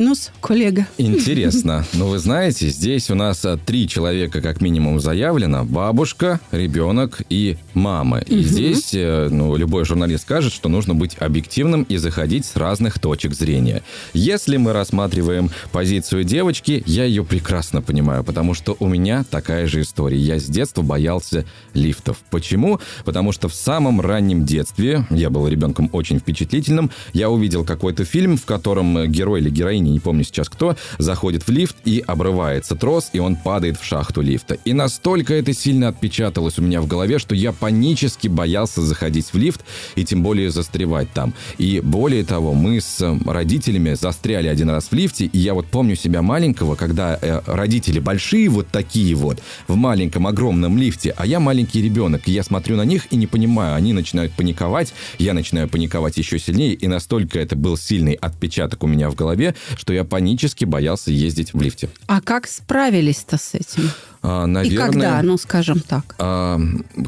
ну 0.00 0.14
коллега. 0.40 0.86
Интересно. 0.98 1.84
Ну, 2.00 2.06
вы 2.06 2.18
знаете, 2.18 2.68
здесь 2.68 3.10
у 3.10 3.14
нас 3.14 3.44
а, 3.44 3.58
три 3.58 3.86
человека 3.86 4.40
как 4.40 4.62
минимум 4.62 5.00
заявлено. 5.00 5.64
Бабушка, 5.64 6.40
ребенок 6.50 7.20
и 7.28 7.56
мама. 7.74 8.20
И 8.20 8.36
угу. 8.36 8.42
здесь, 8.42 8.94
э, 8.94 9.28
ну, 9.30 9.54
любой 9.56 9.84
журналист 9.84 10.22
скажет, 10.22 10.52
что 10.52 10.70
нужно 10.70 10.94
быть 10.94 11.16
объективным 11.18 11.82
и 11.82 11.98
заходить 11.98 12.46
с 12.46 12.56
разных 12.56 12.98
точек 12.98 13.34
зрения. 13.34 13.82
Если 14.14 14.56
мы 14.56 14.72
рассматриваем 14.72 15.50
позицию 15.72 16.24
девочки, 16.24 16.82
я 16.86 17.04
ее 17.04 17.22
прекрасно 17.22 17.82
понимаю, 17.82 18.24
потому 18.24 18.54
что 18.54 18.76
у 18.80 18.88
меня 18.88 19.24
такая 19.28 19.66
же 19.66 19.82
история. 19.82 20.18
Я 20.18 20.38
с 20.38 20.44
детства 20.46 20.80
боялся 20.80 21.44
лифтов. 21.74 22.18
Почему? 22.30 22.80
Потому 23.04 23.32
что 23.32 23.48
в 23.48 23.54
самом 23.54 24.00
раннем 24.00 24.46
детстве, 24.46 25.04
я 25.10 25.28
был 25.28 25.46
ребенком 25.48 25.90
очень 25.92 26.18
впечатлительным, 26.18 26.90
я 27.12 27.28
увидел 27.28 27.64
какой-то 27.64 28.04
фильм, 28.04 28.38
в 28.38 28.46
котором 28.46 29.06
герой 29.06 29.40
или 29.40 29.50
героиня 29.50 29.89
не 29.90 30.00
помню 30.00 30.24
сейчас 30.24 30.48
кто, 30.48 30.76
заходит 30.98 31.46
в 31.46 31.50
лифт 31.50 31.76
и 31.84 32.02
обрывается 32.06 32.74
трос, 32.76 33.10
и 33.12 33.18
он 33.18 33.36
падает 33.36 33.78
в 33.78 33.84
шахту 33.84 34.20
лифта. 34.20 34.56
И 34.64 34.72
настолько 34.72 35.34
это 35.34 35.52
сильно 35.52 35.88
отпечаталось 35.88 36.58
у 36.58 36.62
меня 36.62 36.80
в 36.80 36.86
голове, 36.86 37.18
что 37.18 37.34
я 37.34 37.52
панически 37.52 38.28
боялся 38.28 38.82
заходить 38.82 39.32
в 39.32 39.36
лифт 39.36 39.60
и 39.96 40.04
тем 40.04 40.22
более 40.22 40.50
застревать 40.50 41.12
там. 41.12 41.34
И 41.58 41.80
более 41.80 42.24
того, 42.24 42.54
мы 42.54 42.80
с 42.80 43.00
родителями 43.26 43.94
застряли 43.94 44.48
один 44.48 44.70
раз 44.70 44.88
в 44.90 44.92
лифте, 44.92 45.26
и 45.26 45.38
я 45.38 45.54
вот 45.54 45.66
помню 45.66 45.96
себя 45.96 46.22
маленького, 46.22 46.74
когда 46.74 47.18
э, 47.20 47.40
родители 47.46 47.98
большие 47.98 48.48
вот 48.48 48.68
такие 48.68 49.14
вот, 49.14 49.42
в 49.68 49.76
маленьком 49.76 50.26
огромном 50.26 50.78
лифте, 50.78 51.14
а 51.16 51.26
я 51.26 51.40
маленький 51.40 51.82
ребенок, 51.82 52.28
и 52.28 52.32
я 52.32 52.42
смотрю 52.42 52.76
на 52.76 52.84
них 52.84 53.06
и 53.10 53.16
не 53.16 53.26
понимаю, 53.26 53.74
они 53.74 53.92
начинают 53.92 54.32
паниковать, 54.32 54.92
я 55.18 55.34
начинаю 55.34 55.68
паниковать 55.68 56.16
еще 56.16 56.38
сильнее, 56.38 56.74
и 56.74 56.86
настолько 56.86 57.38
это 57.38 57.56
был 57.56 57.76
сильный 57.76 58.14
отпечаток 58.14 58.82
у 58.82 58.86
меня 58.86 59.10
в 59.10 59.14
голове, 59.14 59.54
что 59.76 59.92
я 59.92 60.04
панически 60.04 60.64
боялся 60.64 61.10
ездить 61.10 61.54
в 61.54 61.60
лифте. 61.60 61.88
А 62.06 62.20
как 62.20 62.46
справились-то 62.46 63.38
с 63.38 63.54
этим? 63.54 63.90
А, 64.22 64.46
наверное, 64.46 64.88
и 64.88 64.90
когда, 64.92 65.22
ну, 65.22 65.38
скажем 65.38 65.80
так? 65.80 66.14
А, 66.18 66.60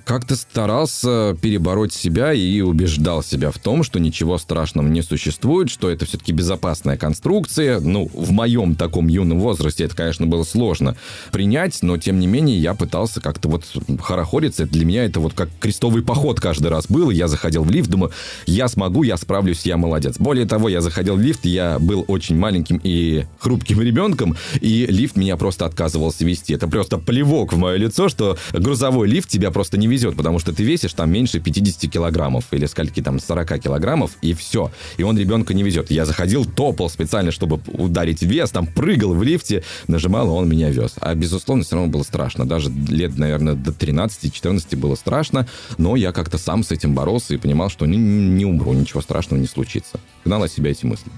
как-то 0.04 0.34
старался 0.34 1.36
перебороть 1.42 1.92
себя 1.92 2.32
и 2.32 2.60
убеждал 2.62 3.22
себя 3.22 3.50
в 3.50 3.58
том, 3.58 3.82
что 3.82 4.00
ничего 4.00 4.38
страшного 4.38 4.88
не 4.88 5.02
существует, 5.02 5.68
что 5.68 5.90
это 5.90 6.06
все-таки 6.06 6.32
безопасная 6.32 6.96
конструкция. 6.96 7.80
Ну, 7.80 8.10
в 8.14 8.30
моем 8.30 8.76
таком 8.76 9.08
юном 9.08 9.40
возрасте 9.40 9.84
это, 9.84 9.94
конечно, 9.94 10.26
было 10.26 10.42
сложно 10.44 10.96
принять, 11.32 11.82
но, 11.82 11.98
тем 11.98 12.18
не 12.18 12.26
менее, 12.26 12.58
я 12.58 12.72
пытался 12.72 13.20
как-то 13.20 13.48
вот 13.48 13.64
хорохориться. 14.00 14.64
Для 14.64 14.86
меня 14.86 15.04
это 15.04 15.20
вот 15.20 15.34
как 15.34 15.50
крестовый 15.60 16.02
поход 16.02 16.40
каждый 16.40 16.68
раз 16.68 16.86
был. 16.88 17.10
Я 17.10 17.28
заходил 17.28 17.64
в 17.64 17.70
лифт, 17.70 17.90
думаю, 17.90 18.10
я 18.46 18.68
смогу, 18.68 19.02
я 19.02 19.18
справлюсь, 19.18 19.66
я 19.66 19.76
молодец. 19.76 20.16
Более 20.18 20.46
того, 20.46 20.70
я 20.70 20.80
заходил 20.80 21.16
в 21.16 21.20
лифт, 21.20 21.44
я 21.44 21.78
был 21.78 22.06
очень 22.08 22.38
маленьким 22.38 22.80
и 22.82 23.26
хрупким 23.38 23.82
ребенком, 23.82 24.34
и 24.60 24.86
лифт 24.86 25.16
меня 25.16 25.36
просто 25.36 25.66
отказывался 25.66 26.24
вести. 26.24 26.54
Это 26.54 26.68
просто 26.68 27.01
плевок 27.04 27.52
в 27.52 27.58
мое 27.58 27.76
лицо, 27.76 28.08
что 28.08 28.38
грузовой 28.52 29.08
лифт 29.08 29.28
тебя 29.28 29.50
просто 29.50 29.76
не 29.78 29.86
везет, 29.86 30.16
потому 30.16 30.38
что 30.38 30.52
ты 30.52 30.62
весишь 30.62 30.92
там 30.94 31.10
меньше 31.10 31.40
50 31.40 31.90
килограммов 31.90 32.44
или 32.50 32.66
скольки 32.66 33.02
там 33.02 33.20
40 33.20 33.60
килограммов, 33.60 34.12
и 34.22 34.34
все. 34.34 34.70
И 34.96 35.02
он 35.02 35.18
ребенка 35.18 35.54
не 35.54 35.62
везет. 35.62 35.90
Я 35.90 36.04
заходил, 36.04 36.44
топал 36.44 36.88
специально, 36.88 37.30
чтобы 37.30 37.60
ударить 37.66 38.22
вес, 38.22 38.50
там 38.50 38.66
прыгал 38.66 39.14
в 39.14 39.22
лифте, 39.22 39.62
нажимал, 39.88 40.28
и 40.28 40.30
он 40.30 40.48
меня 40.48 40.70
вез. 40.70 40.94
А 41.00 41.14
безусловно, 41.14 41.64
все 41.64 41.76
равно 41.76 41.90
было 41.90 42.02
страшно. 42.02 42.46
Даже 42.46 42.70
лет, 42.70 43.16
наверное, 43.16 43.54
до 43.54 43.70
13-14 43.70 44.76
было 44.76 44.94
страшно, 44.94 45.46
но 45.78 45.96
я 45.96 46.12
как-то 46.12 46.38
сам 46.38 46.62
с 46.62 46.70
этим 46.70 46.94
боролся 46.94 47.34
и 47.34 47.36
понимал, 47.36 47.70
что 47.70 47.86
не, 47.86 47.96
не 47.96 48.44
умру, 48.44 48.72
ничего 48.72 49.00
страшного 49.00 49.40
не 49.40 49.46
случится. 49.46 50.00
Гнал 50.24 50.42
от 50.42 50.52
себя 50.52 50.70
эти 50.70 50.86
мысли. 50.86 51.10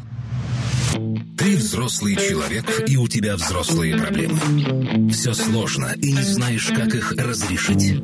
Ты 1.37 1.57
взрослый 1.57 2.17
человек, 2.17 2.89
и 2.89 2.97
у 2.97 3.09
тебя 3.09 3.37
взрослые 3.37 3.97
проблемы. 3.97 5.11
Все 5.11 5.35
сложно, 5.35 5.93
и 6.01 6.13
не 6.13 6.23
знаешь, 6.23 6.69
как 6.75 6.95
их 6.95 7.13
разрешить. 7.13 8.01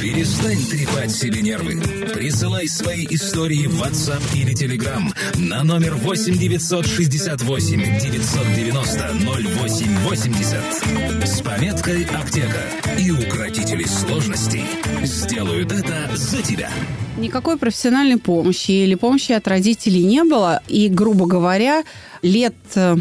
Перестань 0.00 0.64
трепать 0.64 1.10
себе 1.12 1.42
нервы. 1.42 1.80
Присылай 2.14 2.66
свои 2.68 3.06
истории 3.10 3.66
в 3.66 3.82
WhatsApp 3.82 4.22
или 4.34 4.54
Telegram 4.54 5.02
на 5.36 5.62
номер 5.62 5.94
8 5.94 6.38
968 6.38 8.00
990 8.00 9.12
0880 9.36 11.28
с 11.28 11.42
пометкой 11.42 12.04
«Аптека». 12.04 12.64
И 12.98 13.10
укротители 13.10 13.84
сложностей 13.84 14.64
сделают 15.04 15.70
это 15.70 16.16
за 16.16 16.42
тебя. 16.42 16.70
Никакой 17.18 17.58
профессиональной 17.58 18.16
помощи 18.16 18.70
или 18.70 18.94
помощи 18.94 19.32
от 19.32 19.46
родителей 19.46 20.04
не 20.04 20.24
было. 20.24 20.62
И, 20.68 20.88
грубо 20.88 21.26
говоря, 21.26 21.84
лет 22.22 22.54
э, 22.74 22.96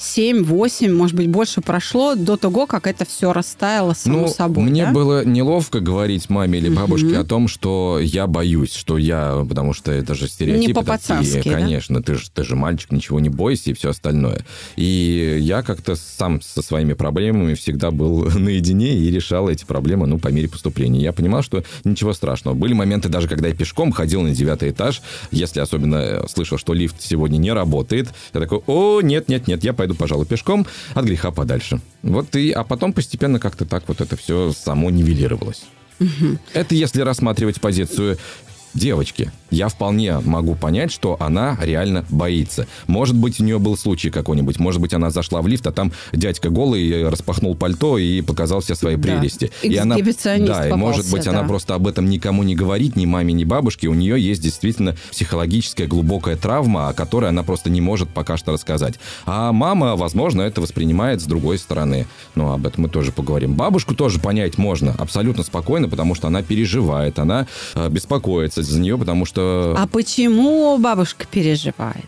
7-8, 0.00 0.90
может 0.92 1.14
быть, 1.14 1.28
больше 1.28 1.60
прошло 1.60 2.14
до 2.14 2.38
того, 2.38 2.66
как 2.66 2.86
это 2.86 3.04
все 3.04 3.32
растаяло 3.32 3.92
само 3.92 4.20
ну, 4.20 4.28
собой. 4.28 4.64
Мне 4.64 4.86
да? 4.86 4.92
было 4.92 5.24
неловко 5.24 5.80
говорить 5.80 6.30
маме 6.30 6.58
или 6.58 6.70
бабушке 6.70 7.08
Мгм. 7.08 7.20
о 7.20 7.24
том, 7.24 7.48
что 7.48 7.98
я 8.00 8.26
боюсь, 8.26 8.74
что 8.74 8.96
я, 8.96 9.44
потому 9.46 9.74
что 9.74 9.92
это 9.92 10.14
же 10.14 10.26
стереотипы 10.26 10.68
Не 10.68 10.74
по-пацански, 10.74 11.34
такие, 11.34 11.54
да? 11.54 11.60
конечно, 11.60 12.02
ты 12.02 12.14
же 12.14 12.30
ты 12.30 12.44
же 12.44 12.56
мальчик, 12.56 12.92
ничего 12.92 13.20
не 13.20 13.28
бойся 13.28 13.70
и 13.70 13.74
все 13.74 13.90
остальное. 13.90 14.44
И 14.76 15.38
я 15.40 15.62
как-то 15.62 15.96
сам 15.96 16.40
со 16.40 16.62
своими 16.62 16.94
проблемами 16.94 17.52
всегда 17.52 17.90
был 17.90 18.24
наедине 18.38 18.94
и 18.96 19.10
решал 19.10 19.50
эти 19.50 19.64
проблемы, 19.66 20.06
ну, 20.06 20.18
по 20.18 20.28
мере 20.28 20.48
поступления. 20.48 21.00
Я 21.00 21.12
понимал, 21.12 21.42
что 21.42 21.62
ничего 21.84 22.14
страшного. 22.14 22.54
Были 22.54 22.72
моменты 22.72 23.10
даже, 23.10 23.28
когда 23.28 23.48
я 23.48 23.54
пешком 23.54 23.92
ходил 23.92 24.22
на 24.22 24.30
девятый 24.30 24.70
этаж, 24.70 25.02
если 25.30 25.60
особенно 25.60 25.96
э, 25.96 26.26
слышал, 26.28 26.56
что 26.56 26.72
лифт 26.72 26.96
сегодня 27.00 27.36
не 27.36 27.52
работает, 27.52 28.08
я 28.32 28.40
такой, 28.40 28.60
о, 28.66 29.02
нет, 29.02 29.28
нет, 29.28 29.46
нет, 29.46 29.62
я 29.62 29.74
пойду, 29.74 29.89
пожалуй, 29.94 30.26
пешком 30.26 30.66
от 30.94 31.04
греха 31.04 31.30
подальше. 31.30 31.80
Вот 32.02 32.34
и, 32.36 32.50
а 32.50 32.64
потом 32.64 32.92
постепенно 32.92 33.38
как-то 33.38 33.64
так 33.64 33.84
вот 33.88 34.00
это 34.00 34.16
все 34.16 34.52
само 34.52 34.90
нивелировалось. 34.90 35.64
Это 36.54 36.74
если 36.74 37.02
рассматривать 37.02 37.60
позицию 37.60 38.18
девочки. 38.74 39.32
Я 39.50 39.68
вполне 39.68 40.18
могу 40.20 40.54
понять, 40.54 40.92
что 40.92 41.16
она 41.20 41.58
реально 41.60 42.04
боится. 42.08 42.66
Может 42.86 43.16
быть, 43.16 43.40
у 43.40 43.44
нее 43.44 43.58
был 43.58 43.76
случай 43.76 44.10
какой-нибудь. 44.10 44.58
Может 44.58 44.80
быть, 44.80 44.94
она 44.94 45.10
зашла 45.10 45.42
в 45.42 45.48
лифт, 45.48 45.66
а 45.66 45.72
там 45.72 45.92
дядька 46.12 46.50
голый 46.50 47.08
распахнул 47.08 47.54
пальто 47.56 47.98
и 47.98 48.20
показал 48.22 48.60
все 48.60 48.74
свои 48.74 48.96
Да. 48.96 49.02
прелести. 49.02 49.50
И 49.62 49.76
она, 49.76 49.96
да, 49.96 50.68
и 50.68 50.72
может 50.72 51.10
быть, 51.10 51.26
она 51.26 51.42
да. 51.42 51.48
просто 51.48 51.74
об 51.74 51.86
этом 51.86 52.08
никому 52.08 52.42
не 52.42 52.54
говорит, 52.54 52.96
ни 52.96 53.06
маме, 53.06 53.32
ни 53.34 53.44
бабушке. 53.44 53.88
У 53.88 53.94
нее 53.94 54.20
есть 54.20 54.42
действительно 54.42 54.96
психологическая 55.10 55.86
глубокая 55.86 56.36
травма, 56.36 56.88
о 56.88 56.92
которой 56.92 57.28
она 57.30 57.42
просто 57.42 57.70
не 57.70 57.80
может 57.80 58.08
пока 58.08 58.36
что 58.36 58.52
рассказать. 58.52 58.94
А 59.26 59.52
мама, 59.52 59.96
возможно, 59.96 60.42
это 60.42 60.60
воспринимает 60.60 61.20
с 61.20 61.24
другой 61.24 61.58
стороны. 61.58 62.06
Но 62.34 62.52
об 62.52 62.66
этом 62.66 62.84
мы 62.84 62.88
тоже 62.88 63.12
поговорим. 63.12 63.54
Бабушку 63.54 63.94
тоже 63.94 64.18
понять 64.20 64.58
можно 64.58 64.94
абсолютно 64.98 65.42
спокойно, 65.42 65.88
потому 65.88 66.14
что 66.14 66.28
она 66.28 66.42
переживает, 66.42 67.18
она 67.18 67.46
э, 67.74 67.88
беспокоится 67.88 68.62
за 68.62 68.80
нее, 68.80 68.96
потому 68.96 69.24
что 69.26 69.39
А 69.76 69.86
почему 69.90 70.76
бабушка 70.78 71.26
переживает? 71.30 72.06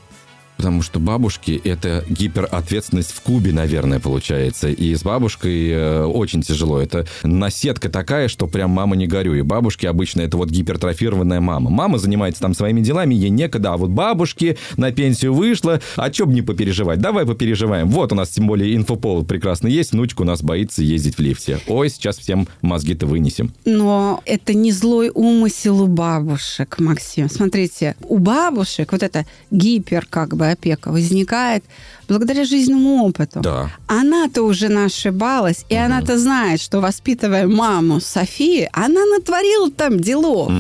Потому 0.63 0.83
что 0.83 1.01
бабушки– 1.01 1.61
это 1.65 2.05
гиперответственность 2.09 3.11
в 3.11 3.21
кубе, 3.23 3.53
наверное, 3.53 3.99
получается. 3.99 4.69
И 4.69 4.95
с 4.95 5.03
бабушкой 5.03 5.71
э, 5.71 6.05
очень 6.05 6.41
тяжело. 6.43 6.81
Это 6.81 7.05
наседка 7.25 7.89
такая, 7.89 8.29
что 8.29 8.47
прям 8.47 8.71
мама 8.71 8.95
не 8.95 9.09
горю. 9.09 9.35
И 9.35 9.43
бабушки 9.43 9.87
обычно 9.87 10.21
это 10.21 10.37
вот 10.37 10.51
гипертрофированная 10.51 11.41
мама. 11.41 11.69
Мама 11.69 11.99
занимается 11.99 12.43
там 12.43 12.55
своими 12.55 12.81
делами, 12.81 13.13
ей 13.13 13.31
некогда. 13.31 13.73
А 13.73 13.77
вот 13.77 13.91
бабушки 13.91 14.57
на 14.77 14.93
пенсию 14.93 15.35
вышла, 15.35 15.81
а 15.97 16.11
чё 16.11 16.27
бы 16.27 16.33
не 16.33 16.43
попереживать? 16.43 17.01
Давай 17.01 17.27
попереживаем. 17.27 17.89
Вот 17.89 18.13
у 18.13 18.15
нас 18.15 18.29
тем 18.29 18.47
более 18.47 18.77
инфоповод 18.77 19.27
прекрасный 19.27 19.73
есть. 19.73 19.91
Внучка 19.91 20.23
у 20.23 20.25
нас 20.25 20.45
боится 20.45 20.81
ездить 20.85 21.17
в 21.17 21.21
лифте. 21.21 21.59
Ой, 21.67 21.91
сейчас 21.91 22.19
всем 22.19 22.47
мозги-то 22.61 23.07
вынесем. 23.07 23.53
Но 23.65 24.23
это 24.27 24.55
не 24.55 24.71
злой 24.71 25.11
умысел 25.13 25.83
у 25.83 25.89
бабушек, 25.89 26.77
Максим. 26.79 27.29
Смотрите, 27.29 27.97
у 28.05 28.19
бабушек 28.19 28.93
вот 28.93 29.03
эта 29.03 29.27
гипер 29.51 30.07
как 30.09 30.37
бы 30.37 30.52
опека 30.53 30.91
возникает 30.91 31.65
благодаря 32.09 32.45
жизненному 32.45 33.05
опыту. 33.05 33.41
Да. 33.41 33.71
Она-то 33.87 34.43
уже 34.43 34.69
нашибалась, 34.69 35.65
и 35.69 35.75
она-то 35.75 36.19
знает, 36.19 36.61
что 36.61 36.81
воспитывая 36.81 37.47
маму 37.47 38.01
Софии, 38.01 38.69
она 38.73 39.05
натворила 39.07 39.71
там 39.71 39.99
делов. 40.01 40.53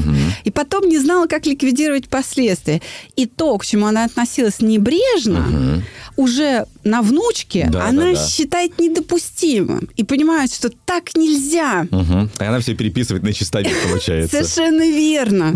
И 0.44 0.50
потом 0.50 0.88
не 0.88 0.98
знала, 0.98 1.26
как 1.26 1.46
ликвидировать 1.46 2.09
последствия. 2.09 2.81
И 3.16 3.26
то, 3.26 3.57
к 3.59 3.66
чему 3.66 3.87
она 3.87 4.05
относилась 4.05 4.61
небрежно, 4.61 5.83
уже 6.16 6.66
на 6.85 7.00
внучке 7.02 7.68
Да, 7.70 7.87
она 7.87 8.05
да, 8.07 8.14
да. 8.14 8.26
считает 8.26 8.78
недопустимым. 8.78 9.88
И 9.96 10.05
понимает, 10.05 10.52
что 10.52 10.70
так 10.70 11.14
нельзя. 11.16 11.87
Угу. 11.90 12.31
И 12.40 12.44
она 12.44 12.61
все 12.61 12.74
переписывает 12.74 13.22
на 13.22 13.33
чистовик, 13.33 13.72
получается. 13.88 14.44
Совершенно 14.44 14.83
верно. 14.83 15.55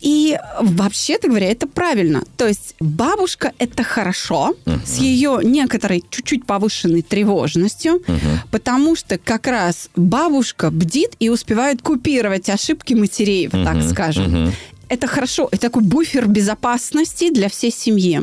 И 0.00 0.38
вообще-то 0.60 1.28
говоря, 1.28 1.50
это 1.50 1.66
правильно. 1.66 2.22
То 2.36 2.46
есть 2.46 2.74
бабушка 2.78 3.52
это 3.58 3.82
хорошо 3.82 4.54
с 4.84 4.98
ее 4.98 5.40
некоторой 5.42 6.04
чуть-чуть 6.10 6.46
повышенной 6.46 7.02
тревожностью, 7.02 8.02
потому 8.50 8.94
что 8.96 9.18
как 9.18 9.46
раз 9.46 9.90
бабушка 9.96 10.70
бдит 10.70 11.16
и 11.18 11.28
успевает 11.30 11.82
купировать 11.82 12.48
ошибки 12.48 12.94
матерей, 12.94 13.48
вот 13.48 13.64
так 13.64 13.82
скажем. 13.82 14.52
Это 14.88 15.06
хорошо, 15.06 15.48
это 15.50 15.62
такой 15.62 15.82
буфер 15.82 16.28
безопасности 16.28 17.30
для 17.30 17.48
всей 17.48 17.70
семьи. 17.70 18.20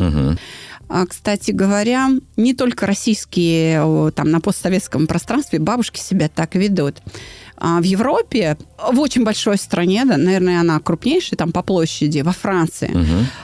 А, 0.88 1.05
Кстати 1.07 1.51
говоря, 1.51 2.09
не 2.38 2.53
только 2.53 2.85
российские 2.85 4.11
там 4.11 4.29
на 4.29 4.39
постсоветском 4.39 5.07
пространстве 5.07 5.59
бабушки 5.59 5.99
себя 5.99 6.29
так 6.29 6.55
ведут. 6.55 6.97
А 7.57 7.79
В 7.79 7.83
Европе, 7.83 8.57
в 8.91 8.99
очень 8.99 9.23
большой 9.23 9.57
стране, 9.57 10.03
да, 10.05 10.17
наверное, 10.17 10.59
она 10.59 10.79
крупнейшая 10.79 11.37
там 11.37 11.51
по 11.51 11.61
площади, 11.61 12.19
во 12.19 12.31
Франции, 12.33 12.91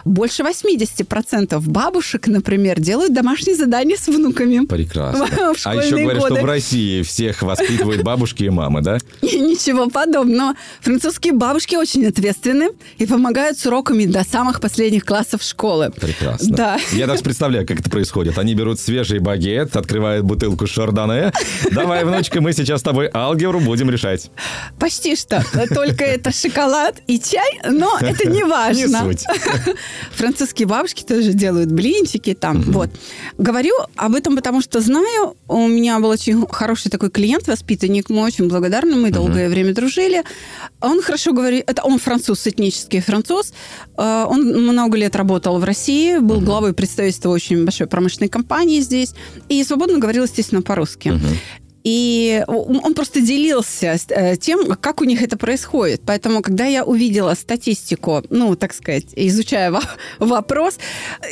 больше 0.06 0.44
80% 0.44 1.60
бабушек, 1.68 2.28
например, 2.28 2.80
делают 2.80 3.14
домашние 3.14 3.56
задания 3.56 3.96
с 3.96 4.08
внуками. 4.08 4.66
Прекрасно. 4.66 5.26
В 5.54 5.54
А 5.54 5.56
школьные 5.56 5.86
еще 5.88 5.98
говорят, 5.98 6.22
годы. 6.24 6.36
что 6.36 6.44
в 6.44 6.46
России 6.46 7.02
всех 7.04 7.42
воспитывают 7.42 8.04
бабушки 8.04 8.44
и 8.44 8.50
мамы, 8.50 8.82
да? 8.82 8.98
Ничего 9.22 9.90
подобного. 9.90 10.56
Французские 10.82 11.34
бабушки 11.34 11.76
очень 11.76 12.06
ответственны 12.06 12.70
и 12.98 13.06
помогают 13.06 13.58
с 13.58 13.66
уроками 13.66 14.06
до 14.06 14.24
самых 14.24 14.60
последних 14.62 15.06
классов 15.06 15.42
школы. 15.44 15.92
Прекрасно. 15.92 16.56
Да. 16.56 16.78
Я 16.92 17.08
даже 17.08 17.24
представляю, 17.24 17.66
как 17.66 17.80
это 17.80 17.90
происходит. 17.90 18.38
Они 18.38 18.54
берут 18.56 18.80
свежий 18.80 19.20
багет, 19.20 19.76
открывают 19.76 20.26
бутылку 20.26 20.68
шардоне. 20.68 21.32
Давай, 21.72 22.04
внучка, 22.04 22.42
мы 22.42 22.54
сейчас 22.54 22.82
с 22.82 22.84
тобой 22.84 23.10
алгебру 23.14 23.60
будем 23.60 23.90
решать. 23.90 24.01
Почти 24.80 25.16
что. 25.16 25.44
Только 25.74 26.04
это 26.04 26.32
шоколад 26.32 27.02
и 27.08 27.20
чай, 27.20 27.60
но 27.70 27.98
это 28.00 28.30
не 28.30 28.44
важно. 28.46 29.04
Не 29.04 29.14
суть. 29.14 29.26
Французские 30.14 30.68
бабушки 30.68 31.04
тоже 31.04 31.34
делают 31.34 31.72
блинчики 31.72 32.34
там. 32.34 32.62
Вот. 32.62 32.90
Говорю 33.38 33.74
об 33.96 34.16
этом, 34.16 34.36
потому 34.36 34.62
что 34.62 34.82
знаю, 34.82 35.36
у 35.48 35.68
меня 35.68 36.00
был 36.00 36.10
очень 36.10 36.46
хороший 36.48 36.90
такой 36.90 37.10
клиент, 37.10 37.48
воспитанник, 37.48 38.10
мы 38.10 38.24
очень 38.24 38.48
благодарны, 38.48 38.96
мы 38.96 39.12
долгое 39.12 39.50
время 39.50 39.74
дружили. 39.74 40.24
Он 40.82 41.02
хорошо 41.02 41.34
говорит, 41.34 41.64
это 41.68 41.84
он 41.84 42.00
француз, 42.00 42.48
этнический 42.48 43.02
француз. 43.02 43.54
Э, 43.98 44.26
Он 44.28 44.42
много 44.44 44.98
лет 44.98 45.16
работал 45.16 45.60
в 45.60 45.64
России, 45.64 46.18
был 46.18 46.42
главой 46.42 46.74
представительства 46.74 47.30
очень 47.30 47.64
большой 47.66 47.88
промышленной 47.88 48.30
компании 48.30 48.80
здесь 48.82 49.14
и 49.50 49.64
свободно 49.64 50.00
говорил, 50.00 50.24
естественно, 50.24 50.62
по-русски. 50.62 51.20
И 51.84 52.44
он 52.48 52.94
просто 52.94 53.22
делился 53.22 53.98
э, 54.10 54.36
тем, 54.38 54.76
как 54.76 55.02
у 55.02 55.04
них 55.04 55.22
это 55.22 55.38
происходит. 55.38 56.02
Поэтому, 56.06 56.42
когда 56.42 56.66
я 56.66 56.84
увидела 56.84 57.34
статистику, 57.34 58.24
ну, 58.30 58.56
так 58.56 58.74
сказать, 58.74 59.06
изучая 59.16 59.72
во- 59.72 59.82
вопрос, 60.20 60.78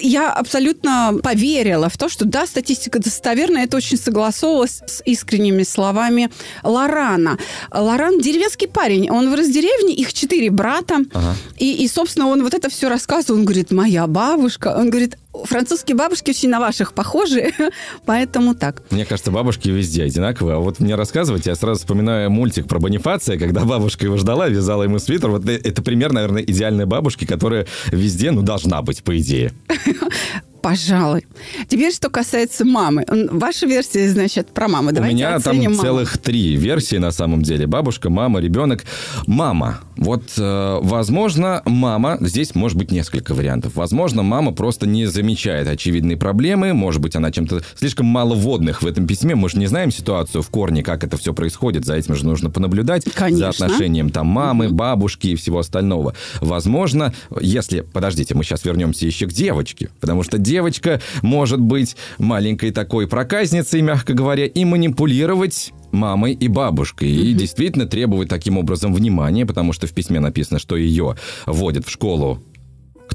я 0.01 0.31
абсолютно 0.31 1.15
поверила 1.21 1.89
в 1.89 1.97
то, 1.97 2.09
что 2.09 2.25
да, 2.25 2.47
статистика 2.47 2.99
достоверная, 2.99 3.65
это 3.65 3.77
очень 3.77 3.97
согласовывалось 3.97 4.81
с 4.87 5.01
искренними 5.05 5.63
словами 5.63 6.29
Лорана. 6.63 7.37
Лоран 7.71 8.19
деревенский 8.19 8.67
парень, 8.67 9.09
он 9.09 9.29
вырос 9.29 9.47
в 9.47 9.53
деревне, 9.53 9.93
их 9.93 10.13
четыре 10.13 10.49
брата, 10.49 10.97
Ага. 11.13 11.35
и, 11.57 11.83
и, 11.83 11.87
собственно, 11.87 12.27
он 12.27 12.43
вот 12.43 12.53
это 12.53 12.69
все 12.69 12.89
рассказывал. 12.89 13.39
Он 13.39 13.45
говорит, 13.45 13.71
моя 13.71 14.07
бабушка, 14.07 14.75
он 14.77 14.89
говорит, 14.89 15.15
французские 15.45 15.95
бабушки 15.95 16.31
очень 16.31 16.49
на 16.49 16.59
ваших 16.59 16.93
похожи, 16.93 17.51
поэтому 18.05 18.55
так. 18.55 18.83
Мне 18.89 19.05
кажется, 19.05 19.31
бабушки 19.31 19.69
везде 19.69 20.03
одинаковые. 20.03 20.57
А 20.57 20.59
вот 20.59 20.79
мне 20.79 20.95
рассказывать, 20.95 21.45
я 21.45 21.55
сразу 21.55 21.79
вспоминаю 21.79 22.29
мультик 22.29 22.67
про 22.67 22.79
Бонифация, 22.79 23.37
когда 23.37 23.61
бабушка 23.65 24.05
его 24.05 24.17
ждала, 24.17 24.47
вязала 24.47 24.83
ему 24.83 24.99
свитер. 24.99 25.29
Вот 25.29 25.47
это 25.47 25.81
пример, 25.81 26.11
наверное, 26.11 26.43
идеальной 26.43 26.85
бабушки, 26.85 27.25
которая 27.25 27.67
везде, 27.87 28.31
ну, 28.31 28.41
должна 28.41 28.81
быть, 28.81 29.03
по 29.03 29.17
идее. 29.17 29.53
Пожалуй. 30.61 31.25
Теперь, 31.67 31.93
что 31.93 32.09
касается 32.09 32.65
мамы. 32.65 33.05
Ваша 33.31 33.65
версия, 33.65 34.09
значит, 34.09 34.47
про 34.49 34.67
маму. 34.67 34.91
Давайте 34.91 35.15
У 35.15 35.17
меня 35.17 35.39
там 35.39 35.57
маму. 35.57 35.75
целых 35.75 36.17
три 36.17 36.55
версии 36.55 36.97
на 36.97 37.11
самом 37.11 37.41
деле. 37.41 37.67
Бабушка, 37.67 38.09
мама, 38.09 38.39
ребенок. 38.39 38.85
Мама. 39.25 39.79
Вот, 39.95 40.23
э, 40.37 40.79
возможно, 40.81 41.61
мама... 41.65 42.17
Здесь 42.21 42.55
может 42.55 42.77
быть 42.77 42.91
несколько 42.91 43.33
вариантов. 43.33 43.75
Возможно, 43.75 44.23
мама 44.23 44.53
просто 44.53 44.87
не 44.87 45.05
замечает 45.05 45.67
очевидные 45.67 46.17
проблемы. 46.17 46.73
Может 46.73 47.01
быть, 47.01 47.15
она 47.15 47.31
чем-то... 47.31 47.61
Слишком 47.75 48.05
мало 48.05 48.33
водных 48.35 48.81
в 48.81 48.87
этом 48.87 49.07
письме. 49.07 49.35
Мы 49.35 49.49
же 49.49 49.59
не 49.59 49.67
знаем 49.67 49.91
ситуацию 49.91 50.41
в 50.41 50.49
корне, 50.49 50.83
как 50.83 51.03
это 51.03 51.17
все 51.17 51.33
происходит. 51.33 51.85
За 51.85 51.95
этим 51.95 52.15
же 52.15 52.25
нужно 52.25 52.49
понаблюдать. 52.49 53.03
Конечно. 53.13 53.51
За 53.51 53.65
отношением 53.65 54.09
там 54.09 54.27
мамы, 54.27 54.69
бабушки 54.69 55.27
и 55.27 55.35
всего 55.35 55.59
остального. 55.59 56.15
Возможно, 56.39 57.13
если... 57.39 57.81
Подождите, 57.81 58.35
мы 58.35 58.43
сейчас 58.43 58.63
вернемся 58.65 59.05
еще 59.05 59.27
к 59.27 59.33
девочке. 59.33 59.89
Потому 59.99 60.23
что 60.23 60.37
девочка 60.49 60.99
может 61.21 61.59
быть 61.59 61.95
маленькой 62.17 62.71
такой 62.71 63.07
проказницей, 63.07 63.81
мягко 63.81 64.13
говоря, 64.13 64.45
и 64.47 64.65
манипулировать 64.65 65.71
мамой 65.91 66.33
и 66.33 66.47
бабушкой. 66.47 67.09
И 67.09 67.33
действительно 67.33 67.85
требовать 67.85 68.29
таким 68.29 68.57
образом 68.57 68.93
внимания, 68.93 69.45
потому 69.45 69.73
что 69.73 69.87
в 69.87 69.91
письме 69.91 70.19
написано, 70.19 70.59
что 70.59 70.75
ее 70.75 71.15
водят 71.45 71.85
в 71.85 71.91
школу 71.91 72.43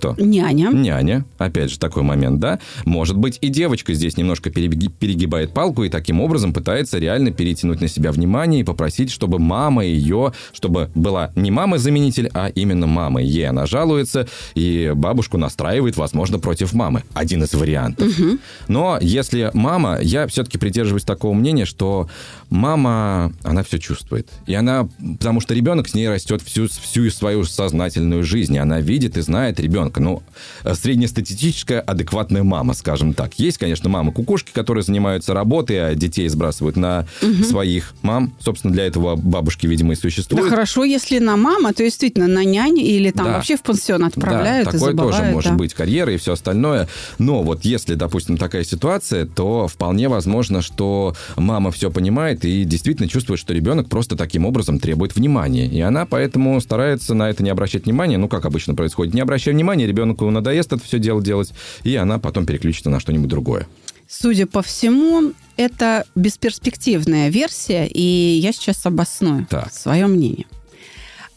кто? 0.05 0.23
Няня. 0.23 0.71
Няня. 0.71 1.25
Опять 1.39 1.71
же, 1.71 1.79
такой 1.79 2.03
момент, 2.03 2.41
да? 2.41 2.59
Может 2.85 3.17
быть, 3.17 3.39
и 3.41 3.49
девочка 3.49 3.95
здесь 3.95 4.17
немножко 4.17 4.51
перегибает 4.51 5.53
палку 5.53 5.85
и 5.85 5.89
таким 5.89 6.21
образом 6.21 6.53
пытается 6.53 6.99
реально 6.99 7.31
перетянуть 7.31 7.81
на 7.81 7.89
себя 7.89 8.13
внимание 8.13 8.61
и 8.61 8.65
попросить, 8.65 9.11
чтобы 9.11 9.39
мама 9.39 9.85
ее, 9.85 10.33
чтобы 10.53 10.91
была 10.95 11.33
не 11.37 11.51
мама-заменитель, 11.51 12.31
а 12.35 12.49
именно 12.49 12.87
мама. 12.87 13.23
Ей 13.23 13.49
она 13.49 13.67
жалуется, 13.67 14.29
и 14.55 14.93
бабушку 14.95 15.39
настраивает, 15.39 15.97
возможно, 15.97 16.39
против 16.39 16.73
мамы. 16.73 17.03
Один 17.15 17.43
из 17.43 17.55
вариантов. 17.55 18.19
Угу. 18.19 18.39
Но 18.69 18.99
если 19.01 19.51
мама, 19.55 19.99
я 20.01 20.27
все-таки 20.27 20.59
придерживаюсь 20.59 21.05
такого 21.05 21.33
мнения, 21.33 21.65
что 21.65 22.09
мама, 22.51 23.33
она 23.43 23.63
все 23.63 23.79
чувствует. 23.79 24.29
И 24.47 24.55
она, 24.55 24.89
потому 25.19 25.41
что 25.41 25.55
ребенок 25.55 25.89
с 25.89 25.95
ней 25.95 26.09
растет 26.09 26.43
всю, 26.43 26.69
всю 26.69 27.11
свою 27.11 27.45
сознательную 27.45 28.23
жизнь, 28.23 28.55
и 28.55 28.59
она 28.59 28.81
видит 28.81 29.17
и 29.17 29.23
знает 29.23 29.61
ребенка 29.61 29.94
ребенка. 29.95 30.01
Ну, 30.01 30.23
э, 30.65 30.75
среднестатистическая 30.75 31.81
адекватная 31.81 32.43
мама, 32.43 32.75
скажем 32.75 33.15
так. 33.15 33.35
Есть, 33.39 33.59
конечно, 33.59 33.89
мамы-кукушки, 33.89 34.53
которые 34.53 34.83
занимаются 34.83 35.35
работой, 35.35 35.91
а 35.91 35.95
детей 35.95 36.29
сбрасывают 36.29 36.77
на 36.77 37.07
угу. 37.23 37.45
своих 37.45 37.95
мам. 38.03 38.35
Собственно, 38.41 38.73
для 38.73 38.87
этого 38.87 39.17
бабушки, 39.17 39.67
видимо, 39.67 39.93
и 39.93 39.97
существуют. 39.97 40.45
Да 40.45 40.51
хорошо, 40.51 40.85
если 40.85 41.19
на 41.19 41.37
мама, 41.37 41.73
то 41.73 41.83
действительно 41.83 42.27
на 42.27 42.45
нянь 42.45 42.79
или 42.79 43.11
там 43.11 43.27
да. 43.27 43.33
вообще 43.35 43.57
в 43.57 43.63
пансион 43.63 44.05
отправляют 44.05 44.67
да, 44.67 44.73
такое 44.73 44.91
и 44.91 44.93
забывают, 44.93 45.17
тоже 45.17 45.31
может 45.33 45.51
да. 45.53 45.57
быть, 45.57 45.75
карьера 45.75 46.13
и 46.13 46.17
все 46.17 46.33
остальное. 46.33 46.89
Но 47.19 47.43
вот 47.43 47.65
если, 47.65 47.95
допустим, 47.95 48.37
такая 48.37 48.65
ситуация, 48.65 49.27
то 49.27 49.69
вполне 49.69 50.09
возможно, 50.09 50.63
что 50.63 51.15
мама 51.37 51.71
все 51.71 51.91
понимает 51.91 52.45
и 52.45 52.65
действительно 52.65 53.09
чувствует, 53.09 53.41
что 53.41 53.55
ребенок 53.55 53.89
просто 53.89 54.17
таким 54.17 54.47
образом 54.47 54.79
требует 54.79 55.15
внимания. 55.17 55.67
И 55.67 55.81
она 55.81 56.07
поэтому 56.07 56.61
старается 56.61 57.15
на 57.15 57.31
это 57.31 57.43
не 57.43 57.51
обращать 57.51 57.85
внимания. 57.85 58.19
Ну, 58.19 58.29
как 58.29 58.45
обычно 58.45 58.75
происходит, 58.75 59.15
не 59.15 59.21
обращая 59.21 59.55
внимания, 59.55 59.74
внимание, 59.75 59.87
ребенку 59.87 60.31
надоест 60.31 60.73
это 60.73 60.83
все 60.83 60.99
дело 60.99 61.23
делать, 61.23 61.53
и 61.83 61.97
она 61.97 62.19
потом 62.19 62.47
переключится 62.47 62.91
на 62.91 63.01
что-нибудь 63.01 63.29
другое. 63.29 63.67
Судя 64.09 64.47
по 64.47 64.63
всему, 64.63 65.33
это 65.57 66.05
бесперспективная 66.15 67.31
версия, 67.31 67.87
и 67.87 68.39
я 68.41 68.53
сейчас 68.53 68.87
обосную 68.87 69.47
так. 69.47 69.73
свое 69.73 70.07
мнение. 70.07 70.47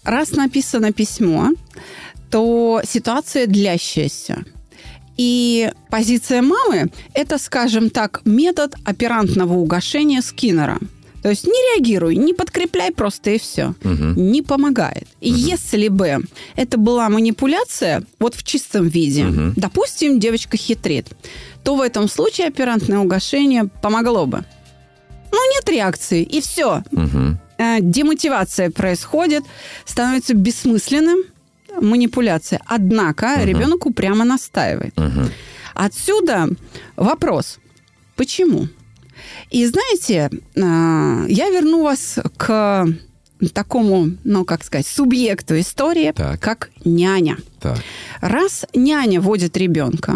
Раз 0.03 0.31
написано 0.31 0.91
письмо, 0.93 1.51
то 2.29 2.81
ситуация 2.87 3.47
длящаяся. 3.47 4.43
И 5.17 5.71
позиция 5.89 6.41
мамы– 6.41 6.91
это, 7.15 7.39
скажем 7.39 7.89
так, 7.89 8.21
метод 8.25 8.75
оперантного 8.85 9.53
угошения 9.53 10.21
Скиннера– 10.21 10.77
то 11.21 11.29
есть 11.29 11.45
не 11.45 11.75
реагируй, 11.75 12.15
не 12.15 12.33
подкрепляй 12.33 12.91
просто 12.91 13.31
и 13.31 13.39
все. 13.39 13.73
Угу. 13.83 14.19
Не 14.19 14.41
помогает. 14.41 15.07
И 15.19 15.31
угу. 15.31 15.37
если 15.37 15.87
бы 15.87 16.23
это 16.55 16.77
была 16.77 17.09
манипуляция, 17.09 18.03
вот 18.19 18.35
в 18.35 18.43
чистом 18.43 18.87
виде, 18.87 19.25
угу. 19.25 19.53
допустим, 19.55 20.19
девочка 20.19 20.57
хитрит, 20.57 21.07
то 21.63 21.75
в 21.75 21.81
этом 21.81 22.07
случае 22.07 22.47
оперантное 22.47 22.99
угошение 22.99 23.65
помогло 23.81 24.25
бы. 24.25 24.45
Ну, 25.31 25.37
нет 25.53 25.67
реакции, 25.69 26.23
и 26.23 26.39
все. 26.39 26.83
Угу. 26.91 27.37
Демотивация 27.81 28.69
происходит, 28.71 29.43
становится 29.85 30.33
бессмысленным 30.33 31.19
манипуляция. 31.81 32.61
Однако 32.65 33.35
угу. 33.35 33.45
ребенок 33.45 33.85
упрямо 33.85 34.23
настаивает. 34.23 34.97
Угу. 34.97 35.29
Отсюда 35.73 36.47
вопрос, 36.95 37.59
почему? 38.15 38.67
И 39.49 39.65
знаете, 39.65 40.29
а, 40.55 41.25
я 41.27 41.49
верну 41.49 41.83
вас 41.83 42.19
к 42.37 42.87
такому, 43.53 44.11
ну, 44.23 44.45
как 44.45 44.63
сказать, 44.63 44.87
субъекту 44.87 45.59
истории, 45.59 46.11
так. 46.15 46.39
как 46.39 46.69
няня. 46.85 47.37
Так. 47.59 47.79
Раз 48.21 48.65
няня 48.73 49.21
водит 49.21 49.55
ребенка, 49.57 50.15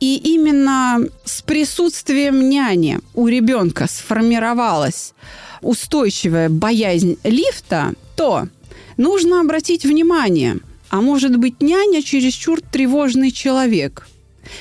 и 0.00 0.16
именно 0.16 0.98
с 1.24 1.42
присутствием 1.42 2.48
няни 2.48 2.98
у 3.14 3.28
ребенка 3.28 3.86
сформировалась 3.88 5.14
устойчивая 5.62 6.50
боязнь 6.50 7.16
лифта, 7.24 7.94
то 8.16 8.48
нужно 8.96 9.40
обратить 9.40 9.84
внимание, 9.84 10.58
а 10.90 11.00
может 11.00 11.36
быть 11.38 11.60
няня 11.62 12.02
чересчур 12.02 12.60
тревожный 12.60 13.30
человек. 13.30 14.06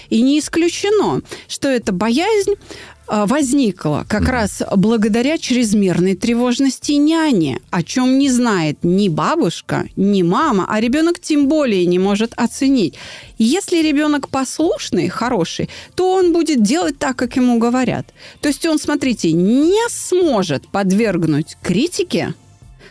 И 0.09 0.21
не 0.21 0.39
исключено, 0.39 1.21
что 1.47 1.67
эта 1.67 1.91
боязнь 1.91 2.55
а, 3.05 3.25
возникла 3.25 4.05
как 4.07 4.23
mm. 4.23 4.31
раз 4.31 4.63
благодаря 4.75 5.37
чрезмерной 5.37 6.15
тревожности 6.15 6.93
няни, 6.93 7.59
о 7.69 7.83
чем 7.83 8.17
не 8.17 8.29
знает 8.29 8.77
ни 8.83 9.09
бабушка, 9.09 9.87
ни 9.97 10.21
мама, 10.21 10.65
а 10.69 10.79
ребенок 10.79 11.19
тем 11.19 11.47
более 11.47 11.85
не 11.85 11.99
может 11.99 12.33
оценить. 12.37 12.95
Если 13.37 13.81
ребенок 13.81 14.29
послушный, 14.29 15.09
хороший, 15.09 15.69
то 15.95 16.13
он 16.13 16.31
будет 16.31 16.63
делать 16.63 16.97
так, 16.97 17.17
как 17.17 17.35
ему 17.35 17.59
говорят. 17.59 18.07
То 18.39 18.47
есть 18.47 18.65
он, 18.65 18.79
смотрите, 18.79 19.33
не 19.33 19.89
сможет 19.89 20.67
подвергнуть 20.69 21.57
критике 21.61 22.33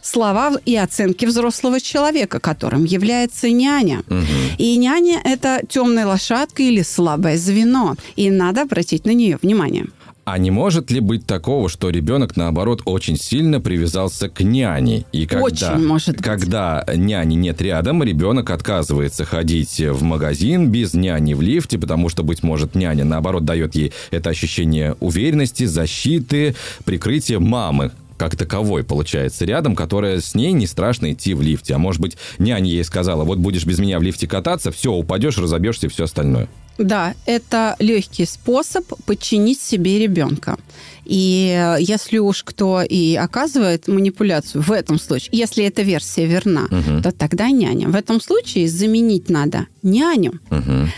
слова 0.03 0.53
и 0.67 0.77
оценки 0.77 1.25
взрослого 1.25 1.81
человека, 1.81 2.41
которым 2.41 2.85
является 2.85 3.51
няня. 3.51 4.03
Угу. 4.09 4.59
И 4.59 4.77
няня– 4.77 5.21
это 5.25 5.63
темная 5.69 6.07
лошадка 6.07 6.63
или 6.63 6.83
слабое 6.83 7.39
звено, 7.39 7.97
и 8.17 8.31
надо 8.31 8.63
обратить 8.63 9.07
на 9.07 9.13
нее 9.13 9.39
внимание. 9.41 9.87
А 10.25 10.39
не 10.39 10.53
может 10.53 10.93
ли 10.93 11.01
быть 11.01 11.27
такого, 11.27 11.69
что 11.69 11.91
ребенок, 11.91 12.37
наоборот, 12.37 12.83
очень 12.85 13.17
сильно 13.17 13.61
привязался 13.61 14.29
к 14.29 14.41
няне? 14.41 15.05
И 15.11 15.27
когда, 15.27 15.45
очень 15.45 15.87
может 15.87 16.17
быть. 16.17 16.25
Когда 16.25 16.85
няни 16.95 17.35
нет 17.35 17.61
рядом, 17.61 18.05
ребенок 18.05 18.51
отказывается 18.51 19.25
ходить 19.25 19.81
в 19.81 20.03
магазин 20.05 20.69
без 20.69 20.95
няни 20.95 21.35
в 21.35 21.43
лифте, 21.43 21.77
потому 21.77 22.09
что, 22.09 22.23
быть 22.23 22.45
может, 22.45 22.77
няня, 22.77 23.05
наоборот, 23.05 23.45
дает 23.45 23.75
ей 23.75 23.93
это 24.13 24.31
ощущение 24.31 24.95
уверенности, 25.01 25.65
защиты, 25.65 26.55
прикрытия 26.85 27.41
мамы, 27.41 27.91
как 28.23 28.37
таковой, 28.37 28.85
получается, 28.85 29.45
рядом, 29.45 29.75
которая 29.75 30.21
с 30.21 30.37
ней 30.37 30.53
не 30.53 30.69
страшно 30.69 31.13
идти 31.13 31.35
в 31.35 31.43
лифте. 31.43 31.75
А 31.75 31.79
может 31.79 32.01
быть, 32.01 32.17
няня 32.39 32.71
ей 32.71 32.85
сказала, 32.85 33.25
вот 33.25 33.39
будешь 33.39 33.67
без 33.67 33.81
меня 33.81 33.99
в 33.99 34.03
лифте 34.03 34.29
кататься, 34.29 34.71
все, 34.71 34.93
упадешь, 34.93 35.39
разобьешься 35.39 35.87
и 35.87 35.91
все 35.91 36.05
остальное. 36.05 36.49
Да, 36.79 37.15
это 37.27 37.75
легкий 37.81 38.25
способ 38.25 38.87
подчинить 39.07 39.61
себе 39.61 39.99
ребенка. 39.99 40.57
И 41.05 41.77
если 41.81 42.19
уж 42.19 42.45
кто 42.45 42.83
и 42.83 43.17
оказывает 43.17 43.89
манипуляцию 43.89 44.63
в 44.63 44.71
этом 44.71 45.01
случае, 45.01 45.31
если 45.33 45.65
эта 45.65 45.83
версия 45.83 46.27
верна, 46.27 46.67
угу. 46.67 47.03
то 47.03 47.11
тогда 47.11 47.51
няня. 47.51 47.89
В 47.89 47.97
этом 47.97 48.21
случае 48.21 48.69
заменить 48.69 49.29
надо 49.29 49.67
няню. 49.83 50.41
Угу. 50.51 50.89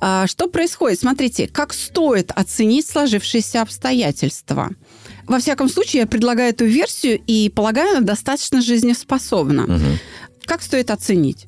А, 0.00 0.26
что 0.26 0.48
происходит? 0.48 0.98
Смотрите, 0.98 1.46
как 1.46 1.72
стоит 1.74 2.32
оценить 2.34 2.88
сложившиеся 2.88 3.62
обстоятельства. 3.62 4.70
Во 5.26 5.38
всяком 5.38 5.68
случае, 5.68 6.00
я 6.00 6.06
предлагаю 6.06 6.50
эту 6.50 6.64
версию 6.64 7.20
и 7.26 7.48
полагаю, 7.48 7.96
она 7.96 8.00
достаточно 8.00 8.60
жизнеспособна. 8.60 9.64
Угу. 9.64 9.98
Как 10.44 10.62
стоит 10.62 10.90
оценить? 10.90 11.46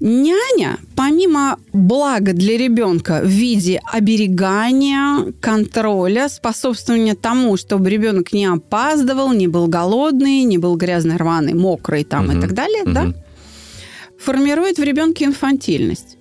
Няня, 0.00 0.78
помимо 0.96 1.58
блага 1.74 2.32
для 2.32 2.56
ребенка 2.56 3.20
в 3.22 3.28
виде 3.28 3.82
оберегания, 3.84 5.32
контроля, 5.40 6.30
способствования 6.30 7.14
тому, 7.14 7.58
чтобы 7.58 7.90
ребенок 7.90 8.32
не 8.32 8.46
опаздывал, 8.46 9.32
не 9.32 9.46
был 9.46 9.66
голодный, 9.66 10.44
не 10.44 10.56
был 10.56 10.76
грязный, 10.76 11.16
рваный, 11.16 11.52
мокрый 11.52 12.04
там 12.04 12.28
угу. 12.28 12.38
и 12.38 12.40
так 12.40 12.54
далее, 12.54 12.82
угу. 12.84 12.92
да, 12.92 13.14
формирует 14.18 14.78
в 14.78 14.82
ребенке 14.82 15.26
инфантильность. 15.26 16.16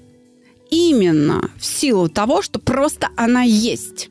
именно 0.70 1.50
в 1.58 1.66
силу 1.66 2.10
того, 2.10 2.42
что 2.42 2.60
просто 2.60 3.08
она 3.16 3.44
есть. 3.44 4.10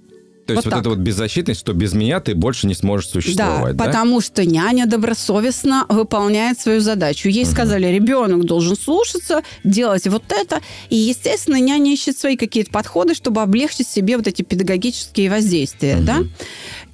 То 0.48 0.54
есть 0.54 0.64
вот, 0.64 0.72
вот 0.72 0.80
эта 0.80 0.88
вот 0.88 0.98
беззащитность, 1.00 1.60
что 1.60 1.74
без 1.74 1.92
меня 1.92 2.20
ты 2.20 2.34
больше 2.34 2.66
не 2.66 2.72
сможешь 2.72 3.10
существовать, 3.10 3.76
да? 3.76 3.84
да? 3.84 3.90
потому 3.90 4.22
что 4.22 4.46
няня 4.46 4.86
добросовестно 4.86 5.84
выполняет 5.90 6.58
свою 6.58 6.80
задачу. 6.80 7.28
Ей 7.28 7.44
угу. 7.44 7.50
сказали, 7.50 7.86
ребенок 7.88 8.46
должен 8.46 8.74
слушаться, 8.74 9.42
делать 9.62 10.06
вот 10.06 10.24
это. 10.30 10.62
И, 10.88 10.96
естественно, 10.96 11.60
няня 11.60 11.92
ищет 11.92 12.16
свои 12.16 12.38
какие-то 12.38 12.70
подходы, 12.70 13.14
чтобы 13.14 13.42
облегчить 13.42 13.88
себе 13.88 14.16
вот 14.16 14.26
эти 14.26 14.40
педагогические 14.40 15.28
воздействия, 15.28 15.96
угу. 15.96 16.04
да? 16.04 16.18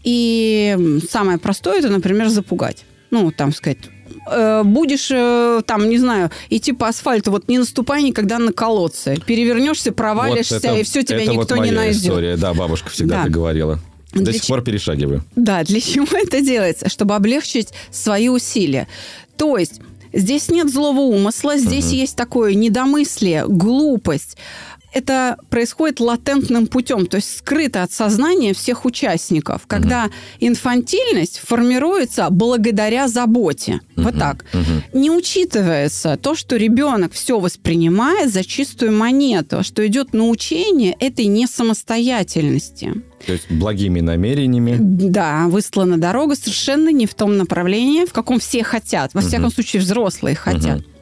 И 0.02 0.76
самое 1.08 1.38
простое, 1.38 1.78
это, 1.78 1.90
например, 1.90 2.30
запугать. 2.30 2.84
Ну, 3.12 3.30
там 3.30 3.54
сказать, 3.54 3.78
э, 4.26 4.62
будешь, 4.64 5.10
э, 5.10 5.62
там, 5.66 5.88
не 5.88 5.98
знаю, 5.98 6.30
идти 6.50 6.72
по 6.72 6.88
асфальту, 6.88 7.30
вот 7.30 7.48
не 7.48 7.58
наступай 7.58 8.02
никогда 8.02 8.38
на 8.38 8.52
колодцы. 8.52 9.16
Перевернешься, 9.26 9.92
провалишься, 9.92 10.54
вот 10.54 10.64
это, 10.64 10.74
и 10.76 10.82
все, 10.82 11.02
тебя 11.02 11.22
это 11.22 11.32
никто 11.32 11.54
вот 11.56 11.64
не 11.64 11.70
найдет. 11.70 12.02
история, 12.02 12.36
да, 12.36 12.54
бабушка 12.54 12.90
всегда 12.90 13.16
да. 13.16 13.22
так 13.24 13.32
говорила. 13.32 13.78
До 14.12 14.22
для 14.22 14.32
сих 14.32 14.46
пор 14.46 14.62
перешагиваю. 14.62 15.24
Да, 15.34 15.64
для 15.64 15.80
чего 15.80 16.06
это 16.18 16.40
делается? 16.40 16.88
Чтобы 16.88 17.14
облегчить 17.14 17.68
свои 17.90 18.28
усилия. 18.28 18.86
То 19.36 19.58
есть 19.58 19.80
здесь 20.12 20.48
нет 20.48 20.72
злого 20.72 21.00
умысла, 21.00 21.58
здесь 21.58 21.86
угу. 21.86 21.94
есть 21.94 22.16
такое 22.16 22.54
недомыслие, 22.54 23.44
глупость 23.48 24.36
это 24.94 25.36
происходит 25.50 26.00
латентным 26.00 26.66
путем, 26.66 27.06
то 27.06 27.16
есть 27.16 27.38
скрыто 27.38 27.82
от 27.82 27.92
сознания 27.92 28.54
всех 28.54 28.84
участников, 28.84 29.62
когда 29.66 30.04
угу. 30.04 30.12
инфантильность 30.40 31.40
формируется 31.44 32.28
благодаря 32.30 33.08
заботе. 33.08 33.80
Угу. 33.96 34.04
Вот 34.04 34.18
так. 34.18 34.44
Угу. 34.54 34.98
Не 35.00 35.10
учитывается 35.10 36.16
то, 36.16 36.34
что 36.34 36.56
ребенок 36.56 37.12
все 37.12 37.38
воспринимает 37.38 38.32
за 38.32 38.44
чистую 38.44 38.92
монету, 38.92 39.62
что 39.64 39.86
идет 39.86 40.12
научение 40.12 40.96
этой 41.00 41.26
несамостоятельности. 41.26 42.92
То 43.26 43.32
есть 43.32 43.50
благими 43.50 44.00
намерениями. 44.00 44.76
Да, 44.78 45.46
выслана 45.48 45.98
дорога 45.98 46.36
совершенно 46.36 46.90
не 46.90 47.06
в 47.06 47.14
том 47.14 47.36
направлении, 47.36 48.04
в 48.04 48.12
каком 48.12 48.38
все 48.38 48.62
хотят. 48.62 49.14
Во 49.14 49.20
угу. 49.20 49.28
всяком 49.28 49.50
случае, 49.50 49.82
взрослые 49.82 50.36
хотят. 50.36 50.80
Угу. 50.80 50.93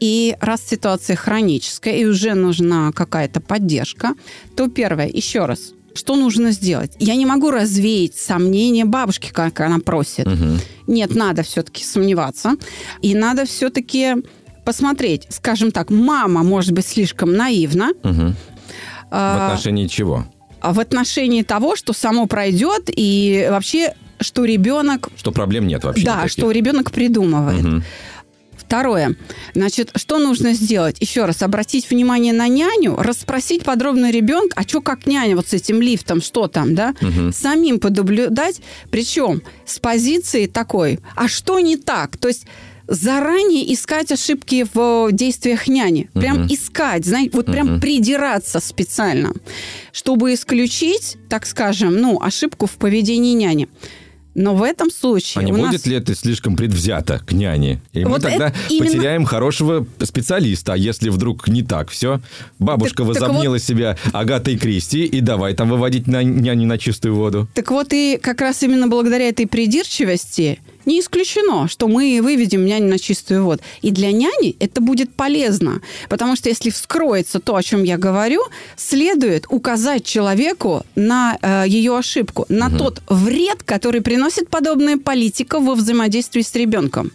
И 0.00 0.36
раз 0.40 0.62
ситуация 0.66 1.16
хроническая, 1.16 1.94
и 1.94 2.04
уже 2.04 2.34
нужна 2.34 2.92
какая-то 2.92 3.40
поддержка, 3.40 4.14
то 4.56 4.68
первое, 4.68 5.08
еще 5.08 5.46
раз, 5.46 5.72
что 5.94 6.16
нужно 6.16 6.50
сделать? 6.50 6.92
Я 6.98 7.14
не 7.14 7.24
могу 7.24 7.50
развеять 7.50 8.16
сомнения 8.16 8.84
бабушки, 8.84 9.30
как 9.32 9.60
она 9.60 9.78
просит. 9.78 10.26
Угу. 10.26 10.58
Нет, 10.88 11.14
надо 11.14 11.42
все-таки 11.44 11.84
сомневаться. 11.84 12.56
И 13.00 13.14
надо 13.14 13.46
все-таки 13.46 14.16
посмотреть. 14.64 15.26
Скажем 15.30 15.70
так, 15.70 15.90
мама 15.90 16.42
может 16.42 16.72
быть 16.72 16.86
слишком 16.86 17.32
наивна. 17.36 17.90
Угу. 18.02 18.34
А, 19.10 19.38
в 19.38 19.52
отношении 19.52 19.86
чего? 19.86 20.26
В 20.62 20.80
отношении 20.80 21.42
того, 21.42 21.76
что 21.76 21.92
само 21.92 22.26
пройдет, 22.26 22.84
и 22.88 23.46
вообще, 23.50 23.94
что 24.20 24.44
ребенок... 24.44 25.10
Что 25.16 25.30
проблем 25.30 25.66
нет 25.66 25.84
вообще. 25.84 26.04
Да, 26.04 26.16
никаких. 26.16 26.32
что 26.32 26.50
ребенок 26.50 26.90
придумывает. 26.90 27.64
Угу. 27.64 27.82
Второе. 28.66 29.16
Значит, 29.54 29.90
что 29.96 30.18
нужно 30.18 30.52
сделать? 30.52 30.96
Еще 31.00 31.24
раз, 31.24 31.42
обратить 31.42 31.90
внимание 31.90 32.32
на 32.32 32.48
няню, 32.48 32.96
расспросить 32.96 33.64
подробно 33.64 34.10
ребенка, 34.10 34.54
а 34.56 34.62
что 34.62 34.80
как 34.80 35.06
няня 35.06 35.36
вот 35.36 35.48
с 35.48 35.52
этим 35.52 35.80
лифтом, 35.80 36.22
что 36.22 36.48
там, 36.48 36.74
да? 36.74 36.94
Угу. 37.00 37.32
Самим 37.32 37.78
подоблюдать, 37.78 38.60
причем 38.90 39.42
с 39.66 39.78
позиции 39.78 40.46
такой, 40.46 40.98
а 41.14 41.28
что 41.28 41.60
не 41.60 41.76
так? 41.76 42.16
То 42.16 42.28
есть 42.28 42.46
заранее 42.86 43.72
искать 43.72 44.12
ошибки 44.12 44.66
в 44.74 45.10
действиях 45.12 45.68
няни. 45.68 46.10
Прям 46.12 46.42
uh 46.42 46.54
искать, 46.54 47.04
знаете, 47.04 47.30
вот 47.32 47.46
прям 47.46 47.76
uh 47.76 47.80
придираться 47.80 48.60
специально, 48.60 49.32
чтобы 49.92 50.34
исключить, 50.34 51.16
так 51.28 51.46
скажем, 51.46 51.96
ну, 51.96 52.20
ошибку 52.20 52.66
в 52.66 52.72
поведении 52.72 53.32
няни. 53.32 53.68
Но 54.34 54.54
в 54.54 54.62
этом 54.62 54.90
случае... 54.90 55.42
А 55.42 55.44
не 55.44 55.52
будет 55.52 55.72
нас... 55.72 55.86
ли 55.86 55.96
это 55.96 56.14
слишком 56.14 56.56
предвзято 56.56 57.20
к 57.24 57.32
няне? 57.32 57.80
И 57.92 58.04
вот 58.04 58.14
мы 58.14 58.20
тогда 58.20 58.52
именно... 58.68 58.86
потеряем 58.86 59.24
хорошего 59.24 59.86
специалиста. 60.02 60.72
А 60.72 60.76
если 60.76 61.08
вдруг 61.08 61.48
не 61.48 61.62
так 61.62 61.90
все? 61.90 62.20
Бабушка 62.58 63.04
так, 63.04 63.06
возомнила 63.06 63.42
так 63.42 63.50
вот... 63.50 63.62
себя 63.62 63.96
Агатой 64.12 64.58
Кристи 64.58 65.04
и 65.04 65.20
давай 65.20 65.54
там 65.54 65.68
выводить 65.68 66.06
на 66.06 66.22
няню 66.22 66.66
на 66.66 66.78
чистую 66.78 67.14
воду. 67.14 67.48
Так 67.54 67.70
вот 67.70 67.92
и 67.92 68.18
как 68.20 68.40
раз 68.40 68.62
именно 68.62 68.88
благодаря 68.88 69.28
этой 69.28 69.46
придирчивости 69.46 70.58
не 70.86 71.00
исключено, 71.00 71.68
что 71.68 71.88
мы 71.88 72.20
выведем 72.22 72.64
няню 72.64 72.88
на 72.88 72.98
чистую 72.98 73.44
воду. 73.44 73.62
И 73.82 73.90
для 73.90 74.12
няни 74.12 74.56
это 74.60 74.80
будет 74.80 75.12
полезно, 75.14 75.80
потому 76.08 76.36
что 76.36 76.48
если 76.48 76.70
вскроется 76.70 77.40
то, 77.40 77.56
о 77.56 77.62
чем 77.62 77.82
я 77.82 77.96
говорю, 77.96 78.42
следует 78.76 79.46
указать 79.48 80.04
человеку 80.04 80.84
на 80.94 81.38
э, 81.40 81.64
ее 81.66 81.96
ошибку, 81.96 82.46
на 82.48 82.68
угу. 82.68 82.78
тот 82.78 83.02
вред, 83.08 83.62
который 83.62 84.00
приносит 84.00 84.48
подобная 84.48 84.96
политика 84.96 85.58
во 85.58 85.74
взаимодействии 85.74 86.42
с 86.42 86.54
ребенком 86.54 87.12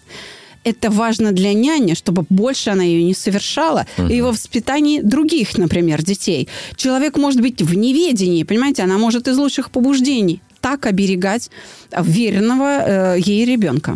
это 0.64 0.90
важно 0.90 1.32
для 1.32 1.54
няни, 1.54 1.94
чтобы 1.94 2.26
больше 2.30 2.70
она 2.70 2.84
ее 2.84 3.04
не 3.04 3.14
совершала, 3.14 3.88
uh-huh. 3.98 4.12
и 4.12 4.22
во 4.22 4.32
воспитании 4.32 5.02
других, 5.02 5.58
например, 5.58 6.04
детей. 6.04 6.48
Человек 6.76 7.18
может 7.18 7.42
быть 7.42 7.62
в 7.62 7.74
неведении, 7.76 8.44
понимаете, 8.44 8.84
она 8.84 8.98
может 8.98 9.28
из 9.28 9.38
лучших 9.38 9.72
побуждений 9.72 10.42
так 10.62 10.86
оберегать 10.86 11.50
веренного 11.92 13.16
э, 13.16 13.20
ей 13.20 13.46
ребенка. 13.46 13.96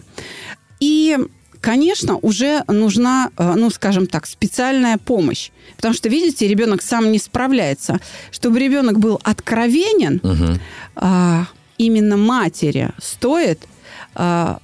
И 0.79 1.17
конечно, 1.61 2.17
уже 2.17 2.63
нужна, 2.67 3.29
э, 3.37 3.53
ну, 3.55 3.69
скажем 3.69 4.07
так, 4.07 4.25
специальная 4.25 4.97
помощь. 4.97 5.51
Потому 5.77 5.93
что, 5.93 6.09
видите, 6.09 6.47
ребенок 6.47 6.81
сам 6.81 7.11
не 7.11 7.19
справляется. 7.19 7.99
Чтобы 8.31 8.59
ребенок 8.59 8.99
был 8.99 9.19
откровенен, 9.23 10.19
угу. 10.23 11.47
именно 11.77 12.17
матери 12.17 12.89
стоит 13.01 13.59
а, 14.15 14.59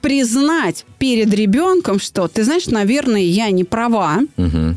признать 0.00 0.84
перед 0.98 1.32
ребенком, 1.32 2.00
что, 2.00 2.26
ты 2.28 2.44
знаешь, 2.44 2.66
наверное, 2.66 3.20
я 3.20 3.50
не 3.50 3.64
права. 3.64 4.20
Угу 4.36 4.76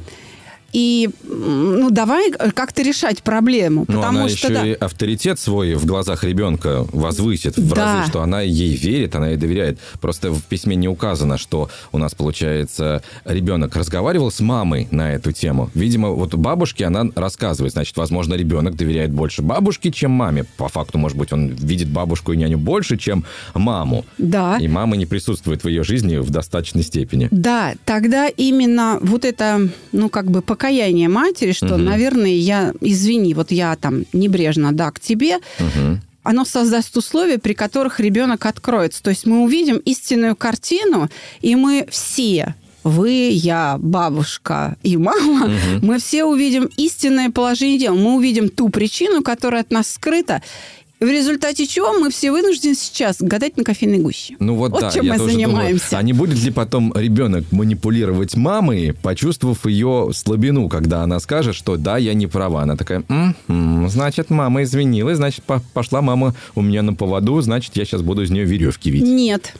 и 0.74 1.10
ну 1.24 1.92
давай 1.92 2.32
как-то 2.32 2.82
решать 2.82 3.22
проблему. 3.22 3.86
Ну, 3.88 3.96
потому 3.96 4.20
она 4.22 4.30
что, 4.30 4.48
еще 4.48 4.54
да. 4.54 4.68
и 4.68 4.74
авторитет 4.74 5.40
свой 5.40 5.76
в 5.76 5.86
глазах 5.86 6.24
ребенка 6.24 6.86
возвысит 6.92 7.58
в 7.58 7.74
да. 7.74 7.98
разы, 7.98 8.10
что 8.10 8.22
она 8.22 8.42
ей 8.42 8.76
верит, 8.76 9.16
она 9.16 9.30
ей 9.30 9.38
доверяет. 9.38 9.80
Просто 10.02 10.32
в 10.32 10.44
письме 10.44 10.76
не 10.76 10.88
указано, 10.88 11.38
что 11.38 11.70
у 11.92 12.00
нас, 12.00 12.16
получается, 12.16 13.04
ребенок 13.24 13.76
разговаривал 13.76 14.32
с 14.32 14.40
мамой 14.40 14.88
на 14.90 15.14
эту 15.14 15.32
тему. 15.32 15.70
Видимо, 15.76 16.10
вот 16.10 16.34
бабушке 16.34 16.86
она 16.86 17.06
рассказывает. 17.16 17.74
Значит, 17.74 17.96
возможно, 17.96 18.34
ребенок 18.34 18.76
доверяет 18.76 19.12
больше 19.12 19.44
бабушке, 19.44 19.92
чем 19.92 20.12
маме. 20.12 20.46
По 20.58 20.70
факту, 20.70 20.98
может 20.98 21.18
быть, 21.18 21.32
он 21.32 21.50
видит 21.50 21.90
бабушку 21.90 22.34
и 22.34 22.38
няню 22.38 22.58
больше, 22.58 22.98
чем 22.98 23.26
маму. 23.54 24.06
Да. 24.18 24.58
И 24.60 24.68
мама 24.68 24.98
не 24.98 25.06
присутствует 25.06 25.64
в 25.64 25.68
ее 25.68 25.84
жизни 25.84 26.18
в 26.18 26.32
достаточной 26.32 26.82
степени. 26.82 27.28
Да, 27.30 27.76
тогда 27.86 28.28
именно 28.28 28.98
вот 29.02 29.24
это, 29.24 29.70
ну, 29.92 30.10
как 30.10 30.32
бы 30.32 30.42
показатель 30.42 30.63
покаяние 30.64 31.10
матери, 31.10 31.52
что, 31.52 31.76
угу. 31.76 31.78
наверное, 31.78 32.32
я, 32.32 32.74
извини, 32.80 33.34
вот 33.34 33.52
я 33.52 33.76
там 33.76 34.06
небрежно, 34.14 34.72
да, 34.72 34.92
к 34.92 35.00
тебе, 35.00 35.38
угу 35.60 36.00
оно 36.26 36.46
создаст 36.46 36.96
условия, 36.96 37.38
при 37.38 37.52
которых 37.52 38.00
ребенок 38.00 38.46
откроется. 38.46 39.04
То 39.04 39.10
есть 39.10 39.26
мы 39.26 39.44
увидим 39.44 39.76
истинную 39.80 40.38
картину, 40.38 41.10
и 41.42 41.58
мы 41.58 41.86
все 41.92 42.56
вы, 42.86 43.30
я, 43.32 43.78
бабушка 43.78 44.78
и 44.84 44.96
мама, 44.96 45.48
угу. 45.48 45.86
мы 45.86 46.00
все 46.00 46.24
увидим 46.24 46.70
истинное 46.78 47.30
положение 47.30 47.78
дел. 47.78 47.96
Мы 47.96 48.16
увидим 48.16 48.48
ту 48.48 48.70
причину, 48.70 49.22
которая 49.22 49.64
от 49.64 49.72
нас 49.72 49.90
скрыта, 49.90 50.42
в 51.04 51.10
результате 51.10 51.68
чего 51.68 51.94
мы 51.94 52.10
все 52.10 52.32
вынуждены 52.32 52.76
сейчас 52.76 53.18
гадать 53.20 53.58
на 53.58 53.64
кофейной 53.64 54.00
гуще. 54.00 54.36
Ну 54.40 54.56
вот, 54.56 54.72
вот 54.72 54.82
да, 54.82 54.92
чем 54.92 55.08
мы 55.08 55.18
занимаемся. 55.18 55.90
Думаю, 55.92 56.00
а 56.00 56.04
не 56.04 56.14
будет 56.14 56.38
ли 56.44 56.52
потом 56.52 56.94
ребенок 56.96 57.44
манипулировать 57.52 58.36
мамой, 58.36 58.94
почувствовав 58.94 59.66
ее 59.66 60.12
слабину, 60.14 60.70
когда 60.70 61.04
она 61.04 61.20
скажет, 61.20 61.56
что 61.56 61.78
да, 61.78 61.98
я 61.98 62.14
не 62.14 62.28
права. 62.28 62.62
Она 62.62 62.76
такая, 62.76 63.04
м-м, 63.10 63.90
значит, 63.90 64.30
мама 64.30 64.64
извинилась, 64.64 65.18
значит, 65.18 65.44
пошла 65.74 66.02
мама 66.02 66.36
у 66.56 66.62
меня 66.62 66.82
на 66.82 66.94
поводу, 66.94 67.40
значит, 67.42 67.76
я 67.76 67.86
сейчас 67.86 68.02
буду 68.02 68.24
из 68.24 68.32
нее 68.32 68.46
веревки 68.46 68.90
видеть. 68.90 69.10
Нет. 69.10 69.54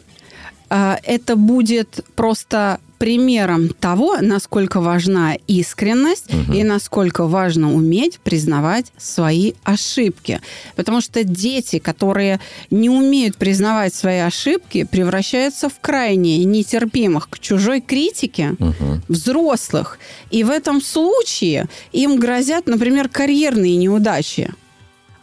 А, 0.70 1.00
это 1.04 1.36
будет 1.36 2.06
просто 2.16 2.80
примером 3.04 3.68
того, 3.68 4.20
насколько 4.22 4.80
важна 4.80 5.36
искренность 5.48 6.34
угу. 6.34 6.54
и 6.54 6.64
насколько 6.64 7.28
важно 7.28 7.74
уметь 7.74 8.18
признавать 8.20 8.94
свои 8.98 9.56
ошибки. 9.66 10.40
Потому 10.78 11.02
что 11.02 11.26
дети, 11.26 11.80
которые 11.80 12.40
не 12.72 12.90
умеют 12.90 13.36
признавать 13.36 13.94
свои 13.94 14.20
ошибки, 14.20 14.86
превращаются 14.86 15.68
в 15.68 15.82
крайне 15.82 16.46
нетерпимых 16.46 17.28
к 17.30 17.40
чужой 17.40 17.82
критике 17.82 18.56
угу. 18.58 19.02
взрослых. 19.10 20.00
И 20.32 20.46
в 20.46 20.50
этом 20.50 20.82
случае 20.82 21.68
им 21.92 22.18
грозят, 22.18 22.68
например, 22.68 23.10
карьерные 23.10 23.76
неудачи. 23.76 24.54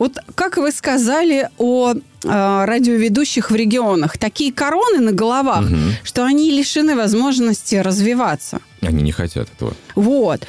Вот 0.01 0.17
как 0.35 0.57
вы 0.57 0.73
сказали 0.73 1.51
о 1.59 1.93
э, 1.93 1.99
радиоведущих 2.25 3.51
в 3.51 3.55
регионах, 3.55 4.17
такие 4.17 4.51
короны 4.51 4.99
на 4.99 5.13
головах, 5.13 5.67
угу. 5.67 5.77
что 6.03 6.25
они 6.25 6.51
лишены 6.51 6.97
возможности 6.97 7.75
развиваться. 7.77 8.61
Они 8.81 9.03
не 9.03 9.13
хотят 9.13 9.49
этого. 9.55 9.75
Вот. 9.95 10.47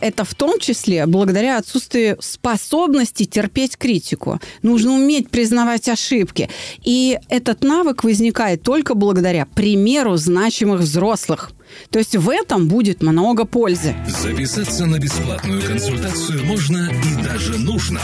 Это 0.00 0.24
в 0.24 0.34
том 0.34 0.58
числе 0.58 1.06
благодаря 1.06 1.58
отсутствию 1.58 2.16
способности 2.20 3.24
терпеть 3.24 3.76
критику. 3.76 4.40
Нужно 4.62 4.92
уметь 4.94 5.30
признавать 5.30 5.88
ошибки. 5.88 6.48
И 6.82 7.18
этот 7.28 7.62
навык 7.62 8.04
возникает 8.04 8.62
только 8.62 8.94
благодаря 8.94 9.46
примеру 9.46 10.16
значимых 10.16 10.80
взрослых. 10.80 11.52
То 11.90 11.98
есть 11.98 12.16
в 12.16 12.30
этом 12.30 12.68
будет 12.68 13.02
много 13.02 13.44
пользы. 13.44 13.94
Записаться 14.06 14.86
на 14.86 14.98
бесплатную 14.98 15.62
консультацию 15.62 16.44
можно 16.44 16.90
и 17.04 17.22
даже 17.22 17.58
нужно 17.58 18.00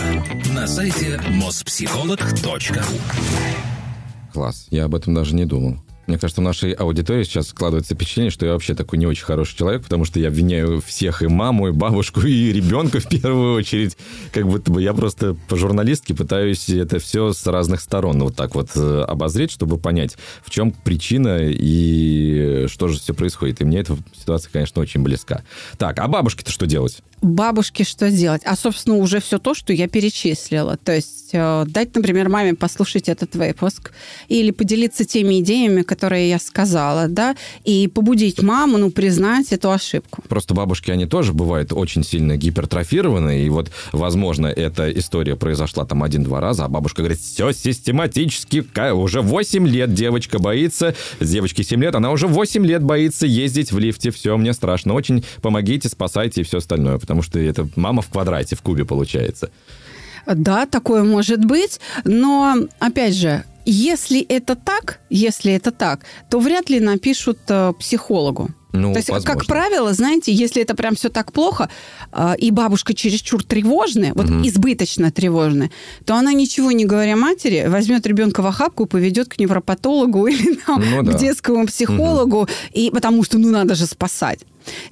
на 0.52 0.66
сайте 0.66 1.20
mospsycholog.ru 1.30 2.82
Класс. 4.32 4.66
Я 4.70 4.84
об 4.84 4.94
этом 4.94 5.14
даже 5.14 5.34
не 5.34 5.46
думал. 5.46 5.78
Мне 6.06 6.18
кажется, 6.18 6.40
в 6.40 6.44
нашей 6.44 6.72
аудитории 6.72 7.24
сейчас 7.24 7.48
складывается 7.48 7.94
впечатление, 7.94 8.30
что 8.30 8.46
я 8.46 8.52
вообще 8.52 8.74
такой 8.74 8.98
не 8.98 9.06
очень 9.06 9.24
хороший 9.24 9.56
человек, 9.56 9.82
потому 9.82 10.04
что 10.04 10.20
я 10.20 10.28
обвиняю 10.28 10.80
всех, 10.80 11.22
и 11.22 11.26
маму, 11.26 11.68
и 11.68 11.72
бабушку, 11.72 12.20
и 12.20 12.52
ребенка 12.52 13.00
в 13.00 13.08
первую 13.08 13.54
очередь. 13.54 13.96
Как 14.32 14.46
будто 14.46 14.70
бы 14.70 14.82
я 14.82 14.92
просто 14.92 15.36
по 15.48 15.56
журналистке 15.56 16.14
пытаюсь 16.14 16.68
это 16.68 16.98
все 16.98 17.32
с 17.32 17.46
разных 17.46 17.80
сторон 17.80 18.20
вот 18.22 18.36
так 18.36 18.54
вот 18.54 18.70
э, 18.76 19.04
обозреть, 19.08 19.50
чтобы 19.50 19.78
понять, 19.78 20.16
в 20.44 20.50
чем 20.50 20.72
причина 20.72 21.38
и 21.40 22.66
что 22.68 22.88
же 22.88 22.98
все 22.98 23.14
происходит. 23.14 23.60
И 23.60 23.64
мне 23.64 23.80
эта 23.80 23.96
ситуация, 24.18 24.50
конечно, 24.50 24.82
очень 24.82 25.02
близка. 25.02 25.42
Так, 25.78 25.98
а 25.98 26.08
бабушке-то 26.08 26.50
что 26.50 26.66
делать? 26.66 27.02
бабушке 27.24 27.84
что 27.84 28.10
делать? 28.10 28.42
А, 28.44 28.56
собственно, 28.56 28.96
уже 28.96 29.20
все 29.20 29.38
то, 29.38 29.54
что 29.54 29.72
я 29.72 29.88
перечислила. 29.88 30.76
То 30.76 30.94
есть 30.94 31.30
э, 31.32 31.64
дать, 31.66 31.94
например, 31.94 32.28
маме 32.28 32.54
послушать 32.54 33.08
этот 33.08 33.34
выпуск 33.34 33.92
или 34.28 34.50
поделиться 34.50 35.04
теми 35.04 35.40
идеями, 35.40 35.82
которые 35.94 36.28
я 36.28 36.38
сказала, 36.40 37.06
да, 37.08 37.36
и 37.62 37.86
побудить 37.86 38.42
маму, 38.42 38.78
ну, 38.78 38.90
признать 38.90 39.52
эту 39.52 39.70
ошибку. 39.70 40.22
Просто 40.28 40.52
бабушки, 40.54 40.90
они 40.90 41.06
тоже 41.06 41.32
бывают 41.32 41.72
очень 41.72 42.02
сильно 42.02 42.36
гипертрофированы, 42.36 43.44
и 43.44 43.48
вот, 43.48 43.70
возможно, 43.92 44.48
эта 44.48 44.90
история 44.90 45.36
произошла 45.36 45.84
там 45.84 46.02
один-два 46.02 46.40
раза, 46.40 46.64
а 46.64 46.68
бабушка 46.68 47.02
говорит, 47.02 47.20
все 47.20 47.52
систематически, 47.52 48.64
уже 48.92 49.20
8 49.20 49.68
лет 49.68 49.94
девочка 49.94 50.40
боится, 50.40 50.96
девочке 51.20 51.62
7 51.62 51.80
лет, 51.80 51.94
она 51.94 52.10
уже 52.10 52.26
8 52.26 52.66
лет 52.66 52.82
боится 52.82 53.24
ездить 53.26 53.70
в 53.70 53.78
лифте, 53.78 54.10
все, 54.10 54.36
мне 54.36 54.52
страшно, 54.52 54.94
очень 54.94 55.24
помогите, 55.42 55.88
спасайте 55.88 56.40
и 56.40 56.44
все 56.44 56.58
остальное, 56.58 56.98
потому 56.98 57.22
что 57.22 57.38
это 57.38 57.68
мама 57.76 58.02
в 58.02 58.08
квадрате, 58.08 58.56
в 58.56 58.62
кубе 58.62 58.84
получается. 58.84 59.50
Да, 60.26 60.66
такое 60.66 61.04
может 61.04 61.44
быть, 61.44 61.80
но, 62.04 62.56
опять 62.78 63.14
же, 63.14 63.44
если 63.64 64.20
это 64.20 64.54
так, 64.56 65.00
если 65.10 65.52
это 65.52 65.70
так, 65.70 66.00
то 66.30 66.38
вряд 66.40 66.70
ли 66.70 66.80
напишут 66.80 67.38
э, 67.48 67.72
психологу. 67.78 68.50
Ну, 68.76 68.92
То 68.92 68.98
есть, 68.98 69.08
возможно. 69.08 69.38
как 69.40 69.46
правило, 69.46 69.92
знаете, 69.92 70.32
если 70.32 70.60
это 70.60 70.74
прям 70.74 70.96
все 70.96 71.08
так 71.08 71.32
плохо, 71.32 71.70
э, 72.12 72.34
и 72.38 72.50
бабушка 72.50 72.92
чересчур 72.92 73.44
тревожная, 73.44 74.12
вот 74.14 74.26
Мгм. 74.28 74.46
избыточно 74.48 75.12
тревожная, 75.12 75.70
то 76.04 76.16
она, 76.16 76.32
ничего 76.32 76.72
не 76.72 76.84
говоря 76.84 77.14
матери, 77.16 77.66
возьмет 77.68 78.04
ребенка 78.06 78.42
в 78.42 78.46
охапку 78.48 78.84
и 78.84 78.88
поведет 78.88 79.28
к 79.28 79.38
невропатологу 79.38 80.26
или 80.26 80.54
там, 80.66 80.82
Ну 80.90 81.02
да. 81.04 81.12
к 81.12 81.18
детскому 81.20 81.66
психологу, 81.66 82.48
и 82.72 82.90
потому 82.90 83.22
что, 83.22 83.38
ну, 83.38 83.50
надо 83.50 83.76
же 83.76 83.86
спасать. 83.86 84.40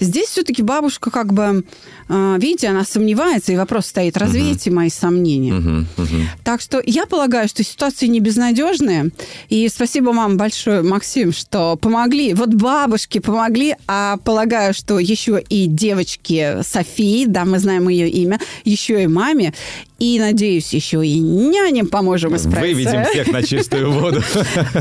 Здесь 0.00 0.28
все-таки 0.28 0.62
бабушка 0.62 1.10
как 1.10 1.32
бы, 1.32 1.64
э, 2.08 2.36
видите, 2.38 2.68
она 2.68 2.84
сомневается, 2.84 3.52
и 3.52 3.56
вопрос 3.56 3.86
стоит, 3.86 4.16
развейте 4.16 4.70
мои 4.70 4.90
сомнения. 4.90 5.52
Мгм, 5.52 5.86
мгм. 5.96 6.28
Так 6.44 6.60
что 6.60 6.82
я 6.84 7.06
полагаю, 7.06 7.48
что 7.48 7.62
ситуация 7.62 8.08
не 8.08 8.20
безнадежная. 8.20 9.10
И 9.48 9.68
спасибо 9.68 10.10
вам 10.10 10.36
большое, 10.36 10.82
Максим, 10.82 11.32
что 11.32 11.76
помогли. 11.76 12.34
Вот 12.34 12.54
бабушки 12.54 13.18
помогли, 13.18 13.76
а 13.86 14.16
полагаю, 14.18 14.74
что 14.74 14.98
еще 14.98 15.42
и 15.48 15.66
девочке 15.66 16.62
Софии, 16.62 17.26
да, 17.26 17.44
мы 17.44 17.58
знаем 17.58 17.88
ее 17.88 18.08
имя, 18.08 18.40
еще 18.64 19.02
и 19.02 19.06
маме. 19.06 19.52
И, 19.98 20.18
надеюсь, 20.18 20.74
еще 20.74 21.06
и 21.06 21.20
няням 21.20 21.86
поможем 21.86 22.34
исправиться. 22.34 22.90
Выведем 22.90 23.04
всех 23.04 23.32
на 23.32 23.42
чистую 23.42 23.92
воду. 23.92 24.22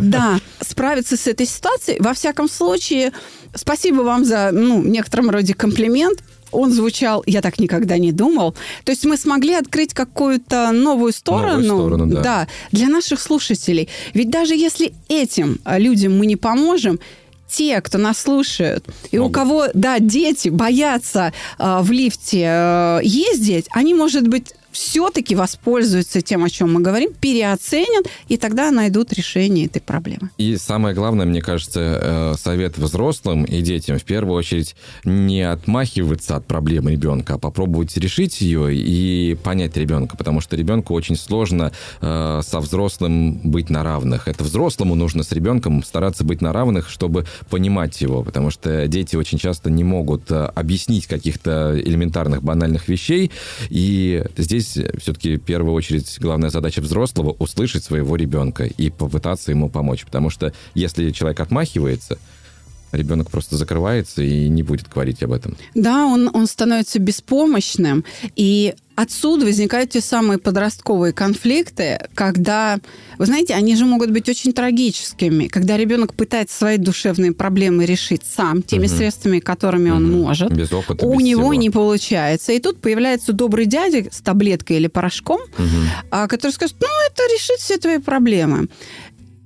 Да, 0.01 0.39
справиться 0.59 1.15
с 1.15 1.27
этой 1.27 1.45
ситуацией. 1.45 1.97
Во 1.99 2.13
всяком 2.13 2.49
случае, 2.49 3.11
спасибо 3.55 4.01
вам 4.01 4.25
за, 4.25 4.51
ну, 4.51 4.81
в 4.81 4.87
некотором 4.87 5.29
роде 5.29 5.53
комплимент. 5.53 6.23
Он 6.51 6.71
звучал, 6.71 7.23
я 7.25 7.41
так 7.41 7.59
никогда 7.59 7.97
не 7.97 8.11
думал. 8.11 8.55
То 8.83 8.91
есть 8.91 9.05
мы 9.05 9.15
смогли 9.15 9.53
открыть 9.53 9.93
какую-то 9.93 10.71
новую 10.73 11.13
сторону, 11.13 11.63
сторону, 11.63 12.07
да. 12.07 12.47
для 12.73 12.89
наших 12.89 13.21
слушателей. 13.21 13.87
Ведь 14.13 14.29
даже 14.29 14.53
если 14.55 14.93
этим 15.07 15.59
а, 15.63 15.79
людям 15.79 16.17
мы 16.17 16.25
не 16.25 16.35
поможем, 16.35 16.99
те, 17.47 17.81
кто 17.81 17.97
нас 17.97 18.17
слушают, 18.17 18.85
и 19.11 19.17
у 19.17 19.23
Могут. 19.23 19.35
кого, 19.35 19.65
да, 19.73 19.99
дети 19.99 20.49
боятся 20.49 21.33
а, 21.57 21.81
в 21.81 21.91
лифте 21.91 22.45
а, 22.47 22.99
ездить, 23.01 23.67
они, 23.71 23.93
может 23.93 24.27
быть, 24.27 24.53
все-таки 24.71 25.35
воспользуются 25.35 26.21
тем, 26.21 26.43
о 26.43 26.49
чем 26.49 26.73
мы 26.73 26.81
говорим, 26.81 27.13
переоценят, 27.13 28.07
и 28.27 28.37
тогда 28.37 28.71
найдут 28.71 29.13
решение 29.13 29.65
этой 29.65 29.81
проблемы. 29.81 30.29
И 30.37 30.57
самое 30.57 30.95
главное, 30.95 31.25
мне 31.25 31.41
кажется, 31.41 31.79
э, 32.01 32.33
совет 32.37 32.77
взрослым 32.77 33.43
и 33.43 33.61
детям 33.61 33.97
в 33.97 34.03
первую 34.03 34.35
очередь 34.35 34.75
не 35.03 35.41
отмахиваться 35.41 36.35
от 36.35 36.45
проблемы 36.45 36.91
ребенка, 36.91 37.35
а 37.35 37.37
попробовать 37.37 37.95
решить 37.97 38.41
ее 38.41 38.75
и 38.75 39.35
понять 39.43 39.75
ребенка, 39.77 40.17
потому 40.17 40.41
что 40.41 40.55
ребенку 40.55 40.93
очень 40.93 41.15
сложно 41.15 41.71
э, 42.01 42.41
со 42.43 42.59
взрослым 42.59 43.39
быть 43.43 43.69
на 43.69 43.83
равных. 43.83 44.27
Это 44.27 44.43
взрослому 44.43 44.95
нужно 44.95 45.23
с 45.23 45.31
ребенком 45.31 45.83
стараться 45.83 46.23
быть 46.23 46.41
на 46.41 46.53
равных, 46.53 46.89
чтобы 46.89 47.25
понимать 47.49 48.01
его, 48.01 48.23
потому 48.23 48.51
что 48.51 48.87
дети 48.87 49.15
очень 49.15 49.37
часто 49.37 49.69
не 49.69 49.83
могут 49.83 50.31
э, 50.31 50.45
объяснить 50.55 51.07
каких-то 51.07 51.79
элементарных 51.79 52.43
банальных 52.43 52.87
вещей, 52.87 53.31
и 53.69 54.23
здесь 54.37 54.60
все-таки 54.61 55.37
в 55.37 55.41
первую 55.41 55.73
очередь 55.73 56.17
главная 56.19 56.49
задача 56.49 56.81
взрослого 56.81 57.35
услышать 57.39 57.83
своего 57.83 58.15
ребенка 58.15 58.65
и 58.65 58.89
попытаться 58.89 59.51
ему 59.51 59.69
помочь. 59.69 60.05
Потому 60.05 60.29
что 60.29 60.53
если 60.73 61.11
человек 61.11 61.39
отмахивается, 61.39 62.17
ребенок 62.91 63.29
просто 63.31 63.55
закрывается 63.57 64.21
и 64.21 64.47
не 64.49 64.63
будет 64.63 64.87
говорить 64.89 65.23
об 65.23 65.31
этом. 65.33 65.55
Да, 65.75 66.05
он, 66.05 66.29
он 66.33 66.47
становится 66.47 66.99
беспомощным, 66.99 68.03
и 68.35 68.73
отсюда 68.95 69.45
возникают 69.45 69.91
те 69.91 70.01
самые 70.01 70.37
подростковые 70.37 71.13
конфликты, 71.13 71.99
когда, 72.13 72.77
вы 73.17 73.25
знаете, 73.25 73.55
они 73.55 73.75
же 73.75 73.85
могут 73.85 74.11
быть 74.11 74.29
очень 74.29 74.53
трагическими, 74.53 75.47
когда 75.47 75.77
ребенок 75.77 76.13
пытается 76.13 76.55
свои 76.57 76.77
душевные 76.77 77.31
проблемы 77.31 77.85
решить 77.85 78.21
сам 78.25 78.61
теми 78.61 78.85
Мгм. 78.87 78.95
средствами, 78.97 79.39
которыми 79.39 79.89
он 79.89 80.03
Мгм. 80.03 80.19
может. 80.21 80.51
Без 80.53 80.71
опыта, 80.71 81.05
У 81.05 81.17
без 81.17 81.25
него 81.25 81.41
всего. 81.51 81.53
не 81.55 81.69
получается. 81.69 82.51
И 82.51 82.59
тут 82.59 82.79
появляется 82.81 83.33
добрый 83.33 83.65
дядя 83.65 84.05
с 84.11 84.21
таблеткой 84.21 84.77
или 84.77 84.87
порошком, 84.87 85.39
а, 86.11 86.27
который 86.27 86.51
скажет, 86.51 86.75
ну, 86.79 86.87
это 87.07 87.23
решит 87.33 87.59
все 87.59 87.77
твои 87.77 87.97
проблемы. 87.97 88.67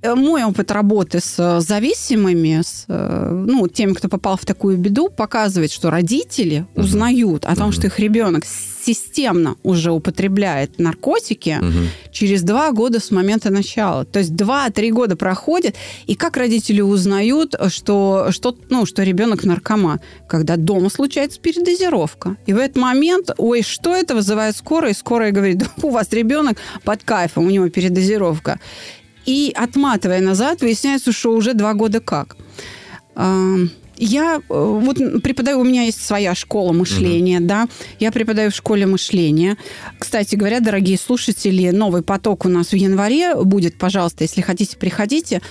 Э, 0.06 0.16
Мой 0.16 0.44
опыт 0.44 0.72
работы 0.72 1.20
с 1.20 1.36
э, 1.40 1.60
зависимыми, 1.62 2.62
с, 2.64 2.86
э, 2.88 3.30
ну, 3.48 3.68
теми, 3.68 3.94
кто 3.94 4.08
попал 4.08 4.38
в 4.38 4.46
такую 4.46 4.78
беду, 4.78 5.10
показывает, 5.10 5.72
что 5.72 5.90
родители 5.90 6.66
Мгм. 6.76 6.86
узнают 6.86 7.46
о 7.46 7.56
том, 7.56 7.66
Мгм. 7.68 7.72
что 7.74 7.88
их 7.88 8.00
ребенок 8.00 8.44
системно 8.46 9.56
уже 9.64 9.92
употребляет 9.92 10.78
наркотики 10.80 11.58
Мгм. 11.60 11.88
через 12.12 12.44
два 12.44 12.72
года 12.72 13.00
с 13.00 13.10
момента 13.10 13.50
начала. 13.50 14.06
То 14.06 14.20
есть 14.20 14.36
два-три 14.36 14.92
года 14.92 15.16
проходит, 15.16 15.76
и 16.06 16.14
как 16.14 16.38
родители 16.38 16.82
узнают, 16.82 17.56
что, 17.70 18.28
что, 18.30 18.56
ну, 18.70 18.86
что 18.86 19.02
ребенок 19.04 19.44
наркоман? 19.44 20.02
Когда 20.28 20.56
дома 20.56 20.90
случается 20.90 21.40
передозировка. 21.40 22.36
И 22.46 22.54
в 22.54 22.58
этот 22.60 22.78
момент, 22.78 23.32
ой, 23.38 23.64
что 23.64 23.96
это 23.96 24.14
вызывает 24.14 24.56
скорая? 24.56 24.92
И 24.92 24.96
скорая 24.96 25.32
говорит, 25.32 25.58
«Да 25.58 25.68
у 25.82 25.90
вас 25.90 26.12
ребенок 26.12 26.58
под 26.84 27.04
кайфом, 27.04 27.48
у 27.48 27.50
него 27.50 27.68
передозировка. 27.70 28.60
И 29.26 29.52
отматывая 29.56 30.22
назад, 30.22 30.62
выясняется, 30.62 31.12
что 31.12 31.34
уже 31.34 31.54
два 31.54 31.74
года 31.74 32.00
как. 32.00 32.38
А, 33.16 33.56
Я 33.98 34.36
э, 34.38 34.40
вот 34.50 34.98
преподаю, 35.24 35.60
у 35.60 35.64
меня 35.64 35.84
есть 35.84 36.06
своя 36.06 36.36
школа 36.36 36.74
мышления, 36.74 37.40
да, 37.40 37.68
я 38.00 38.12
преподаю 38.12 38.52
в 38.52 38.56
школе 38.56 38.86
мышления. 38.86 39.58
Кстати 40.00 40.36
говоря, 40.36 40.60
дорогие 40.60 40.98
слушатели, 40.98 41.70
новый 41.72 42.02
поток 42.02 42.46
у 42.46 42.50
нас 42.50 42.72
в 42.72 42.76
январе 42.76 43.36
будет, 43.36 43.78
пожалуйста, 43.78 44.24
если 44.26 44.42
хотите, 44.42 44.78
приходите. 44.78 45.42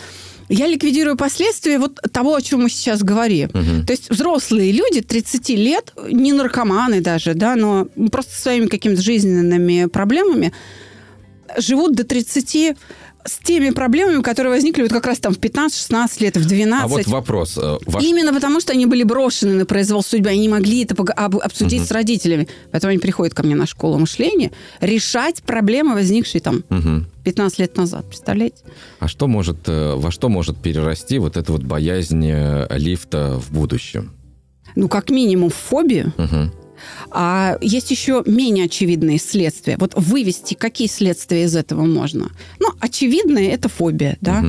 Я 0.50 0.66
ликвидирую 0.66 1.16
последствия 1.16 1.78
вот 1.78 2.00
того, 2.12 2.34
о 2.34 2.42
чем 2.42 2.64
мы 2.64 2.68
сейчас 2.68 3.02
говорим. 3.02 3.48
Мгм. 3.54 3.86
То 3.86 3.92
есть 3.94 4.10
взрослые 4.10 4.72
люди 4.72 5.00
30 5.00 5.48
лет, 5.56 5.94
не 6.10 6.34
наркоманы 6.34 7.00
даже, 7.00 7.32
да, 7.32 7.56
но 7.56 7.86
просто 8.12 8.34
своими 8.34 8.66
какими-то 8.66 9.00
жизненными 9.00 9.86
проблемами 9.86 10.52
живут 11.56 11.94
до 11.94 12.04
30 12.04 12.76
с 13.26 13.38
теми 13.38 13.70
проблемами, 13.70 14.22
которые 14.22 14.52
возникли 14.52 14.82
вот 14.82 14.92
как 14.92 15.06
раз 15.06 15.18
там 15.18 15.32
в 15.34 15.38
15-16 15.38 16.20
лет, 16.22 16.36
в 16.36 16.46
12. 16.46 16.84
А 16.84 16.88
вот 16.88 17.06
вопрос. 17.06 17.56
э, 17.56 17.78
ваш- 17.86 18.04
Именно 18.04 18.34
потому, 18.34 18.60
что 18.60 18.72
они 18.72 18.84
были 18.86 19.02
брошены 19.02 19.54
на 19.54 19.64
произвол 19.66 20.02
судьбы, 20.02 20.28
они 20.28 20.40
не 20.40 20.48
могли 20.48 20.84
это 20.84 20.94
об- 21.14 21.36
обсудить 21.38 21.80
Мгм. 21.80 21.88
с 21.88 21.90
родителями. 21.90 22.48
Поэтому 22.70 22.90
они 22.90 22.98
приходят 22.98 23.32
ко 23.34 23.42
мне 23.42 23.54
на 23.54 23.66
школу 23.66 23.98
мышления 23.98 24.50
решать 24.80 25.42
проблемы, 25.42 25.94
возникшие 25.94 26.40
там 26.42 26.64
Мгм. 26.68 27.06
15 27.24 27.58
лет 27.58 27.76
назад. 27.76 28.06
Представляете? 28.06 28.58
А 29.00 29.08
что 29.08 29.26
может, 29.26 29.56
э, 29.68 29.94
во 29.94 30.10
что 30.10 30.28
может 30.28 30.58
перерасти 30.58 31.18
вот 31.18 31.36
эта 31.38 31.50
вот 31.52 31.62
боязнь 31.62 32.26
э, 32.30 32.66
лифта 32.76 33.40
в 33.40 33.50
будущем? 33.52 34.12
Ну, 34.76 34.88
как 34.88 35.08
минимум, 35.10 35.48
в 35.50 35.54
фобию. 35.54 36.12
Мгм. 36.18 36.52
А 37.10 37.56
есть 37.60 37.90
еще 37.90 38.22
менее 38.26 38.66
очевидные 38.66 39.18
следствия. 39.18 39.76
Вот 39.78 39.92
вывести, 39.96 40.54
какие 40.54 40.88
следствия 40.88 41.44
из 41.44 41.56
этого 41.56 41.84
можно. 41.84 42.30
Ну, 42.60 42.68
очевидное– 42.80 43.48
это 43.54 43.68
фобия, 43.68 44.16
да. 44.20 44.40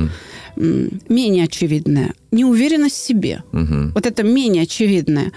Угу. 0.56 0.90
Менее 1.08 1.44
очевидное– 1.44 2.14
неуверенность 2.30 2.96
в 2.96 3.06
себе. 3.06 3.42
Угу. 3.52 3.92
Вот 3.94 4.06
это 4.06 4.22
менее 4.22 4.62
очевидное. 4.62 5.32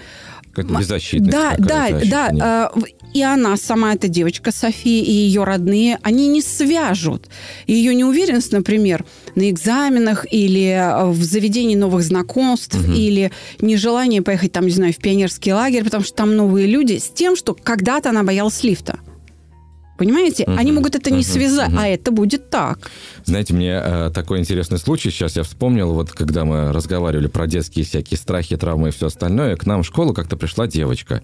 Как 0.52 0.70
беззащитность. 0.70 1.30
Да, 1.30 1.54
да, 1.58 1.90
да. 2.04 2.72
И 3.12 3.22
она, 3.22 3.56
сама 3.56 3.94
эта 3.94 4.08
девочка 4.08 4.52
София 4.52 5.02
и 5.02 5.10
ее 5.10 5.44
родные, 5.44 5.98
они 6.02 6.28
не 6.28 6.42
свяжут 6.42 7.28
ее 7.66 7.94
неуверенность, 7.94 8.52
например, 8.52 9.04
на 9.34 9.50
экзаменах 9.50 10.26
или 10.30 10.70
э, 10.70 11.06
в 11.06 11.22
заведении 11.22 11.74
новых 11.76 12.02
знакомств, 12.02 12.74
угу. 12.74 12.92
или 12.92 13.32
нежелание 13.60 14.22
поехать 14.22 14.52
там, 14.52 14.66
не 14.66 14.72
знаю, 14.72 14.92
в 14.92 14.98
пионерский 14.98 15.52
лагерь, 15.52 15.84
потому 15.84 16.04
что 16.04 16.14
там 16.14 16.36
новые 16.36 16.66
люди, 16.66 16.98
с 16.98 17.08
тем, 17.08 17.36
что 17.36 17.54
когда-то 17.54 18.10
она 18.10 18.22
боялась 18.22 18.62
лифта. 18.62 18.98
Понимаете? 20.00 20.44
Uh-huh, 20.44 20.56
Они 20.56 20.72
могут 20.72 20.94
это 20.94 21.10
не 21.10 21.18
uh-huh, 21.18 21.30
связать, 21.30 21.72
uh-huh. 21.72 21.78
а 21.78 21.86
это 21.86 22.10
будет 22.10 22.48
так. 22.48 22.90
Знаете, 23.26 23.52
мне 23.52 23.78
э, 23.84 24.10
такой 24.14 24.38
интересный 24.38 24.78
случай 24.78 25.10
сейчас 25.10 25.36
я 25.36 25.42
вспомнил, 25.42 25.92
вот 25.92 26.10
когда 26.12 26.46
мы 26.46 26.72
разговаривали 26.72 27.26
про 27.26 27.46
детские 27.46 27.84
всякие 27.84 28.16
страхи, 28.16 28.56
травмы 28.56 28.88
и 28.88 28.92
все 28.92 29.08
остальное, 29.08 29.56
к 29.56 29.66
нам 29.66 29.82
в 29.82 29.86
школу 29.86 30.14
как-то 30.14 30.38
пришла 30.38 30.66
девочка. 30.66 31.22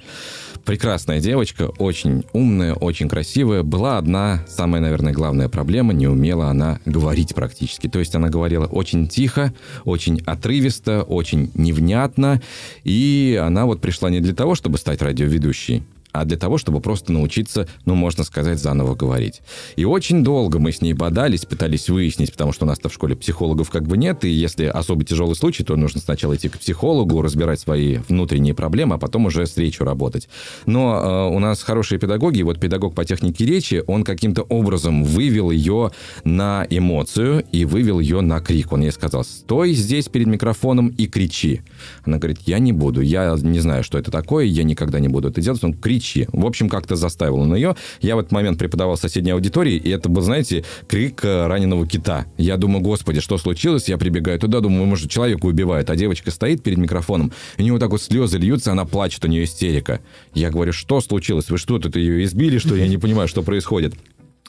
Прекрасная 0.66 1.20
девочка, 1.20 1.70
очень 1.78 2.26
умная, 2.34 2.74
очень 2.74 3.08
красивая. 3.08 3.62
Была 3.62 3.96
одна, 3.96 4.44
самая, 4.46 4.82
наверное, 4.82 5.14
главная 5.14 5.48
проблема, 5.48 5.94
не 5.94 6.06
умела 6.06 6.50
она 6.50 6.78
говорить 6.84 7.34
практически. 7.34 7.88
То 7.88 7.98
есть 7.98 8.14
она 8.14 8.28
говорила 8.28 8.66
очень 8.66 9.08
тихо, 9.08 9.54
очень 9.86 10.20
отрывисто, 10.26 11.02
очень 11.02 11.50
невнятно, 11.54 12.42
и 12.84 13.40
она 13.42 13.64
вот 13.64 13.80
пришла 13.80 14.10
не 14.10 14.20
для 14.20 14.34
того, 14.34 14.54
чтобы 14.54 14.76
стать 14.76 15.00
радиоведущей, 15.00 15.82
а 16.20 16.24
для 16.24 16.36
того, 16.36 16.58
чтобы 16.58 16.80
просто 16.80 17.12
научиться, 17.12 17.68
ну, 17.84 17.94
можно 17.94 18.24
сказать, 18.24 18.58
заново 18.58 18.94
говорить. 18.94 19.42
И 19.76 19.84
очень 19.84 20.24
долго 20.24 20.58
мы 20.58 20.72
с 20.72 20.80
ней 20.80 20.92
бодались, 20.92 21.44
пытались 21.44 21.88
выяснить, 21.88 22.32
потому 22.32 22.52
что 22.52 22.64
у 22.64 22.68
нас-то 22.68 22.88
в 22.88 22.94
школе 22.94 23.16
психологов 23.16 23.70
как 23.70 23.86
бы 23.86 23.96
нет, 23.96 24.24
и 24.24 24.30
если 24.30 24.64
особо 24.64 25.04
тяжелый 25.04 25.34
случай, 25.34 25.62
то 25.62 25.76
нужно 25.76 26.00
сначала 26.00 26.34
идти 26.36 26.48
к 26.48 26.58
психологу, 26.58 27.22
разбирать 27.22 27.60
свои 27.60 27.98
внутренние 28.08 28.54
проблемы, 28.54 28.94
а 28.94 28.98
потом 28.98 29.26
уже 29.26 29.46
с 29.46 29.56
речью 29.56 29.84
работать. 29.84 30.28
Но 30.64 31.28
э, 31.30 31.34
у 31.34 31.38
нас 31.38 31.62
хорошие 31.62 31.98
педагоги, 31.98 32.38
и 32.38 32.42
вот 32.42 32.58
педагог 32.58 32.94
по 32.94 33.04
технике 33.04 33.44
речи, 33.44 33.82
он 33.86 34.02
каким-то 34.04 34.42
образом 34.42 35.04
вывел 35.04 35.50
ее 35.50 35.92
на 36.24 36.66
эмоцию 36.70 37.44
и 37.52 37.64
вывел 37.64 38.00
ее 38.00 38.20
на 38.20 38.40
крик. 38.40 38.72
Он 38.72 38.82
ей 38.82 38.92
сказал, 38.92 39.24
стой 39.24 39.74
здесь 39.74 40.08
перед 40.08 40.26
микрофоном 40.26 40.88
и 40.88 41.06
кричи. 41.06 41.62
Она 42.04 42.18
говорит, 42.18 42.38
я 42.46 42.58
не 42.58 42.72
буду, 42.72 43.00
я 43.00 43.36
не 43.40 43.60
знаю, 43.60 43.84
что 43.84 43.98
это 43.98 44.10
такое, 44.10 44.44
я 44.44 44.64
никогда 44.64 44.98
не 44.98 45.08
буду 45.08 45.28
это 45.28 45.40
делать. 45.40 45.62
Он 45.62 45.74
кричит 45.74 46.05
кричи. 46.06 46.28
В 46.32 46.46
общем, 46.46 46.68
как-то 46.68 46.96
заставил 46.96 47.36
он 47.36 47.54
ее. 47.54 47.76
Я 48.00 48.16
в 48.16 48.20
этот 48.20 48.32
момент 48.32 48.58
преподавал 48.58 48.96
в 48.96 49.00
соседней 49.00 49.32
аудитории, 49.32 49.74
и 49.74 49.90
это 49.90 50.08
был, 50.08 50.22
знаете, 50.22 50.64
крик 50.88 51.24
э, 51.24 51.46
раненого 51.46 51.86
кита. 51.86 52.26
Я 52.36 52.56
думаю, 52.56 52.82
господи, 52.82 53.20
что 53.20 53.38
случилось? 53.38 53.88
Я 53.88 53.98
прибегаю 53.98 54.38
туда, 54.38 54.60
думаю, 54.60 54.86
может, 54.86 55.10
человека 55.10 55.46
убивают. 55.46 55.90
А 55.90 55.96
девочка 55.96 56.30
стоит 56.30 56.62
перед 56.62 56.78
микрофоном, 56.78 57.32
и 57.56 57.62
у 57.62 57.64
нее 57.64 57.72
вот 57.72 57.80
так 57.80 57.90
вот 57.90 58.02
слезы 58.02 58.38
льются, 58.38 58.72
она 58.72 58.84
плачет, 58.84 59.24
у 59.24 59.28
нее 59.28 59.44
истерика. 59.44 60.00
Я 60.34 60.50
говорю, 60.50 60.72
что 60.72 61.00
случилось? 61.00 61.50
Вы 61.50 61.58
что, 61.58 61.78
тут 61.78 61.96
ее 61.96 62.24
избили, 62.24 62.58
что 62.58 62.76
я 62.76 62.86
не 62.88 62.98
понимаю, 62.98 63.28
что 63.28 63.42
происходит? 63.42 63.94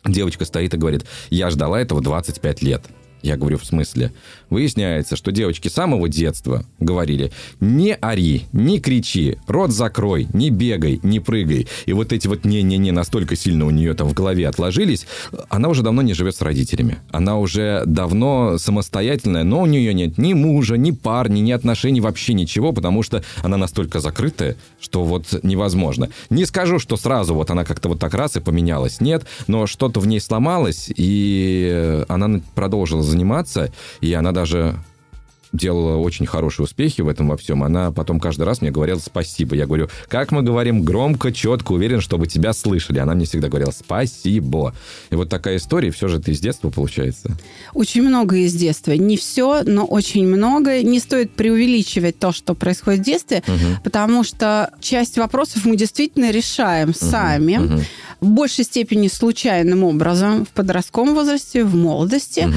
Девочка 0.06 0.46
стоит 0.46 0.74
и 0.74 0.78
говорит, 0.78 1.06
я 1.30 1.50
ждала 1.50 1.82
этого 1.82 2.02
25 2.02 2.62
лет. 2.62 2.84
Я 3.22 3.38
говорю, 3.38 3.58
в 3.58 3.66
смысле? 3.66 4.12
Выясняется, 4.50 5.16
что 5.16 5.32
девочки 5.32 5.68
с 5.68 5.74
самого 5.74 6.08
детства 6.08 6.66
говорили, 6.80 7.32
не 7.60 7.94
ори, 7.94 8.46
не 8.54 8.80
кричи, 8.80 9.38
рот 9.48 9.72
закрой, 9.72 10.28
не 10.34 10.50
бегай, 10.50 11.00
не 11.04 11.20
прыгай. 11.20 11.68
И 11.86 11.94
вот 11.94 12.14
эти 12.14 12.28
вот 12.28 12.46
не-не-не 12.46 12.92
настолько 12.92 13.36
сильно 13.36 13.66
у 13.66 13.72
нее 13.72 13.94
там 13.94 14.08
в 14.08 14.14
голове 14.14 14.48
отложились, 14.48 15.06
она 15.50 15.70
уже 15.70 15.84
давно 15.84 16.02
не 16.02 16.14
живет 16.14 16.36
с 16.36 16.42
родителями. 16.42 17.00
Она 17.12 17.38
уже 17.38 17.84
давно 17.86 18.58
самостоятельная, 18.58 19.44
но 19.44 19.62
у 19.62 19.66
нее 19.66 19.94
нет 19.94 20.18
ни 20.18 20.34
мужа, 20.34 20.78
ни 20.78 20.92
парня, 20.92 21.42
ни 21.42 21.52
отношений, 21.52 22.02
вообще 22.02 22.34
ничего, 22.34 22.72
потому 22.72 23.04
что 23.04 23.24
она 23.44 23.58
настолько 23.58 24.00
закрытая, 24.00 24.56
что 24.80 25.04
вот 25.04 25.44
невозможно. 25.44 26.10
Не 26.30 26.46
скажу, 26.46 26.80
что 26.80 26.98
сразу 26.98 27.34
вот 27.34 27.52
она 27.52 27.66
как-то 27.66 27.90
вот 27.90 28.00
так 28.00 28.14
раз 28.14 28.36
и 28.36 28.40
поменялась, 28.40 29.02
нет, 29.02 29.26
но 29.48 29.68
что-то 29.68 30.00
в 30.00 30.08
ней 30.08 30.20
сломалось, 30.20 30.90
и 30.96 32.04
она 32.08 32.42
продолжила 32.56 33.04
заниматься, 33.08 33.72
и 34.02 34.14
она 34.14 34.32
даже 34.32 34.80
делала 35.54 35.98
очень 35.98 36.26
хорошие 36.26 36.66
успехи 36.66 37.02
в 37.02 37.08
этом 37.08 37.28
во 37.30 37.38
всем, 37.38 37.64
она 37.64 37.92
потом 37.92 38.20
каждый 38.20 38.44
раз 38.44 38.62
мне 38.62 38.72
говорила 38.72 39.00
спасибо. 39.00 39.56
Я 39.56 39.66
говорю, 39.66 39.90
как 40.08 40.32
мы 40.32 40.42
говорим 40.42 40.84
громко, 40.84 41.32
четко, 41.32 41.74
уверен, 41.74 42.02
чтобы 42.02 42.28
тебя 42.28 42.54
слышали. 42.54 43.00
Она 43.00 43.14
мне 43.16 43.26
всегда 43.26 43.48
говорила 43.50 43.72
спасибо. 43.72 44.74
И 45.10 45.16
вот 45.16 45.30
такая 45.30 45.58
история, 45.58 45.92
все 45.92 46.08
же 46.08 46.18
это 46.18 46.32
из 46.32 46.40
детства 46.40 46.70
получается. 46.70 47.32
Очень 47.74 48.04
много 48.04 48.38
из 48.38 48.54
детства. 48.54 48.92
Не 48.92 49.18
все, 49.18 49.64
но 49.64 49.86
очень 49.86 50.28
много. 50.28 50.82
Не 50.84 51.00
стоит 51.00 51.32
преувеличивать 51.32 52.20
то, 52.20 52.32
что 52.32 52.54
происходит 52.54 53.02
в 53.02 53.04
детстве, 53.04 53.44
угу. 53.48 53.82
потому 53.84 54.24
что 54.24 54.72
часть 54.82 55.18
вопросов 55.18 55.66
мы 55.66 55.76
действительно 55.76 56.32
решаем 56.32 56.90
угу. 56.90 56.98
сами. 56.98 57.58
Угу. 57.58 57.82
В 58.20 58.28
большей 58.28 58.66
степени 58.66 59.08
случайным 59.08 59.84
образом 59.84 60.46
в 60.46 60.50
подростковом 60.50 61.14
возрасте, 61.14 61.64
в 61.64 61.76
молодости. 61.76 62.42
Угу. 62.42 62.56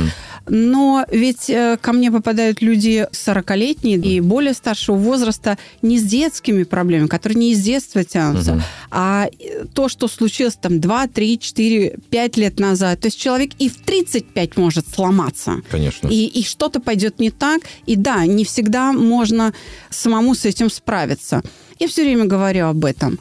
Но 0.48 1.04
ведь 1.10 1.50
э, 1.50 1.78
ко 1.80 1.92
мне 1.92 2.10
попадают 2.10 2.62
люди 2.62 2.80
люди 2.80 3.06
40-летние 3.12 3.98
и 3.98 4.20
более 4.20 4.54
старшего 4.54 4.96
возраста 4.96 5.58
не 5.82 5.98
с 5.98 6.02
детскими 6.02 6.64
проблемами, 6.64 7.08
которые 7.08 7.38
не 7.38 7.52
из 7.52 7.60
детства 7.60 8.04
тянутся, 8.04 8.52
угу. 8.52 8.62
а 8.90 9.28
то, 9.74 9.88
что 9.88 10.08
случилось 10.08 10.56
там 10.60 10.80
2, 10.80 11.06
3, 11.08 11.38
4, 11.38 11.98
5 12.10 12.36
лет 12.36 12.60
назад. 12.60 13.00
То 13.00 13.08
есть 13.08 13.20
человек 13.20 13.50
и 13.58 13.68
в 13.68 13.76
35 13.76 14.56
может 14.56 14.88
сломаться. 14.88 15.60
Конечно. 15.70 16.08
И, 16.08 16.26
и 16.26 16.42
что-то 16.42 16.80
пойдет 16.80 17.18
не 17.18 17.30
так. 17.30 17.62
И 17.86 17.96
да, 17.96 18.26
не 18.26 18.44
всегда 18.44 18.92
можно 18.92 19.52
самому 19.90 20.34
с 20.34 20.44
этим 20.44 20.70
справиться. 20.70 21.42
Я 21.78 21.88
все 21.88 22.02
время 22.02 22.24
говорю 22.24 22.66
об 22.66 22.84
этом. 22.84 23.18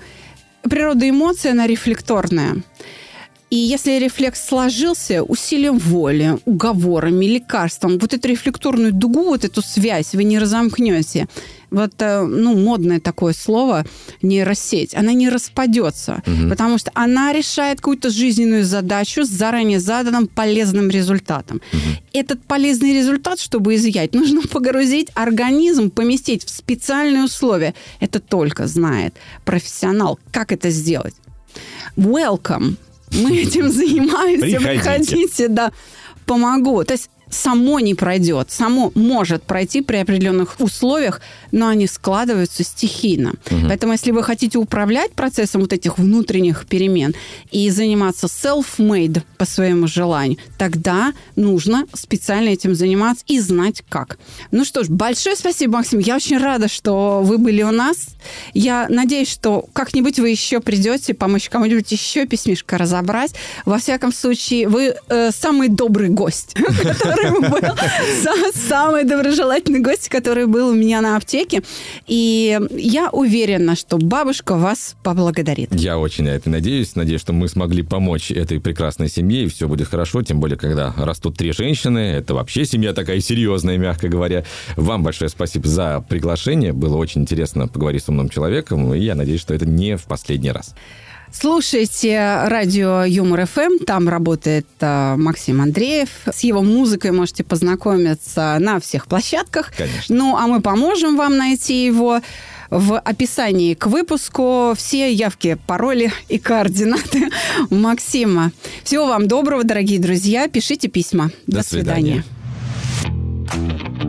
Природа 0.61 1.09
эмоций, 1.09 1.51
она 1.51 1.67
рефлекторная. 1.67 2.57
И 3.49 3.55
если 3.55 3.97
рефлекс 3.97 4.47
сложился 4.47 5.23
усилием 5.23 5.79
воли, 5.79 6.37
уговорами, 6.45 7.25
лекарством, 7.25 7.97
вот 7.97 8.13
эту 8.13 8.27
рефлекторную 8.27 8.93
дугу, 8.93 9.23
вот 9.23 9.43
эту 9.43 9.63
связь 9.63 10.13
вы 10.13 10.23
не 10.23 10.37
разомкнете. 10.37 11.27
Вот, 11.71 11.93
э, 11.99 12.23
ну, 12.23 12.55
модное 12.55 12.99
такое 12.99 13.33
слово, 13.33 13.85
нейросеть, 14.21 14.95
она 14.95 15.13
не 15.13 15.29
распадется, 15.29 16.23
угу. 16.25 16.49
потому 16.49 16.77
что 16.79 16.91
она 16.95 17.31
решает 17.31 17.77
какую-то 17.77 18.09
жизненную 18.09 18.63
задачу 18.65 19.23
с 19.23 19.29
заранее 19.29 19.79
заданным 19.79 20.27
полезным 20.27 20.89
результатом. 20.89 21.61
Угу. 21.71 21.79
Этот 22.13 22.43
полезный 22.43 22.93
результат, 22.93 23.39
чтобы 23.39 23.75
изъять, 23.75 24.13
нужно 24.15 24.41
погрузить 24.41 25.09
организм, 25.15 25.89
поместить 25.89 26.43
в 26.43 26.49
специальные 26.49 27.23
условия. 27.23 27.73
Это 27.99 28.19
только 28.19 28.67
знает 28.67 29.15
профессионал. 29.45 30.19
Как 30.31 30.51
это 30.51 30.69
сделать? 30.69 31.15
Welcome 31.95 32.77
мы 33.11 33.37
этим 33.37 33.69
занимаемся, 33.71 34.59
приходите, 34.59 35.47
да, 35.47 35.71
помогу. 36.25 36.83
То 36.83 36.93
есть 36.93 37.09
само 37.29 37.79
не 37.79 37.95
пройдет, 37.95 38.51
само 38.51 38.91
может 38.95 39.43
пройти 39.43 39.81
при 39.81 39.97
определенных 39.97 40.59
условиях, 40.59 41.21
но 41.51 41.67
они 41.67 41.87
складываются 41.87 42.63
стихийно. 42.63 43.33
Угу. 43.51 43.67
Поэтому, 43.67 43.93
если 43.93 44.11
вы 44.11 44.23
хотите 44.23 44.57
управлять 44.57 45.11
процессом 45.13 45.61
вот 45.61 45.73
этих 45.73 45.97
внутренних 45.97 46.65
перемен 46.65 47.15
и 47.51 47.69
заниматься 47.69 48.27
self-made 48.27 49.21
по 49.37 49.45
своему 49.45 49.87
желанию, 49.87 50.37
тогда 50.57 51.13
нужно 51.35 51.85
специально 51.93 52.49
этим 52.49 52.75
заниматься 52.75 53.23
и 53.27 53.39
знать 53.39 53.83
как. 53.87 54.17
Ну 54.51 54.65
что 54.65 54.83
ж, 54.83 54.89
большое 54.89 55.35
спасибо, 55.35 55.77
Максим. 55.77 55.99
Я 55.99 56.15
очень 56.15 56.37
рада, 56.37 56.67
что 56.67 57.21
вы 57.23 57.37
были 57.37 57.61
у 57.63 57.71
нас. 57.71 58.07
Я 58.53 58.87
надеюсь, 58.89 59.29
что 59.29 59.65
как-нибудь 59.73 60.19
вы 60.19 60.29
еще 60.29 60.59
придете 60.59 61.13
помочь 61.13 61.49
кому-нибудь 61.49 61.91
еще 61.91 62.25
письмишко 62.25 62.77
разобрать. 62.77 63.33
Во 63.65 63.77
всяком 63.77 64.13
случае, 64.13 64.67
вы 64.67 64.95
э, 65.09 65.31
самый 65.31 65.69
добрый 65.69 66.09
гость, 66.09 66.53
который 66.99 67.18
был 67.29 68.51
самый 68.53 69.03
доброжелательный 69.03 69.79
гость, 69.79 70.09
который 70.09 70.45
был 70.45 70.69
у 70.69 70.73
меня 70.73 71.01
на 71.01 71.17
аптеке. 71.17 71.61
И 72.07 72.59
я 72.71 73.09
уверена, 73.09 73.75
что 73.75 73.97
бабушка 73.97 74.55
вас 74.55 74.95
поблагодарит. 75.03 75.73
Я 75.73 75.97
очень 75.97 76.25
на 76.25 76.29
это 76.29 76.49
надеюсь. 76.49 76.95
Надеюсь, 76.95 77.21
что 77.21 77.33
мы 77.33 77.47
смогли 77.47 77.83
помочь 77.83 78.31
этой 78.31 78.59
прекрасной 78.59 79.09
семье, 79.09 79.43
и 79.43 79.47
все 79.47 79.67
будет 79.67 79.87
хорошо. 79.87 80.21
Тем 80.21 80.39
более, 80.39 80.57
когда 80.57 80.93
растут 80.97 81.37
три 81.37 81.51
женщины. 81.51 81.99
Это 81.99 82.33
вообще 82.33 82.65
семья 82.65 82.93
такая 82.93 83.19
серьезная, 83.19 83.77
мягко 83.77 84.07
говоря. 84.07 84.43
Вам 84.75 85.03
большое 85.03 85.29
спасибо 85.29 85.67
за 85.67 86.03
приглашение. 86.07 86.73
Было 86.73 86.97
очень 86.97 87.21
интересно 87.21 87.67
поговорить 87.67 88.03
с 88.03 88.09
умным 88.09 88.29
человеком. 88.29 88.93
И 88.93 88.99
я 88.99 89.15
надеюсь, 89.15 89.41
что 89.41 89.53
это 89.53 89.65
не 89.65 89.97
в 89.97 90.03
последний 90.03 90.51
раз. 90.51 90.75
Слушайте 91.31 92.41
радио 92.45 93.03
Юмор 93.03 93.45
ФМ. 93.45 93.83
Там 93.85 94.09
работает 94.09 94.65
э, 94.79 95.15
Максим 95.15 95.61
Андреев. 95.61 96.09
С 96.25 96.41
его 96.41 96.61
музыкой 96.61 97.11
можете 97.11 97.43
познакомиться 97.43 98.57
на 98.59 98.79
всех 98.79 99.07
площадках. 99.07 99.71
Конечно. 99.77 100.15
Ну, 100.15 100.35
а 100.35 100.47
мы 100.47 100.61
поможем 100.61 101.17
вам 101.17 101.37
найти 101.37 101.85
его. 101.85 102.21
в 102.69 102.99
описании 102.99 103.73
к 103.73 103.87
выпуску 103.87 104.73
все 104.77 105.11
явки, 105.11 105.57
пароли 105.65 106.11
и 106.27 106.37
координаты 106.37 107.29
Максима. 107.69 108.51
Всего 108.83 109.07
вам 109.07 109.27
доброго, 109.27 109.63
дорогие 109.63 109.99
друзья. 109.99 110.47
Пишите 110.47 110.87
письма. 110.87 111.31
До, 111.47 111.57
До 111.57 111.63
свидания. 111.63 112.23
Каждый 113.03 114.08